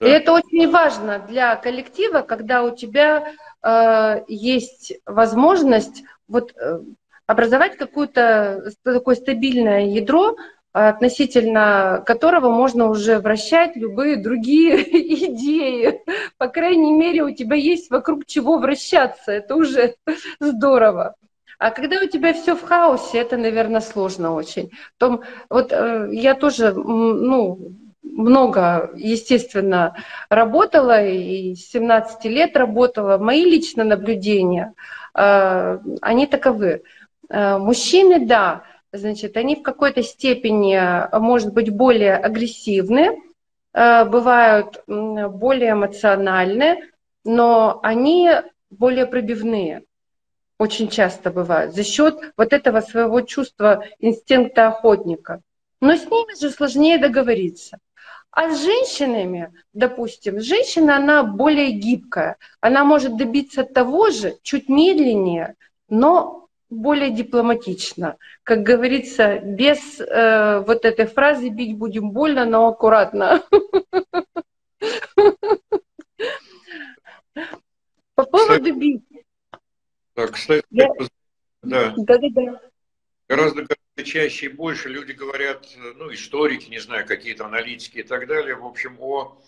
Да. 0.00 0.06
И 0.06 0.10
это 0.10 0.32
очень 0.32 0.70
важно 0.70 1.18
для 1.18 1.56
коллектива, 1.56 2.22
когда 2.22 2.62
у 2.62 2.74
тебя 2.74 3.32
э, 3.62 4.24
есть 4.28 4.94
возможность 5.06 6.02
вот 6.28 6.54
э, 6.56 6.80
образовать 7.26 7.76
какое-то 7.76 8.72
такое 8.82 9.14
стабильное 9.14 9.86
ядро, 9.86 10.36
относительно 10.72 12.02
которого 12.06 12.50
можно 12.50 12.86
уже 12.88 13.18
вращать 13.18 13.74
любые 13.76 14.16
другие 14.16 14.82
идеи. 15.26 16.02
По 16.38 16.48
крайней 16.48 16.92
мере, 16.92 17.22
у 17.22 17.34
тебя 17.34 17.56
есть 17.56 17.90
вокруг 17.90 18.26
чего 18.26 18.58
вращаться. 18.58 19.32
Это 19.32 19.56
уже 19.56 19.96
здорово. 20.40 21.14
А 21.60 21.72
когда 21.72 22.00
у 22.00 22.06
тебя 22.06 22.32
все 22.32 22.56
в 22.56 22.62
хаосе, 22.62 23.18
это, 23.18 23.36
наверное, 23.36 23.82
сложно 23.82 24.32
очень. 24.32 24.70
Том, 24.96 25.20
вот 25.50 25.72
э, 25.72 26.08
я 26.10 26.34
тоже, 26.34 26.72
ну, 26.72 27.76
много, 28.02 28.90
естественно, 28.96 29.94
работала 30.30 31.04
и 31.04 31.54
с 31.54 31.70
17 31.70 32.24
лет 32.24 32.56
работала. 32.56 33.18
Мои 33.18 33.44
личные 33.44 33.84
наблюдения, 33.84 34.72
э, 35.14 35.78
они 36.00 36.26
таковы. 36.26 36.82
Э, 37.28 37.58
мужчины, 37.58 38.24
да, 38.24 38.62
значит, 38.90 39.36
они 39.36 39.56
в 39.56 39.62
какой-то 39.62 40.02
степени, 40.02 40.80
может 41.12 41.52
быть, 41.52 41.68
более 41.68 42.16
агрессивны, 42.16 43.20
бывают 43.72 44.82
более 44.86 45.72
эмоциональны, 45.72 46.90
но 47.24 47.78
они 47.82 48.30
более 48.70 49.06
пробивные. 49.06 49.84
Очень 50.60 50.88
часто 50.90 51.30
бывают 51.30 51.74
за 51.74 51.82
счет 51.84 52.20
вот 52.36 52.52
этого 52.52 52.82
своего 52.82 53.22
чувства 53.22 53.82
инстинкта 53.98 54.68
охотника. 54.68 55.40
Но 55.80 55.96
с 55.96 56.04
ними 56.04 56.38
же 56.38 56.50
сложнее 56.50 56.98
договориться. 56.98 57.78
А 58.30 58.50
с 58.50 58.62
женщинами, 58.62 59.54
допустим, 59.72 60.38
женщина, 60.38 60.96
она 60.96 61.22
более 61.22 61.70
гибкая. 61.70 62.36
Она 62.60 62.84
может 62.84 63.16
добиться 63.16 63.64
того 63.64 64.10
же 64.10 64.36
чуть 64.42 64.68
медленнее, 64.68 65.54
но 65.88 66.48
более 66.68 67.10
дипломатично. 67.10 68.18
Как 68.42 68.62
говорится, 68.62 69.38
без 69.38 69.98
э, 69.98 70.62
вот 70.66 70.84
этой 70.84 71.06
фразы 71.06 71.48
«бить 71.48 71.78
будем 71.78 72.10
больно, 72.10 72.44
но 72.44 72.68
аккуратно». 72.68 73.42
По 78.14 78.24
поводу 78.24 78.74
бить. 78.74 79.04
Так, 80.20 80.32
кстати, 80.32 80.62
да. 80.70 80.88
Да, 81.62 81.94
да, 81.96 82.18
да. 82.18 82.60
Гораздо, 83.26 83.62
гораздо 83.62 84.04
чаще 84.04 84.46
и 84.46 84.48
больше 84.50 84.90
люди 84.90 85.12
говорят, 85.12 85.66
ну, 85.96 86.12
историки, 86.12 86.68
не 86.68 86.78
знаю, 86.78 87.06
какие-то 87.06 87.46
аналитики 87.46 87.98
и 87.98 88.02
так 88.02 88.26
далее, 88.26 88.54
в 88.54 88.66
общем, 88.66 88.96
о 89.00 89.40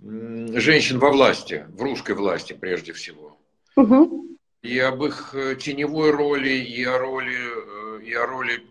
женщин 0.00 0.98
во 0.98 1.10
власти, 1.10 1.66
в 1.70 1.80
русской 1.80 2.14
власти 2.14 2.52
прежде 2.52 2.92
всего. 2.92 3.38
Угу. 3.76 4.36
И 4.60 4.78
об 4.80 5.02
их 5.02 5.34
э, 5.34 5.56
теневой 5.56 6.10
роли, 6.10 6.50
и 6.50 6.84
о 6.84 6.98
роли, 6.98 7.38
э, 7.38 8.02
и 8.02 8.12
о 8.12 8.26
роли 8.26 8.66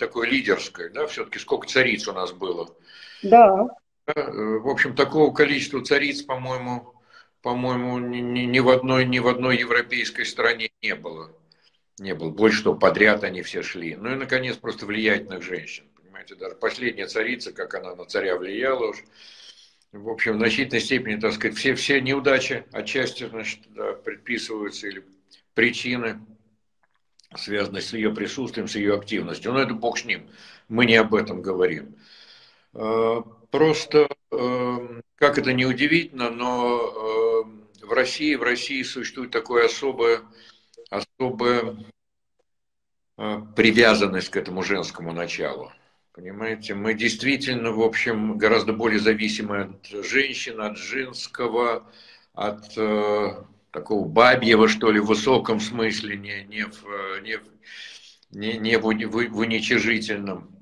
такой 0.00 0.28
лидерской, 0.30 0.90
да, 0.90 1.06
все-таки 1.06 1.38
сколько 1.38 1.68
цариц 1.68 2.08
у 2.08 2.12
нас 2.12 2.32
было. 2.32 2.74
Да. 3.22 3.68
Э, 4.06 4.30
в 4.30 4.68
общем, 4.68 4.96
такого 4.96 5.32
количества 5.32 5.84
цариц, 5.84 6.22
по-моему, 6.22 6.92
по-моему, 7.42 7.98
ни, 7.98 8.20
ни, 8.20 8.58
в 8.60 8.68
одной, 8.68 9.04
ни 9.04 9.18
в 9.18 9.26
одной 9.26 9.58
европейской 9.58 10.24
стране 10.24 10.70
не 10.80 10.94
было. 10.94 11.30
Не 11.98 12.14
было. 12.14 12.30
Больше 12.30 12.58
что, 12.58 12.74
подряд 12.74 13.24
они 13.24 13.42
все 13.42 13.62
шли. 13.62 13.96
Ну 13.96 14.12
и, 14.12 14.14
наконец, 14.14 14.56
просто 14.56 14.86
влиятельных 14.86 15.42
женщин. 15.42 15.84
Понимаете, 15.96 16.36
даже 16.36 16.54
последняя 16.54 17.06
царица, 17.06 17.52
как 17.52 17.74
она 17.74 17.94
на 17.94 18.04
царя 18.06 18.36
влияла 18.36 18.90
уж, 18.90 18.98
в 19.90 20.08
общем, 20.08 20.34
в 20.34 20.38
значительной 20.38 20.80
степени, 20.80 21.16
так 21.16 21.32
сказать, 21.32 21.56
все, 21.56 21.74
все 21.74 22.00
неудачи 22.00 22.64
отчасти 22.72 23.28
значит, 23.28 23.60
да, 23.70 23.92
предписываются 23.92 24.86
или 24.86 25.04
причины, 25.54 26.24
связанные 27.36 27.82
с 27.82 27.92
ее 27.92 28.14
присутствием, 28.14 28.68
с 28.68 28.76
ее 28.76 28.94
активностью. 28.94 29.52
Но 29.52 29.60
это 29.60 29.74
бог 29.74 29.98
с 29.98 30.04
ним, 30.04 30.30
мы 30.68 30.86
не 30.86 30.96
об 30.96 31.14
этом 31.14 31.42
говорим. 31.42 31.96
Просто, 33.52 34.08
эм, 34.30 35.02
как 35.16 35.36
это 35.36 35.52
не 35.52 35.66
удивительно, 35.66 36.30
но 36.30 37.44
эм, 37.44 37.68
в 37.82 37.92
России, 37.92 38.34
в 38.34 38.42
России 38.42 38.82
существует 38.82 39.30
такое 39.30 39.66
особое, 39.66 40.22
особая 40.88 41.76
э, 43.18 43.42
привязанность 43.54 44.30
к 44.30 44.38
этому 44.38 44.62
женскому 44.62 45.12
началу. 45.12 45.70
Понимаете, 46.14 46.72
мы 46.72 46.94
действительно, 46.94 47.72
в 47.72 47.82
общем, 47.82 48.38
гораздо 48.38 48.72
более 48.72 49.00
зависимы 49.00 49.60
от 49.60 49.86
женщин, 49.86 50.58
от 50.62 50.78
женского, 50.78 51.92
от 52.32 52.72
э, 52.78 53.44
такого 53.70 54.08
бабьего, 54.08 54.66
что 54.66 54.90
ли, 54.90 54.98
в 54.98 55.08
высоком 55.08 55.60
смысле, 55.60 56.16
не, 56.16 56.44
не, 56.44 56.64
в, 56.64 56.86
не, 57.20 57.38
не, 58.30 58.56
не 58.56 58.78
в, 58.78 58.84
в, 58.84 59.28
в 59.28 59.38
уничижительном, 59.38 60.61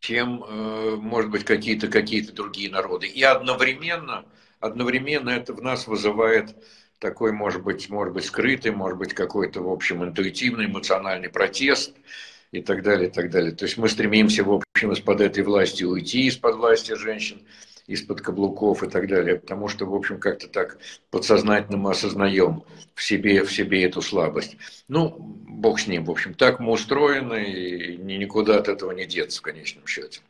чем, 0.00 0.44
э, 0.44 0.96
может 0.96 1.30
быть, 1.30 1.44
какие-то 1.44 1.88
какие 1.88 2.20
другие 2.22 2.70
народы. 2.70 3.06
И 3.06 3.22
одновременно, 3.22 4.24
одновременно 4.60 5.30
это 5.30 5.52
в 5.52 5.62
нас 5.62 5.86
вызывает 5.86 6.54
такой, 6.98 7.32
может 7.32 7.62
быть, 7.62 7.88
может 7.88 8.14
быть, 8.14 8.24
скрытый, 8.24 8.72
может 8.72 8.98
быть, 8.98 9.14
какой-то, 9.14 9.62
в 9.62 9.70
общем, 9.70 10.04
интуитивный, 10.04 10.66
эмоциональный 10.66 11.28
протест– 11.28 11.94
и 12.52 12.62
так 12.62 12.82
далее, 12.82 13.08
и 13.08 13.12
так 13.12 13.30
далее. 13.30 13.52
То 13.52 13.64
есть 13.64 13.76
мы 13.76 13.88
стремимся, 13.88 14.44
в 14.44 14.52
общем, 14.52 14.92
из-под 14.92 15.20
этой 15.20 15.42
власти 15.42 15.84
уйти, 15.84 16.26
из-под 16.26 16.56
власти 16.56 16.94
женщин, 16.94 17.42
из-под 17.86 18.20
каблуков 18.20 18.82
и 18.82 18.88
так 18.88 19.08
далее, 19.08 19.36
потому 19.36 19.68
что, 19.68 19.86
в 19.86 19.94
общем, 19.94 20.18
как-то 20.18 20.48
так 20.48 20.78
подсознательно 21.10 21.78
мы 21.78 21.90
осознаем 21.92 22.64
в 22.94 23.02
себе, 23.02 23.44
в 23.44 23.52
себе 23.52 23.84
эту 23.84 24.02
слабость. 24.02 24.56
Ну, 24.88 25.14
бог 25.18 25.80
с 25.80 25.86
ним, 25.86 26.04
в 26.04 26.10
общем, 26.10 26.34
так 26.34 26.60
мы 26.60 26.72
устроены, 26.72 27.44
и 27.44 27.96
никуда 27.96 28.58
от 28.58 28.68
этого 28.68 28.92
не 28.92 29.06
деться 29.06 29.38
в 29.38 29.42
конечном 29.42 29.86
счете. 29.86 30.20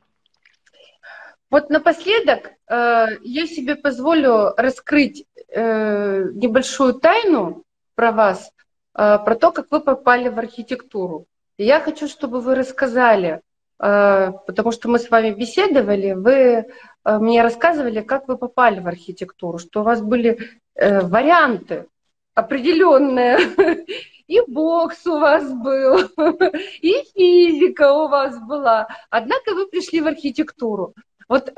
Вот 1.50 1.70
напоследок 1.70 2.52
э, 2.68 3.06
я 3.22 3.46
себе 3.46 3.76
позволю 3.76 4.52
раскрыть 4.56 5.26
э, 5.48 6.24
небольшую 6.34 6.94
тайну 6.94 7.64
про 7.94 8.10
вас, 8.10 8.50
э, 8.94 9.18
про 9.24 9.34
то, 9.36 9.52
как 9.52 9.70
вы 9.70 9.80
попали 9.80 10.28
в 10.28 10.38
архитектуру. 10.38 11.26
Я 11.56 11.80
хочу, 11.80 12.08
чтобы 12.08 12.40
вы 12.40 12.56
рассказали, 12.56 13.40
э, 13.78 14.32
потому 14.46 14.72
что 14.72 14.88
мы 14.88 14.98
с 14.98 15.08
вами 15.08 15.30
беседовали, 15.30 16.12
вы 16.12 16.66
мне 17.06 17.42
рассказывали, 17.42 18.00
как 18.00 18.26
вы 18.28 18.36
попали 18.36 18.80
в 18.80 18.88
архитектуру, 18.88 19.58
что 19.58 19.80
у 19.80 19.84
вас 19.84 20.00
были 20.00 20.38
э, 20.74 21.00
варианты 21.00 21.86
определенные. 22.34 23.38
И 24.26 24.40
бокс 24.48 25.06
у 25.06 25.20
вас 25.20 25.48
был, 25.52 26.00
и 26.82 27.04
физика 27.14 27.92
у 27.92 28.08
вас 28.08 28.36
была. 28.40 28.88
Однако 29.08 29.54
вы 29.54 29.68
пришли 29.68 30.00
в 30.00 30.08
архитектуру. 30.08 30.94
Вот 31.28 31.52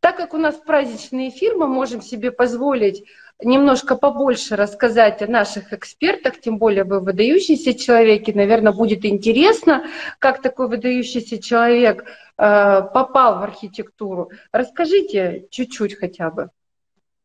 так 0.00 0.16
как 0.18 0.34
у 0.34 0.36
нас 0.36 0.56
праздничный 0.56 1.30
эфир, 1.30 1.56
мы 1.56 1.66
можем 1.66 2.02
себе 2.02 2.30
позволить 2.30 3.04
немножко 3.42 3.96
побольше 3.96 4.56
рассказать 4.56 5.22
о 5.22 5.26
наших 5.26 5.72
экспертах, 5.72 6.40
тем 6.40 6.58
более 6.58 6.84
вы 6.84 7.00
выдающийся 7.00 7.74
человек, 7.74 8.28
и, 8.28 8.32
наверное, 8.32 8.72
будет 8.72 9.04
интересно, 9.04 9.86
как 10.18 10.42
такой 10.42 10.68
выдающийся 10.68 11.40
человек 11.42 12.02
э, 12.02 12.06
попал 12.36 13.38
в 13.38 13.42
архитектуру. 13.42 14.30
Расскажите 14.52 15.46
чуть-чуть 15.50 15.98
хотя 15.98 16.30
бы. 16.30 16.50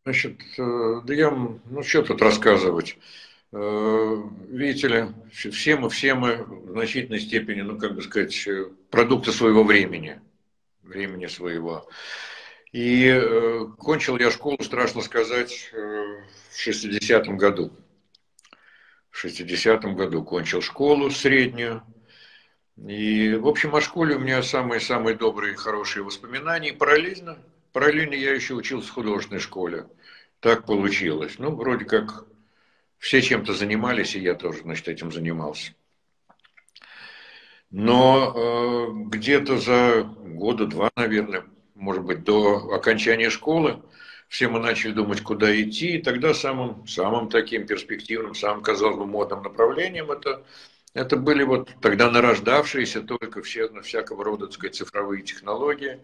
Значит, 0.06 0.40
э, 0.58 1.02
да 1.04 1.14
я, 1.14 1.32
ну 1.32 1.84
что 1.84 2.04
тут 2.04 2.22
рассказывать. 2.22 2.98
Э, 3.52 4.16
видите 4.50 4.88
ли, 4.88 5.06
все 5.32 5.78
мы, 5.78 5.90
все 5.90 6.14
мы 6.14 6.44
в 6.44 6.72
значительной 6.72 7.20
степени, 7.20 7.62
ну, 7.62 7.78
как 7.78 7.96
бы 7.96 8.02
сказать, 8.02 8.48
продукты 8.90 9.32
своего 9.32 9.64
времени, 9.64 10.20
времени 10.84 11.28
своего. 11.28 11.88
И 12.76 13.08
э, 13.08 13.68
кончил 13.78 14.18
я 14.20 14.30
школу, 14.30 14.58
страшно 14.62 15.00
сказать, 15.02 15.70
э, 15.72 15.78
в 16.50 16.68
60-м 16.68 17.38
году. 17.38 17.72
В 19.12 19.24
60-м 19.24 19.96
году 19.96 20.26
кончил 20.26 20.62
школу 20.62 21.10
среднюю. 21.10 21.84
И, 22.86 23.34
в 23.36 23.48
общем, 23.48 23.74
о 23.74 23.80
школе 23.80 24.18
у 24.18 24.20
меня 24.20 24.44
самые-самые 24.44 25.16
добрые 25.16 25.56
хорошие 25.56 26.04
воспоминания. 26.04 26.72
И 26.72 26.76
параллельно, 26.76 27.38
параллельно 27.72 28.14
я 28.14 28.34
еще 28.34 28.56
учился 28.56 28.90
в 28.90 28.94
художественной 28.94 29.40
школе. 29.40 29.88
Так 30.42 30.66
получилось. 30.66 31.36
Ну, 31.38 31.56
вроде 31.56 31.86
как 31.86 32.26
все 32.98 33.22
чем-то 33.22 33.54
занимались, 33.54 34.16
и 34.16 34.20
я 34.20 34.36
тоже, 34.36 34.64
значит, 34.64 34.90
этим 34.90 35.14
занимался. 35.14 35.72
Но 37.72 38.34
э, 38.36 39.08
где-то 39.12 39.60
за 39.60 40.04
года 40.04 40.66
два, 40.66 40.92
наверное, 40.98 41.46
может 41.86 42.04
быть, 42.04 42.24
до 42.24 42.74
окончания 42.74 43.30
школы, 43.30 43.80
все 44.28 44.48
мы 44.48 44.60
начали 44.60 44.92
думать, 44.92 45.22
куда 45.22 45.56
идти, 45.62 45.98
и 45.98 46.02
тогда 46.02 46.34
самым, 46.34 46.88
самым 46.88 47.30
таким 47.30 47.68
перспективным, 47.68 48.34
самым, 48.34 48.64
казалось 48.64 48.98
бы, 48.98 49.06
модным 49.06 49.44
направлением 49.44 50.10
это, 50.10 50.44
это 50.96 51.16
были 51.16 51.44
вот 51.44 51.70
тогда 51.82 52.10
нарождавшиеся 52.10 53.02
только 53.02 53.44
все, 53.44 53.70
всякого 53.82 54.24
рода, 54.24 54.48
так 54.48 54.56
сказать, 54.56 54.76
цифровые 54.76 55.22
технологии, 55.22 56.00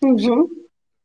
угу. 0.00 0.50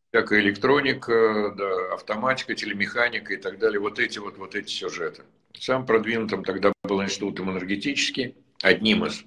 всякая 0.10 0.40
электроника, 0.40 1.54
да, 1.58 1.94
автоматика, 1.94 2.56
телемеханика 2.56 3.34
и 3.34 3.38
так 3.38 3.60
далее, 3.60 3.82
вот 3.82 4.00
эти 4.00 4.20
вот, 4.20 4.38
вот 4.38 4.56
эти 4.56 4.72
сюжеты. 4.72 5.24
Самым 5.60 5.86
продвинутым 5.86 6.46
тогда 6.46 6.72
был 6.86 7.04
институт 7.04 7.42
энергетический, 7.42 8.38
одним 8.62 9.06
из. 9.06 9.26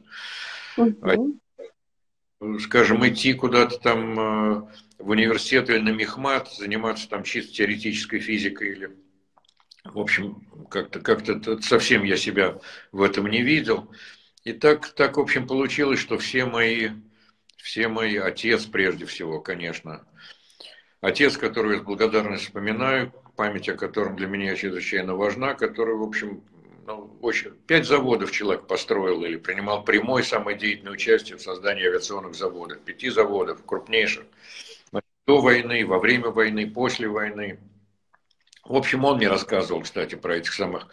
Угу 0.78 1.38
скажем, 2.60 3.06
идти 3.06 3.32
куда-то 3.32 3.78
там 3.78 4.20
э, 4.20 4.62
в 4.98 5.10
университет 5.10 5.70
или 5.70 5.78
на 5.78 5.90
Мехмат, 5.90 6.52
заниматься 6.52 7.08
там 7.08 7.22
чисто 7.22 7.52
теоретической 7.54 8.20
физикой 8.20 8.72
или 8.72 8.96
в 9.92 9.98
общем, 9.98 10.46
как-то 10.70 11.00
как 11.00 11.22
совсем 11.62 12.04
я 12.04 12.16
себя 12.16 12.58
в 12.92 13.02
этом 13.02 13.26
не 13.28 13.42
видел. 13.42 13.90
И 14.44 14.52
так, 14.52 14.88
так, 14.90 15.16
в 15.16 15.20
общем, 15.20 15.46
получилось, 15.46 15.98
что 15.98 16.18
все 16.18 16.44
мои, 16.44 16.90
все 17.56 17.88
мои, 17.88 18.16
отец 18.16 18.64
прежде 18.66 19.06
всего, 19.06 19.40
конечно, 19.40 20.06
отец, 21.00 21.36
которого 21.36 21.72
я 21.72 21.78
с 21.80 21.82
благодарностью 21.82 22.48
вспоминаю, 22.48 23.12
память 23.36 23.68
о 23.68 23.74
котором 23.74 24.16
для 24.16 24.26
меня 24.26 24.54
чрезвычайно 24.54 25.14
важна, 25.14 25.54
который, 25.54 25.96
в 25.96 26.02
общем, 26.02 26.42
ну, 26.86 27.18
очень, 27.20 27.52
пять 27.66 27.86
заводов 27.86 28.30
человек 28.30 28.68
построил 28.68 29.24
или 29.24 29.36
принимал 29.36 29.84
прямое 29.84 30.22
самое 30.22 30.56
деятельное 30.56 30.92
участие 30.92 31.36
в 31.36 31.42
создании 31.42 31.86
авиационных 31.86 32.36
заводов, 32.36 32.80
пяти 32.82 33.10
заводов, 33.10 33.64
крупнейших, 33.64 34.24
до 35.26 35.40
войны, 35.40 35.84
во 35.84 35.98
время 35.98 36.30
войны, 36.30 36.70
после 36.70 37.08
войны. 37.08 37.58
В 38.64 38.76
общем, 38.76 39.04
он 39.04 39.16
мне 39.16 39.28
рассказывал, 39.28 39.82
кстати, 39.82 40.14
про 40.14 40.36
этих 40.36 40.52
самых, 40.52 40.88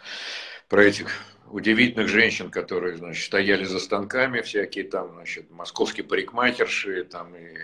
про 0.68 0.84
этих 0.84 1.10
удивительных 1.50 2.08
женщин, 2.08 2.50
которые, 2.50 2.96
значит, 2.96 3.24
стояли 3.24 3.64
за 3.64 3.78
станками, 3.78 4.40
всякие 4.40 4.84
там, 4.84 5.12
значит, 5.14 5.50
московские 5.50 6.04
парикмахерши, 6.04 7.04
там, 7.04 7.34
и, 7.36 7.58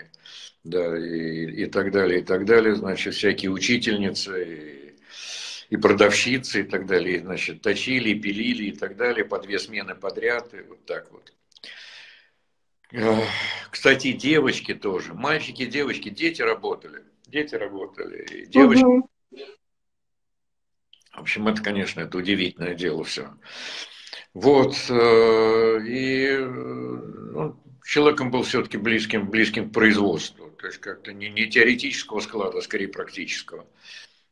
да, 0.63 0.97
и, 0.97 1.63
и 1.63 1.65
так 1.65 1.91
далее, 1.91 2.21
и 2.21 2.23
так 2.23 2.45
далее, 2.45 2.75
значит, 2.75 3.15
всякие 3.15 3.51
учительницы, 3.51 4.45
и, 4.45 5.75
и 5.75 5.77
продавщицы 5.77 6.61
и 6.61 6.63
так 6.63 6.85
далее, 6.85 7.19
значит, 7.19 7.61
точили, 7.61 8.13
пилили 8.13 8.65
и 8.65 8.71
так 8.71 8.95
далее, 8.95 9.25
по 9.25 9.39
две 9.39 9.59
смены 9.59 9.95
подряд, 9.95 10.53
и 10.53 10.61
вот 10.61 10.85
так 10.85 11.11
вот. 11.11 11.33
Кстати, 13.69 14.11
девочки 14.11 14.73
тоже, 14.73 15.13
мальчики, 15.13 15.65
девочки, 15.65 16.09
дети 16.09 16.41
работали, 16.41 17.03
дети 17.27 17.55
работали, 17.55 18.23
и 18.25 18.45
девочки. 18.45 18.83
Угу. 18.83 19.09
В 21.13 21.19
общем, 21.19 21.47
это, 21.47 21.61
конечно, 21.61 22.01
это 22.01 22.17
удивительное 22.17 22.73
дело 22.73 23.03
все. 23.03 23.33
Вот, 24.33 24.75
э, 24.89 25.79
и 25.85 26.37
ну, 26.37 27.61
человеком 27.91 28.31
был 28.31 28.43
все-таки 28.43 28.77
близким, 28.77 29.29
близким 29.29 29.69
к 29.69 29.73
производству. 29.73 30.49
то 30.51 30.67
есть 30.67 30.79
как-то 30.79 31.11
не, 31.11 31.29
не 31.29 31.47
теоретического 31.47 32.21
склада, 32.21 32.59
а 32.59 32.61
скорее 32.61 32.87
практического. 32.87 33.67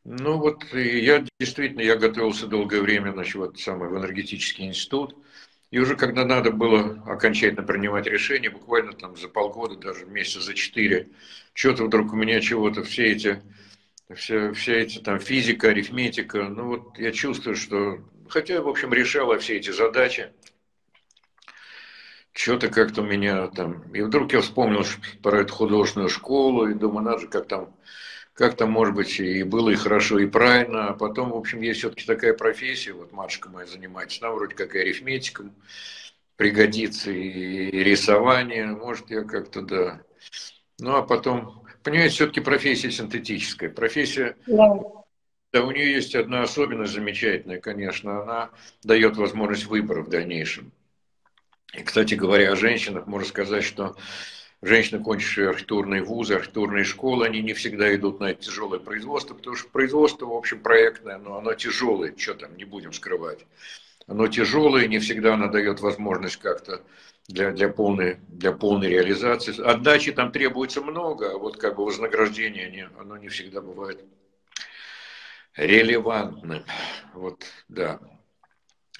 Ну 0.05 0.37
вот 0.37 0.63
я 0.73 1.25
действительно, 1.39 1.81
я 1.81 1.97
готовился 1.97 2.47
долгое 2.47 2.81
время, 2.81 3.11
значит, 3.11 3.35
вот 3.35 3.59
самый 3.59 3.89
в 3.89 3.97
энергетический 3.97 4.65
институт, 4.65 5.17
и 5.71 5.79
уже 5.79 5.95
когда 5.95 6.25
надо 6.25 6.51
было 6.51 7.01
окончательно 7.05 7.63
принимать 7.63 8.07
решение, 8.07 8.49
буквально 8.49 8.93
там 8.93 9.15
за 9.15 9.27
полгода, 9.27 9.75
даже 9.75 10.05
месяца 10.05 10.41
за 10.41 10.53
четыре, 10.55 11.09
что-то 11.53 11.85
вдруг 11.85 12.11
у 12.13 12.15
меня 12.15 12.41
чего-то 12.41 12.83
все 12.83 13.11
эти, 13.11 13.41
все, 14.13 14.51
все 14.53 14.79
эти 14.81 14.99
там 14.99 15.19
физика, 15.19 15.69
арифметика, 15.69 16.43
ну 16.43 16.67
вот 16.67 16.97
я 16.97 17.11
чувствую, 17.11 17.55
что, 17.55 17.99
хотя, 18.29 18.61
в 18.61 18.67
общем, 18.67 18.93
решала 18.93 19.37
все 19.37 19.57
эти 19.57 19.69
задачи, 19.69 20.31
что-то 22.33 22.69
как-то 22.69 23.01
меня 23.01 23.47
там, 23.47 23.83
и 23.93 24.01
вдруг 24.01 24.33
я 24.33 24.41
вспомнил 24.41 24.83
про 25.21 25.41
эту 25.41 25.53
художественную 25.53 26.09
школу, 26.09 26.67
и 26.67 26.73
думаю, 26.73 27.03
надо 27.05 27.19
же, 27.19 27.27
как 27.27 27.47
там 27.47 27.75
как 28.39 28.55
там, 28.55 28.71
может 28.71 28.95
быть, 28.95 29.19
и 29.19 29.43
было 29.43 29.69
и 29.69 29.75
хорошо, 29.75 30.17
и 30.17 30.25
правильно. 30.25 30.87
А 30.87 30.93
потом, 30.93 31.31
в 31.31 31.35
общем, 31.35 31.59
есть 31.59 31.79
все-таки 31.79 32.05
такая 32.05 32.33
профессия, 32.33 32.93
вот 32.93 33.11
матушка 33.11 33.49
моя 33.49 33.67
занимается, 33.67 34.25
она 34.25 34.33
вроде 34.33 34.55
как 34.55 34.75
и 34.75 34.79
арифметиком, 34.79 35.53
пригодится 36.37 37.11
и 37.11 37.69
рисование, 37.83 38.67
может, 38.67 39.09
я 39.09 39.23
как-то, 39.23 39.61
да. 39.61 40.01
Ну, 40.79 40.95
а 40.95 41.01
потом, 41.01 41.65
понимаете, 41.83 42.15
все-таки 42.15 42.39
профессия 42.39 42.89
синтетическая. 42.91 43.69
Профессия, 43.69 44.37
да. 44.47 44.69
да, 45.51 45.65
у 45.65 45.71
нее 45.71 45.91
есть 45.91 46.15
одна 46.15 46.43
особенность 46.43 46.93
замечательная, 46.93 47.59
конечно, 47.59 48.21
она 48.21 48.51
дает 48.83 49.17
возможность 49.17 49.65
выбора 49.65 50.01
в 50.01 50.09
дальнейшем. 50.09 50.71
И, 51.73 51.83
кстати 51.83 52.13
говоря, 52.13 52.53
о 52.53 52.55
женщинах 52.55 53.05
можно 53.05 53.27
сказать, 53.27 53.65
что 53.65 53.97
женщины, 54.61 55.03
кончившие 55.03 55.49
архитектурные 55.49 56.03
вузы, 56.03 56.35
архитектурные 56.35 56.83
школы, 56.83 57.25
они 57.25 57.41
не 57.41 57.53
всегда 57.53 57.93
идут 57.95 58.19
на 58.19 58.31
это 58.31 58.43
тяжелое 58.43 58.79
производство, 58.79 59.33
потому 59.33 59.55
что 59.55 59.69
производство, 59.69 60.25
в 60.25 60.33
общем, 60.33 60.59
проектное, 60.59 61.17
но 61.17 61.37
оно 61.37 61.53
тяжелое, 61.53 62.13
что 62.17 62.33
там, 62.33 62.55
не 62.57 62.65
будем 62.65 62.93
скрывать. 62.93 63.45
Оно 64.07 64.27
тяжелое, 64.27 64.87
не 64.87 64.99
всегда 64.99 65.35
оно 65.35 65.51
дает 65.51 65.81
возможность 65.81 66.37
как-то 66.37 66.81
для, 67.27 67.51
для, 67.51 67.69
полной, 67.69 68.17
для 68.27 68.51
полной 68.51 68.89
реализации. 68.89 69.61
Отдачи 69.61 70.11
там 70.11 70.31
требуется 70.31 70.81
много, 70.81 71.31
а 71.31 71.37
вот 71.37 71.57
как 71.57 71.75
бы 71.75 71.85
вознаграждение, 71.85 72.69
не, 72.69 72.89
оно 72.99 73.17
не 73.17 73.27
всегда 73.27 73.61
бывает 73.61 74.03
релевантным. 75.55 76.63
Вот, 77.13 77.45
да. 77.67 77.99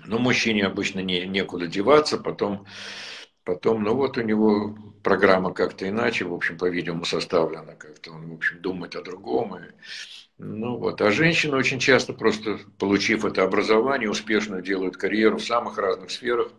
Но 0.06 0.20
мужчине 0.20 0.66
обычно 0.66 1.00
не, 1.00 1.26
некуда 1.26 1.68
деваться, 1.68 2.18
потом 2.18 2.66
Потом, 3.50 3.82
ну 3.82 3.96
вот 3.96 4.16
у 4.20 4.22
него 4.22 4.78
программа 5.02 5.52
как-то 5.52 5.90
иначе, 5.90 6.24
в 6.24 6.34
общем, 6.36 6.56
по-видимому, 6.56 7.04
составлена 7.04 7.74
как-то. 7.74 8.12
Он, 8.12 8.30
в 8.30 8.34
общем, 8.36 8.62
думает 8.62 8.96
о 8.96 9.02
другом. 9.02 9.56
И, 9.56 9.62
ну 10.38 10.78
вот. 10.78 11.02
А 11.02 11.10
женщины 11.10 11.58
очень 11.58 11.80
часто, 11.80 12.14
просто 12.14 12.60
получив 12.78 13.26
это 13.26 13.42
образование, 13.42 14.08
успешно 14.08 14.62
делают 14.62 14.98
карьеру 14.98 15.40
в 15.40 15.44
самых 15.44 15.80
разных 15.80 16.12
сферах, 16.12 16.52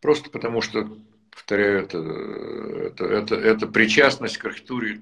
просто 0.00 0.30
потому 0.30 0.62
что, 0.62 0.88
повторяю, 1.32 1.82
это, 1.82 1.98
это, 1.98 3.04
это, 3.06 3.34
это 3.34 3.66
причастность 3.66 4.38
к 4.38 4.44
архитектуре, 4.44 5.00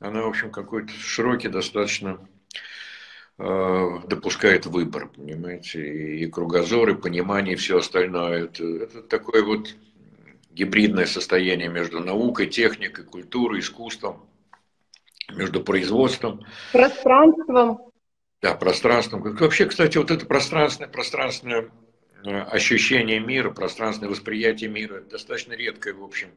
она, 0.00 0.22
в 0.22 0.28
общем, 0.28 0.50
какой-то 0.50 0.92
широкий 0.92 1.46
достаточно 1.46 2.18
э, 3.38 3.98
допускает 4.08 4.66
выбор, 4.66 5.06
понимаете, 5.06 6.16
и, 6.16 6.26
кругозор, 6.26 6.90
и 6.90 6.94
понимание, 6.96 7.52
и 7.52 7.58
все 7.58 7.78
остальное. 7.78 8.46
Это, 8.46 8.64
это 8.64 9.02
такое 9.02 9.44
вот 9.44 9.76
гибридное 10.54 11.06
состояние 11.06 11.68
между 11.68 12.00
наукой, 12.00 12.46
техникой, 12.46 13.04
культурой, 13.04 13.60
искусством, 13.60 14.28
между 15.32 15.62
производством. 15.62 16.44
Пространством. 16.72 17.80
Да, 18.40 18.54
пространством. 18.54 19.22
Вообще, 19.22 19.66
кстати, 19.66 19.98
вот 19.98 20.10
это 20.10 20.26
пространственное, 20.26 20.88
пространственное 20.88 21.70
э, 22.24 22.30
ощущение 22.30 23.18
мира, 23.18 23.50
пространственное 23.50 24.10
восприятие 24.10 24.70
мира 24.70 25.00
достаточно 25.00 25.54
редкое, 25.54 25.94
в 25.94 26.04
общем. 26.04 26.28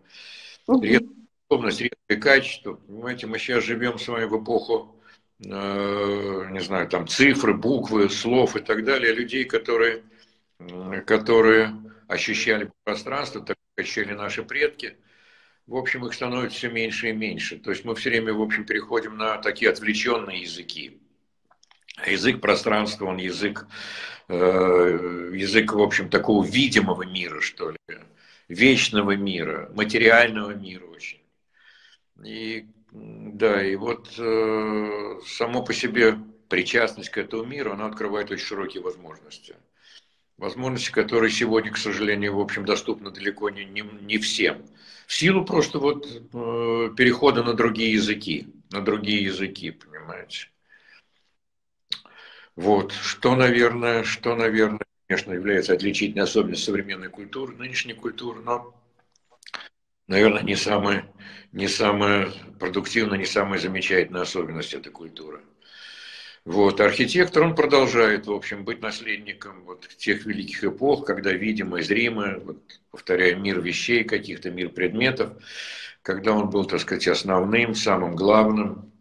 Угу. 0.67 0.83
Редкая 0.83 1.15
способность, 1.45 1.81
редкое 1.81 2.17
качество. 2.17 2.73
Понимаете, 2.73 3.27
мы 3.27 3.37
сейчас 3.37 3.63
живем 3.63 3.99
с 3.99 4.07
вами 4.07 4.25
в 4.25 4.41
эпоху, 4.41 4.95
э, 5.45 6.47
не 6.51 6.61
знаю, 6.61 6.87
там 6.87 7.07
цифры, 7.07 7.53
буквы, 7.53 8.09
слов 8.09 8.55
и 8.55 8.61
так 8.61 8.83
далее, 8.83 9.13
людей, 9.13 9.43
которые, 9.43 10.03
которые 11.05 11.75
ощущали 12.07 12.71
пространство, 12.83 13.41
так 13.41 13.57
ощущали 13.77 14.13
наши 14.13 14.43
предки, 14.43 14.97
в 15.67 15.75
общем, 15.75 16.05
их 16.05 16.13
становится 16.13 16.57
все 16.57 16.69
меньше 16.69 17.09
и 17.09 17.13
меньше. 17.13 17.57
То 17.57 17.71
есть 17.71 17.83
мы 17.83 17.93
все 17.95 18.09
время, 18.09 18.33
в 18.33 18.41
общем, 18.41 18.65
переходим 18.65 19.17
на 19.17 19.37
такие 19.37 19.69
отвлеченные 19.69 20.41
языки. 20.41 21.01
Язык 22.05 22.39
пространства, 22.39 23.05
он 23.05 23.17
язык, 23.17 23.67
э, 24.29 25.31
язык, 25.33 25.73
в 25.73 25.81
общем, 25.81 26.09
такого 26.09 26.45
видимого 26.45 27.03
мира, 27.03 27.41
что 27.41 27.71
ли, 27.71 27.77
вечного 28.47 29.15
мира, 29.15 29.69
материального 29.73 30.51
мира 30.51 30.85
очень. 30.85 31.21
И 32.23 32.67
да, 32.91 33.63
и 33.65 33.75
вот 33.75 34.13
э, 34.17 35.19
само 35.25 35.63
по 35.63 35.73
себе 35.73 36.17
причастность 36.49 37.09
к 37.09 37.17
этому 37.17 37.43
миру, 37.43 37.73
она 37.73 37.87
открывает 37.87 38.31
очень 38.31 38.45
широкие 38.45 38.81
возможности 38.81 39.55
возможности, 40.37 40.91
которые 40.91 41.31
сегодня, 41.31 41.71
к 41.71 41.77
сожалению, 41.77 42.35
в 42.35 42.39
общем, 42.39 42.65
доступны 42.65 43.11
далеко 43.11 43.49
не, 43.49 43.65
не, 43.65 43.81
не 43.81 44.17
всем. 44.17 44.65
В 45.07 45.13
силу 45.13 45.45
просто 45.45 45.79
вот 45.79 46.05
э, 46.05 46.89
перехода 46.95 47.43
на 47.43 47.53
другие 47.53 47.93
языки, 47.93 48.47
на 48.71 48.81
другие 48.81 49.23
языки, 49.23 49.71
понимаете. 49.71 50.49
Вот, 52.55 52.91
что, 52.91 53.35
наверное, 53.35 54.03
что, 54.03 54.35
наверное, 54.35 54.85
конечно, 55.07 55.31
является 55.31 55.73
отличительной 55.73 56.23
особенностью 56.23 56.73
современной 56.73 57.09
культуры, 57.09 57.55
нынешней 57.55 57.93
культуры, 57.93 58.41
но, 58.41 58.75
наверное, 60.07 60.43
не 60.43 60.55
самая, 60.55 61.09
не 61.51 61.67
самая 61.67 62.31
продуктивная, 62.59 63.17
не 63.17 63.25
самая 63.25 63.59
замечательная 63.59 64.23
особенность 64.23 64.73
этой 64.73 64.91
культуры. 64.91 65.41
Вот. 66.47 66.79
Архитектор, 66.79 67.43
он 67.43 67.55
продолжает, 67.55 68.27
в 68.27 68.31
общем, 68.31 68.63
быть 68.63 68.81
наследником 68.81 69.65
вот 69.65 69.85
тех 69.97 70.25
великих 70.25 70.63
эпох, 70.63 71.05
когда 71.05 71.33
видимое, 71.33 71.83
зримое, 71.83 72.39
вот, 72.39 72.57
повторяю, 72.89 73.37
мир 73.37 73.59
вещей 73.59 74.05
каких-то, 74.05 74.49
мир 74.49 74.69
предметов, 74.69 75.33
когда 76.01 76.31
он 76.31 76.49
был, 76.49 76.63
так 76.63 76.79
сказать, 76.79 77.05
основным, 77.09 77.75
самым 77.75 78.15
главным, 78.15 78.93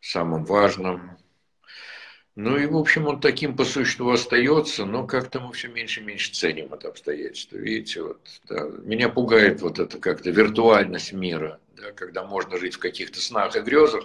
самым 0.00 0.44
важным. 0.44 1.18
Ну 2.36 2.56
и, 2.58 2.66
в 2.66 2.76
общем, 2.76 3.08
он 3.08 3.18
таким 3.18 3.56
по 3.56 3.64
существу 3.64 4.10
остается, 4.10 4.84
но 4.84 5.04
как-то 5.04 5.40
мы 5.40 5.52
все 5.52 5.66
меньше 5.66 6.00
и 6.00 6.04
меньше 6.04 6.30
ценим 6.32 6.74
это 6.74 6.86
обстоятельство. 6.86 7.56
Видите, 7.56 8.02
вот, 8.02 8.20
да, 8.48 8.68
меня 8.84 9.08
пугает 9.08 9.62
вот 9.62 9.80
эта 9.80 9.98
как-то 9.98 10.30
виртуальность 10.30 11.12
мира, 11.12 11.58
да, 11.76 11.90
когда 11.90 12.22
можно 12.22 12.56
жить 12.56 12.74
в 12.74 12.78
каких-то 12.78 13.20
снах 13.20 13.56
и 13.56 13.60
грезах, 13.62 14.04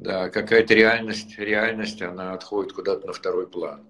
да, 0.00 0.30
какая-то 0.30 0.72
реальность, 0.72 1.38
реальность, 1.38 2.00
она 2.00 2.32
отходит 2.32 2.72
куда-то 2.72 3.06
на 3.06 3.12
второй 3.12 3.46
план. 3.46 3.86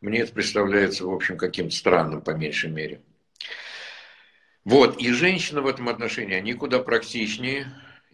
Мне 0.00 0.18
это 0.20 0.32
представляется, 0.32 1.06
в 1.06 1.12
общем, 1.12 1.38
каким-то 1.38 1.74
странным, 1.74 2.22
по 2.22 2.30
меньшей 2.30 2.70
мере. 2.70 3.02
Вот, 4.64 5.00
и 5.00 5.12
женщины 5.12 5.60
в 5.60 5.68
этом 5.68 5.88
отношении, 5.88 6.34
они 6.34 6.54
куда 6.54 6.80
практичнее, 6.80 7.66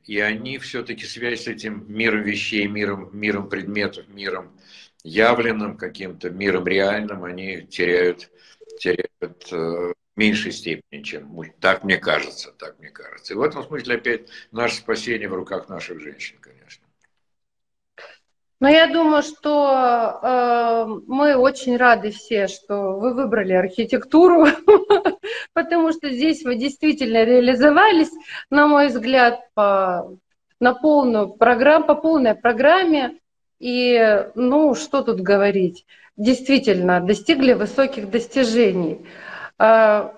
и 0.05 0.18
они 0.20 0.59
все-таки 0.59 1.07
связь 1.07 1.45
с 1.45 1.49
этим 1.49 1.86
миром 1.88 2.22
вещей, 2.22 2.66
миром, 2.66 3.09
миром 3.12 3.49
предметов, 3.49 4.07
миром 4.09 4.53
явленным 5.03 5.78
каким-то, 5.78 6.28
миром 6.28 6.66
реальным, 6.66 7.24
они 7.24 7.62
теряют, 7.62 8.30
теряют 8.78 9.51
э, 9.51 9.55
в 9.57 9.95
меньшей 10.16 10.53
степени, 10.53 11.03
чем 11.03 11.43
так 11.59 11.84
мне 11.84 11.97
кажется, 11.97 12.53
так 12.53 12.78
мне 12.80 12.91
кажется. 12.91 13.32
И 13.32 13.36
в 13.36 13.41
этом 13.41 13.64
смысле 13.64 13.95
опять 13.95 14.28
наше 14.53 14.76
спасение 14.76 15.28
в 15.30 15.34
руках 15.34 15.70
наших 15.70 16.01
женщин, 16.01 16.36
конечно. 16.38 16.60
Но 18.61 18.69
я 18.69 18.87
думаю, 18.89 19.23
что 19.23 20.21
э, 20.23 20.87
мы 21.07 21.35
очень 21.35 21.79
рады 21.79 22.11
все, 22.11 22.47
что 22.47 22.93
вы 22.99 23.15
выбрали 23.15 23.55
архитектуру, 23.55 24.47
потому 25.55 25.93
что 25.93 26.11
здесь 26.11 26.45
вы 26.45 26.57
действительно 26.57 27.25
реализовались, 27.25 28.11
на 28.51 28.67
мой 28.67 28.89
взгляд, 28.89 29.41
по, 29.55 30.15
на 30.61 30.75
полную 30.75 31.29
программу, 31.29 31.87
по 31.87 31.95
полной 31.95 32.35
программе. 32.35 33.19
И, 33.61 34.27
ну, 34.35 34.75
что 34.75 35.03
тут 35.03 35.21
говорить, 35.21 35.87
действительно 36.19 37.01
достигли 37.01 37.55
высоких 37.55 38.11
достижений. 38.11 39.07
Э, 39.59 40.11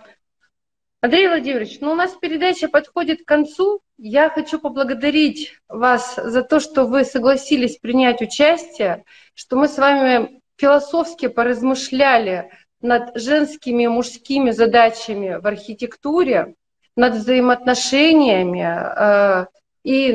Андрей 1.05 1.27
Владимирович, 1.27 1.79
ну 1.81 1.91
у 1.91 1.95
нас 1.97 2.13
передача 2.13 2.69
подходит 2.69 3.25
к 3.25 3.29
концу. 3.29 3.81
Я 3.99 4.31
хочу 4.31 4.61
поблагодарить 4.61 5.53
вас 5.69 6.15
за 6.15 6.45
то, 6.45 6.61
что 6.61 6.85
вы 6.85 7.05
согласились 7.05 7.77
принять 7.79 8.23
участие, 8.23 9.03
что 9.35 9.57
мы 9.57 9.67
с 9.67 9.79
вами 9.79 10.41
философски 10.57 11.27
поразмышляли 11.27 12.53
над 12.81 13.17
женскими 13.17 13.83
и 13.83 13.89
мужскими 13.89 14.53
задачами 14.53 15.41
в 15.41 15.47
архитектуре, 15.49 16.55
над 16.95 17.15
взаимоотношениями, 17.15 18.63
э, 18.63 19.47
и 19.83 20.13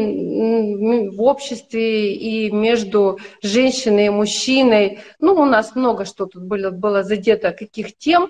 в 1.09 1.21
обществе, 1.21 2.13
и 2.13 2.49
между 2.49 3.19
женщиной 3.41 4.05
и 4.05 4.09
мужчиной. 4.09 4.99
Ну, 5.19 5.33
у 5.33 5.43
нас 5.43 5.75
много 5.75 6.05
что 6.05 6.27
тут 6.27 6.43
было, 6.43 6.69
было 6.71 7.03
задето, 7.03 7.51
каких 7.51 7.97
тем 7.97 8.29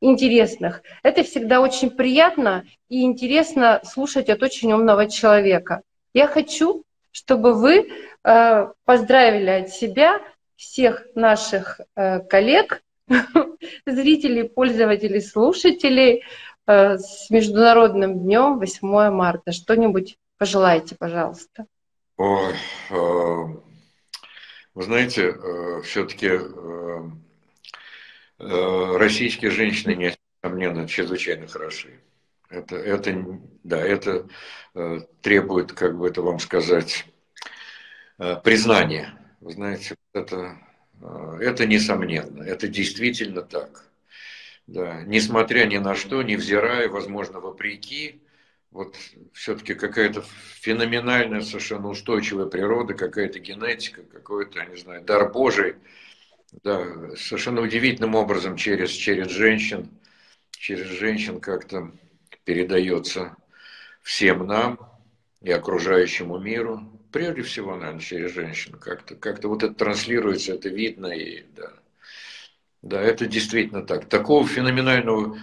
интересных. 0.00 0.82
Это 1.02 1.22
всегда 1.22 1.60
очень 1.60 1.90
приятно 1.90 2.64
и 2.88 3.02
интересно 3.02 3.80
слушать 3.84 4.28
от 4.28 4.42
очень 4.42 4.72
умного 4.72 5.08
человека. 5.08 5.82
Я 6.14 6.26
хочу, 6.26 6.84
чтобы 7.10 7.54
вы 7.54 7.88
э, 8.24 8.68
поздравили 8.84 9.50
от 9.50 9.70
себя 9.70 10.20
всех 10.56 11.04
наших 11.14 11.80
э, 11.96 12.20
коллег, 12.20 12.82
зрителей, 13.86 14.48
пользователей, 14.48 15.20
слушателей 15.20 16.22
э, 16.66 16.98
с 16.98 17.30
Международным 17.30 18.20
днем 18.20 18.58
8 18.58 19.10
марта. 19.10 19.52
Что-нибудь 19.52 20.18
пожелайте, 20.38 20.94
пожалуйста. 20.96 21.66
Ой, 22.16 22.54
вы 24.74 24.82
знаете, 24.82 25.34
все-таки 25.84 26.30
российские 28.38 29.50
женщины, 29.50 29.94
несомненно, 30.42 30.88
чрезвычайно 30.88 31.46
хороши. 31.46 32.00
Это, 32.48 32.76
это, 32.76 33.40
да, 33.64 33.78
это 33.78 34.28
требует, 35.20 35.72
как 35.72 35.98
бы 35.98 36.08
это 36.08 36.22
вам 36.22 36.38
сказать, 36.38 37.04
признания. 38.44 39.14
Вы 39.40 39.52
знаете, 39.52 39.96
это, 40.12 40.58
это 41.40 41.66
несомненно, 41.66 42.42
это 42.42 42.68
действительно 42.68 43.42
так. 43.42 43.84
Да, 44.66 45.02
несмотря 45.02 45.64
ни 45.64 45.78
на 45.78 45.94
что, 45.94 46.22
невзирая, 46.22 46.88
возможно, 46.88 47.40
вопреки, 47.40 48.20
вот 48.70 48.96
все-таки 49.32 49.74
какая-то 49.74 50.22
феноменальная, 50.60 51.40
совершенно 51.40 51.88
устойчивая 51.88 52.44
природа, 52.46 52.92
какая-то 52.92 53.38
генетика, 53.38 54.02
какой-то, 54.02 54.62
не 54.66 54.76
знаю, 54.76 55.02
дар 55.02 55.32
Божий, 55.32 55.76
да, 56.62 57.14
совершенно 57.16 57.60
удивительным 57.60 58.14
образом 58.14 58.56
через, 58.56 58.90
через 58.90 59.28
женщин, 59.30 59.90
через 60.50 60.86
женщин 60.86 61.40
как-то 61.40 61.92
передается 62.44 63.36
всем 64.02 64.46
нам 64.46 64.78
и 65.42 65.50
окружающему 65.50 66.38
миру, 66.38 66.82
прежде 67.12 67.42
всего, 67.42 67.76
наверное, 67.76 68.00
через 68.00 68.32
женщин, 68.32 68.78
как-то 68.78 69.14
как 69.14 69.42
вот 69.44 69.62
это 69.62 69.74
транслируется, 69.74 70.54
это 70.54 70.68
видно, 70.68 71.06
и 71.08 71.44
да, 71.54 71.72
да, 72.82 73.00
это 73.00 73.26
действительно 73.26 73.84
так. 73.84 74.08
Такого 74.08 74.46
феноменального 74.46 75.38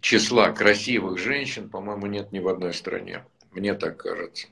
числа 0.00 0.50
красивых 0.52 1.18
женщин, 1.18 1.68
по-моему, 1.68 2.06
нет 2.06 2.32
ни 2.32 2.38
в 2.38 2.48
одной 2.48 2.74
стране. 2.74 3.24
Мне 3.50 3.74
так 3.74 3.96
кажется. 3.96 4.48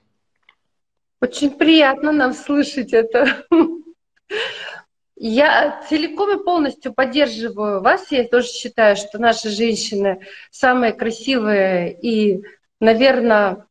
Очень 1.20 1.50
приятно 1.56 2.12
нам 2.12 2.34
слышать 2.34 2.92
это. 2.92 3.44
Я 5.20 5.82
целиком 5.88 6.38
и 6.38 6.44
полностью 6.44 6.94
поддерживаю 6.94 7.82
вас. 7.82 8.12
Я 8.12 8.22
тоже 8.24 8.46
считаю, 8.46 8.94
что 8.94 9.18
наши 9.18 9.48
женщины 9.48 10.20
самые 10.52 10.92
красивые 10.92 11.92
и, 11.92 12.44
наверное, 12.78 13.66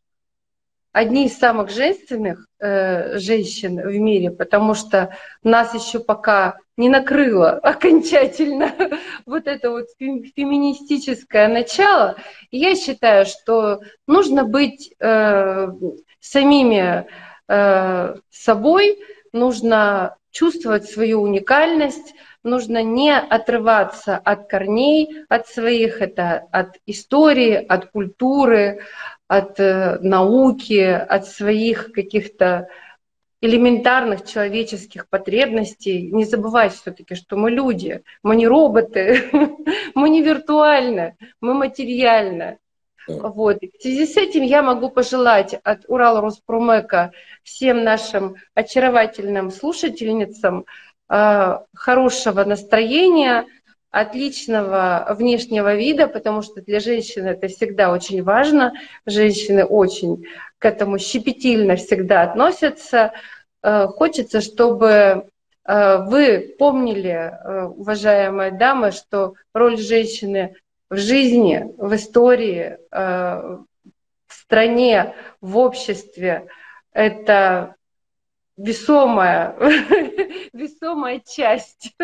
одни 0.91 1.27
из 1.27 1.37
самых 1.37 1.69
женственных 1.69 2.47
э, 2.59 3.17
женщин 3.19 3.79
в 3.79 3.97
мире, 3.97 4.31
потому 4.31 4.73
что 4.73 5.15
нас 5.41 5.73
еще 5.73 5.99
пока 5.99 6.57
не 6.75 6.89
накрыло 6.89 7.51
окончательно 7.63 8.73
вот 9.25 9.47
это 9.47 9.71
вот 9.71 9.85
феминистическое 9.97 11.47
начало. 11.47 12.17
И 12.51 12.57
я 12.57 12.75
считаю, 12.75 13.25
что 13.25 13.79
нужно 14.05 14.43
быть 14.43 14.93
э, 14.99 15.67
самими 16.19 17.07
э, 17.47 18.15
собой, 18.31 18.99
нужно 19.31 20.17
чувствовать 20.37 20.85
свою 20.87 21.21
уникальность, 21.21 22.13
нужно 22.43 22.83
не 22.83 23.11
отрываться 23.17 24.17
от 24.17 24.47
корней, 24.47 25.25
от 25.29 25.47
своих, 25.47 25.99
это 25.99 26.47
от 26.51 26.77
истории, 26.85 27.53
от 27.53 27.89
культуры, 27.89 28.81
от 29.27 29.59
э, 29.59 29.97
науки, 29.99 30.79
от 30.83 31.25
своих 31.25 31.91
каких-то 31.91 32.67
элементарных 33.41 34.25
человеческих 34.25 35.09
потребностей. 35.09 36.11
Не 36.11 36.25
забывать 36.25 36.73
все-таки, 36.73 37.15
что 37.15 37.35
мы 37.35 37.49
люди, 37.49 38.03
мы 38.21 38.35
не 38.35 38.47
роботы, 38.47 39.23
мы 39.95 40.09
не 40.09 40.21
виртуальны, 40.21 41.17
мы 41.41 41.55
материальны. 41.55 42.59
Вот. 43.07 43.57
в 43.61 43.81
связи 43.81 44.05
с 44.05 44.17
этим 44.17 44.43
я 44.43 44.61
могу 44.61 44.89
пожелать 44.89 45.53
от 45.63 45.85
Урал 45.87 46.21
Роспромека 46.21 47.11
всем 47.43 47.83
нашим 47.83 48.35
очаровательным 48.53 49.49
слушательницам 49.51 50.65
э, 51.09 51.57
хорошего 51.73 52.43
настроения, 52.43 53.45
отличного 53.89 55.15
внешнего 55.17 55.75
вида, 55.75 56.07
потому 56.07 56.41
что 56.41 56.61
для 56.61 56.79
женщины 56.81 57.29
это 57.29 57.47
всегда 57.47 57.91
очень 57.91 58.21
важно. 58.21 58.73
Женщины 59.05 59.63
очень 59.63 60.25
к 60.59 60.65
этому 60.65 60.99
щепетильно 60.99 61.77
всегда 61.77 62.23
относятся. 62.23 63.13
Э, 63.63 63.87
хочется, 63.87 64.41
чтобы 64.41 64.87
э, 65.65 65.97
вы 66.03 66.55
помнили, 66.59 67.33
уважаемые 67.77 68.51
дамы, 68.51 68.91
что 68.91 69.35
роль 69.53 69.77
женщины 69.77 70.55
в 70.89 70.97
жизни, 70.97 71.73
в 71.77 71.95
истории, 71.95 72.77
в 72.91 73.67
стране, 74.27 75.13
в 75.41 75.57
обществе– 75.57 76.47
это 76.97 77.75
весомая, 78.57 79.55
весомая 80.53 81.21
часть. 81.25 81.95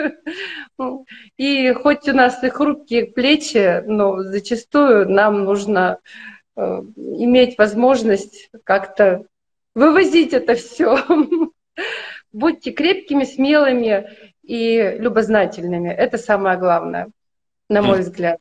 И 1.38 1.74
хоть 1.74 2.08
у 2.08 2.14
нас 2.14 2.44
и 2.44 2.50
хрупкие 2.50 3.08
плечи, 3.08 3.82
но 3.88 4.22
зачастую 4.22 5.10
нам 5.10 5.46
нужно 5.46 6.00
э, 6.56 6.62
иметь 6.62 7.58
возможность 7.58 8.52
как-то 8.64 9.26
вывозить 9.74 10.34
это 10.34 10.54
все. 10.54 11.00
Будьте 12.32 12.72
крепкими, 12.72 13.24
смелыми 13.24 14.10
и 14.44 14.96
любознательными. 15.00 15.90
Это 15.90 16.20
самое 16.20 16.58
главное, 16.60 17.10
на 17.68 17.82
мой 17.82 18.02
взгляд. 18.02 18.40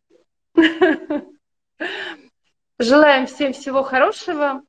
Желаем 2.79 3.27
всем 3.27 3.53
всего 3.53 3.83
хорошего. 3.83 4.63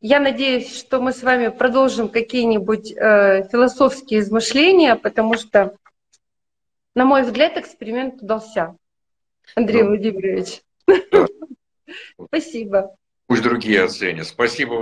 Я 0.00 0.20
надеюсь, 0.20 0.78
что 0.78 1.00
мы 1.00 1.12
с 1.12 1.22
вами 1.22 1.48
продолжим 1.48 2.08
какие-нибудь 2.08 2.92
э, 2.92 3.48
философские 3.50 4.20
измышления, 4.20 4.96
потому 4.96 5.34
что, 5.34 5.76
на 6.94 7.04
мой 7.04 7.22
взгляд, 7.22 7.56
эксперимент 7.56 8.22
удался. 8.22 8.76
Андрей 9.54 9.82
ну, 9.82 9.88
Владимирович. 9.88 10.62
Да. 10.86 11.26
Спасибо. 12.26 12.94
Пусть 13.26 13.42
другие 13.42 13.82
оценят. 13.82 14.26
Спасибо 14.26 14.74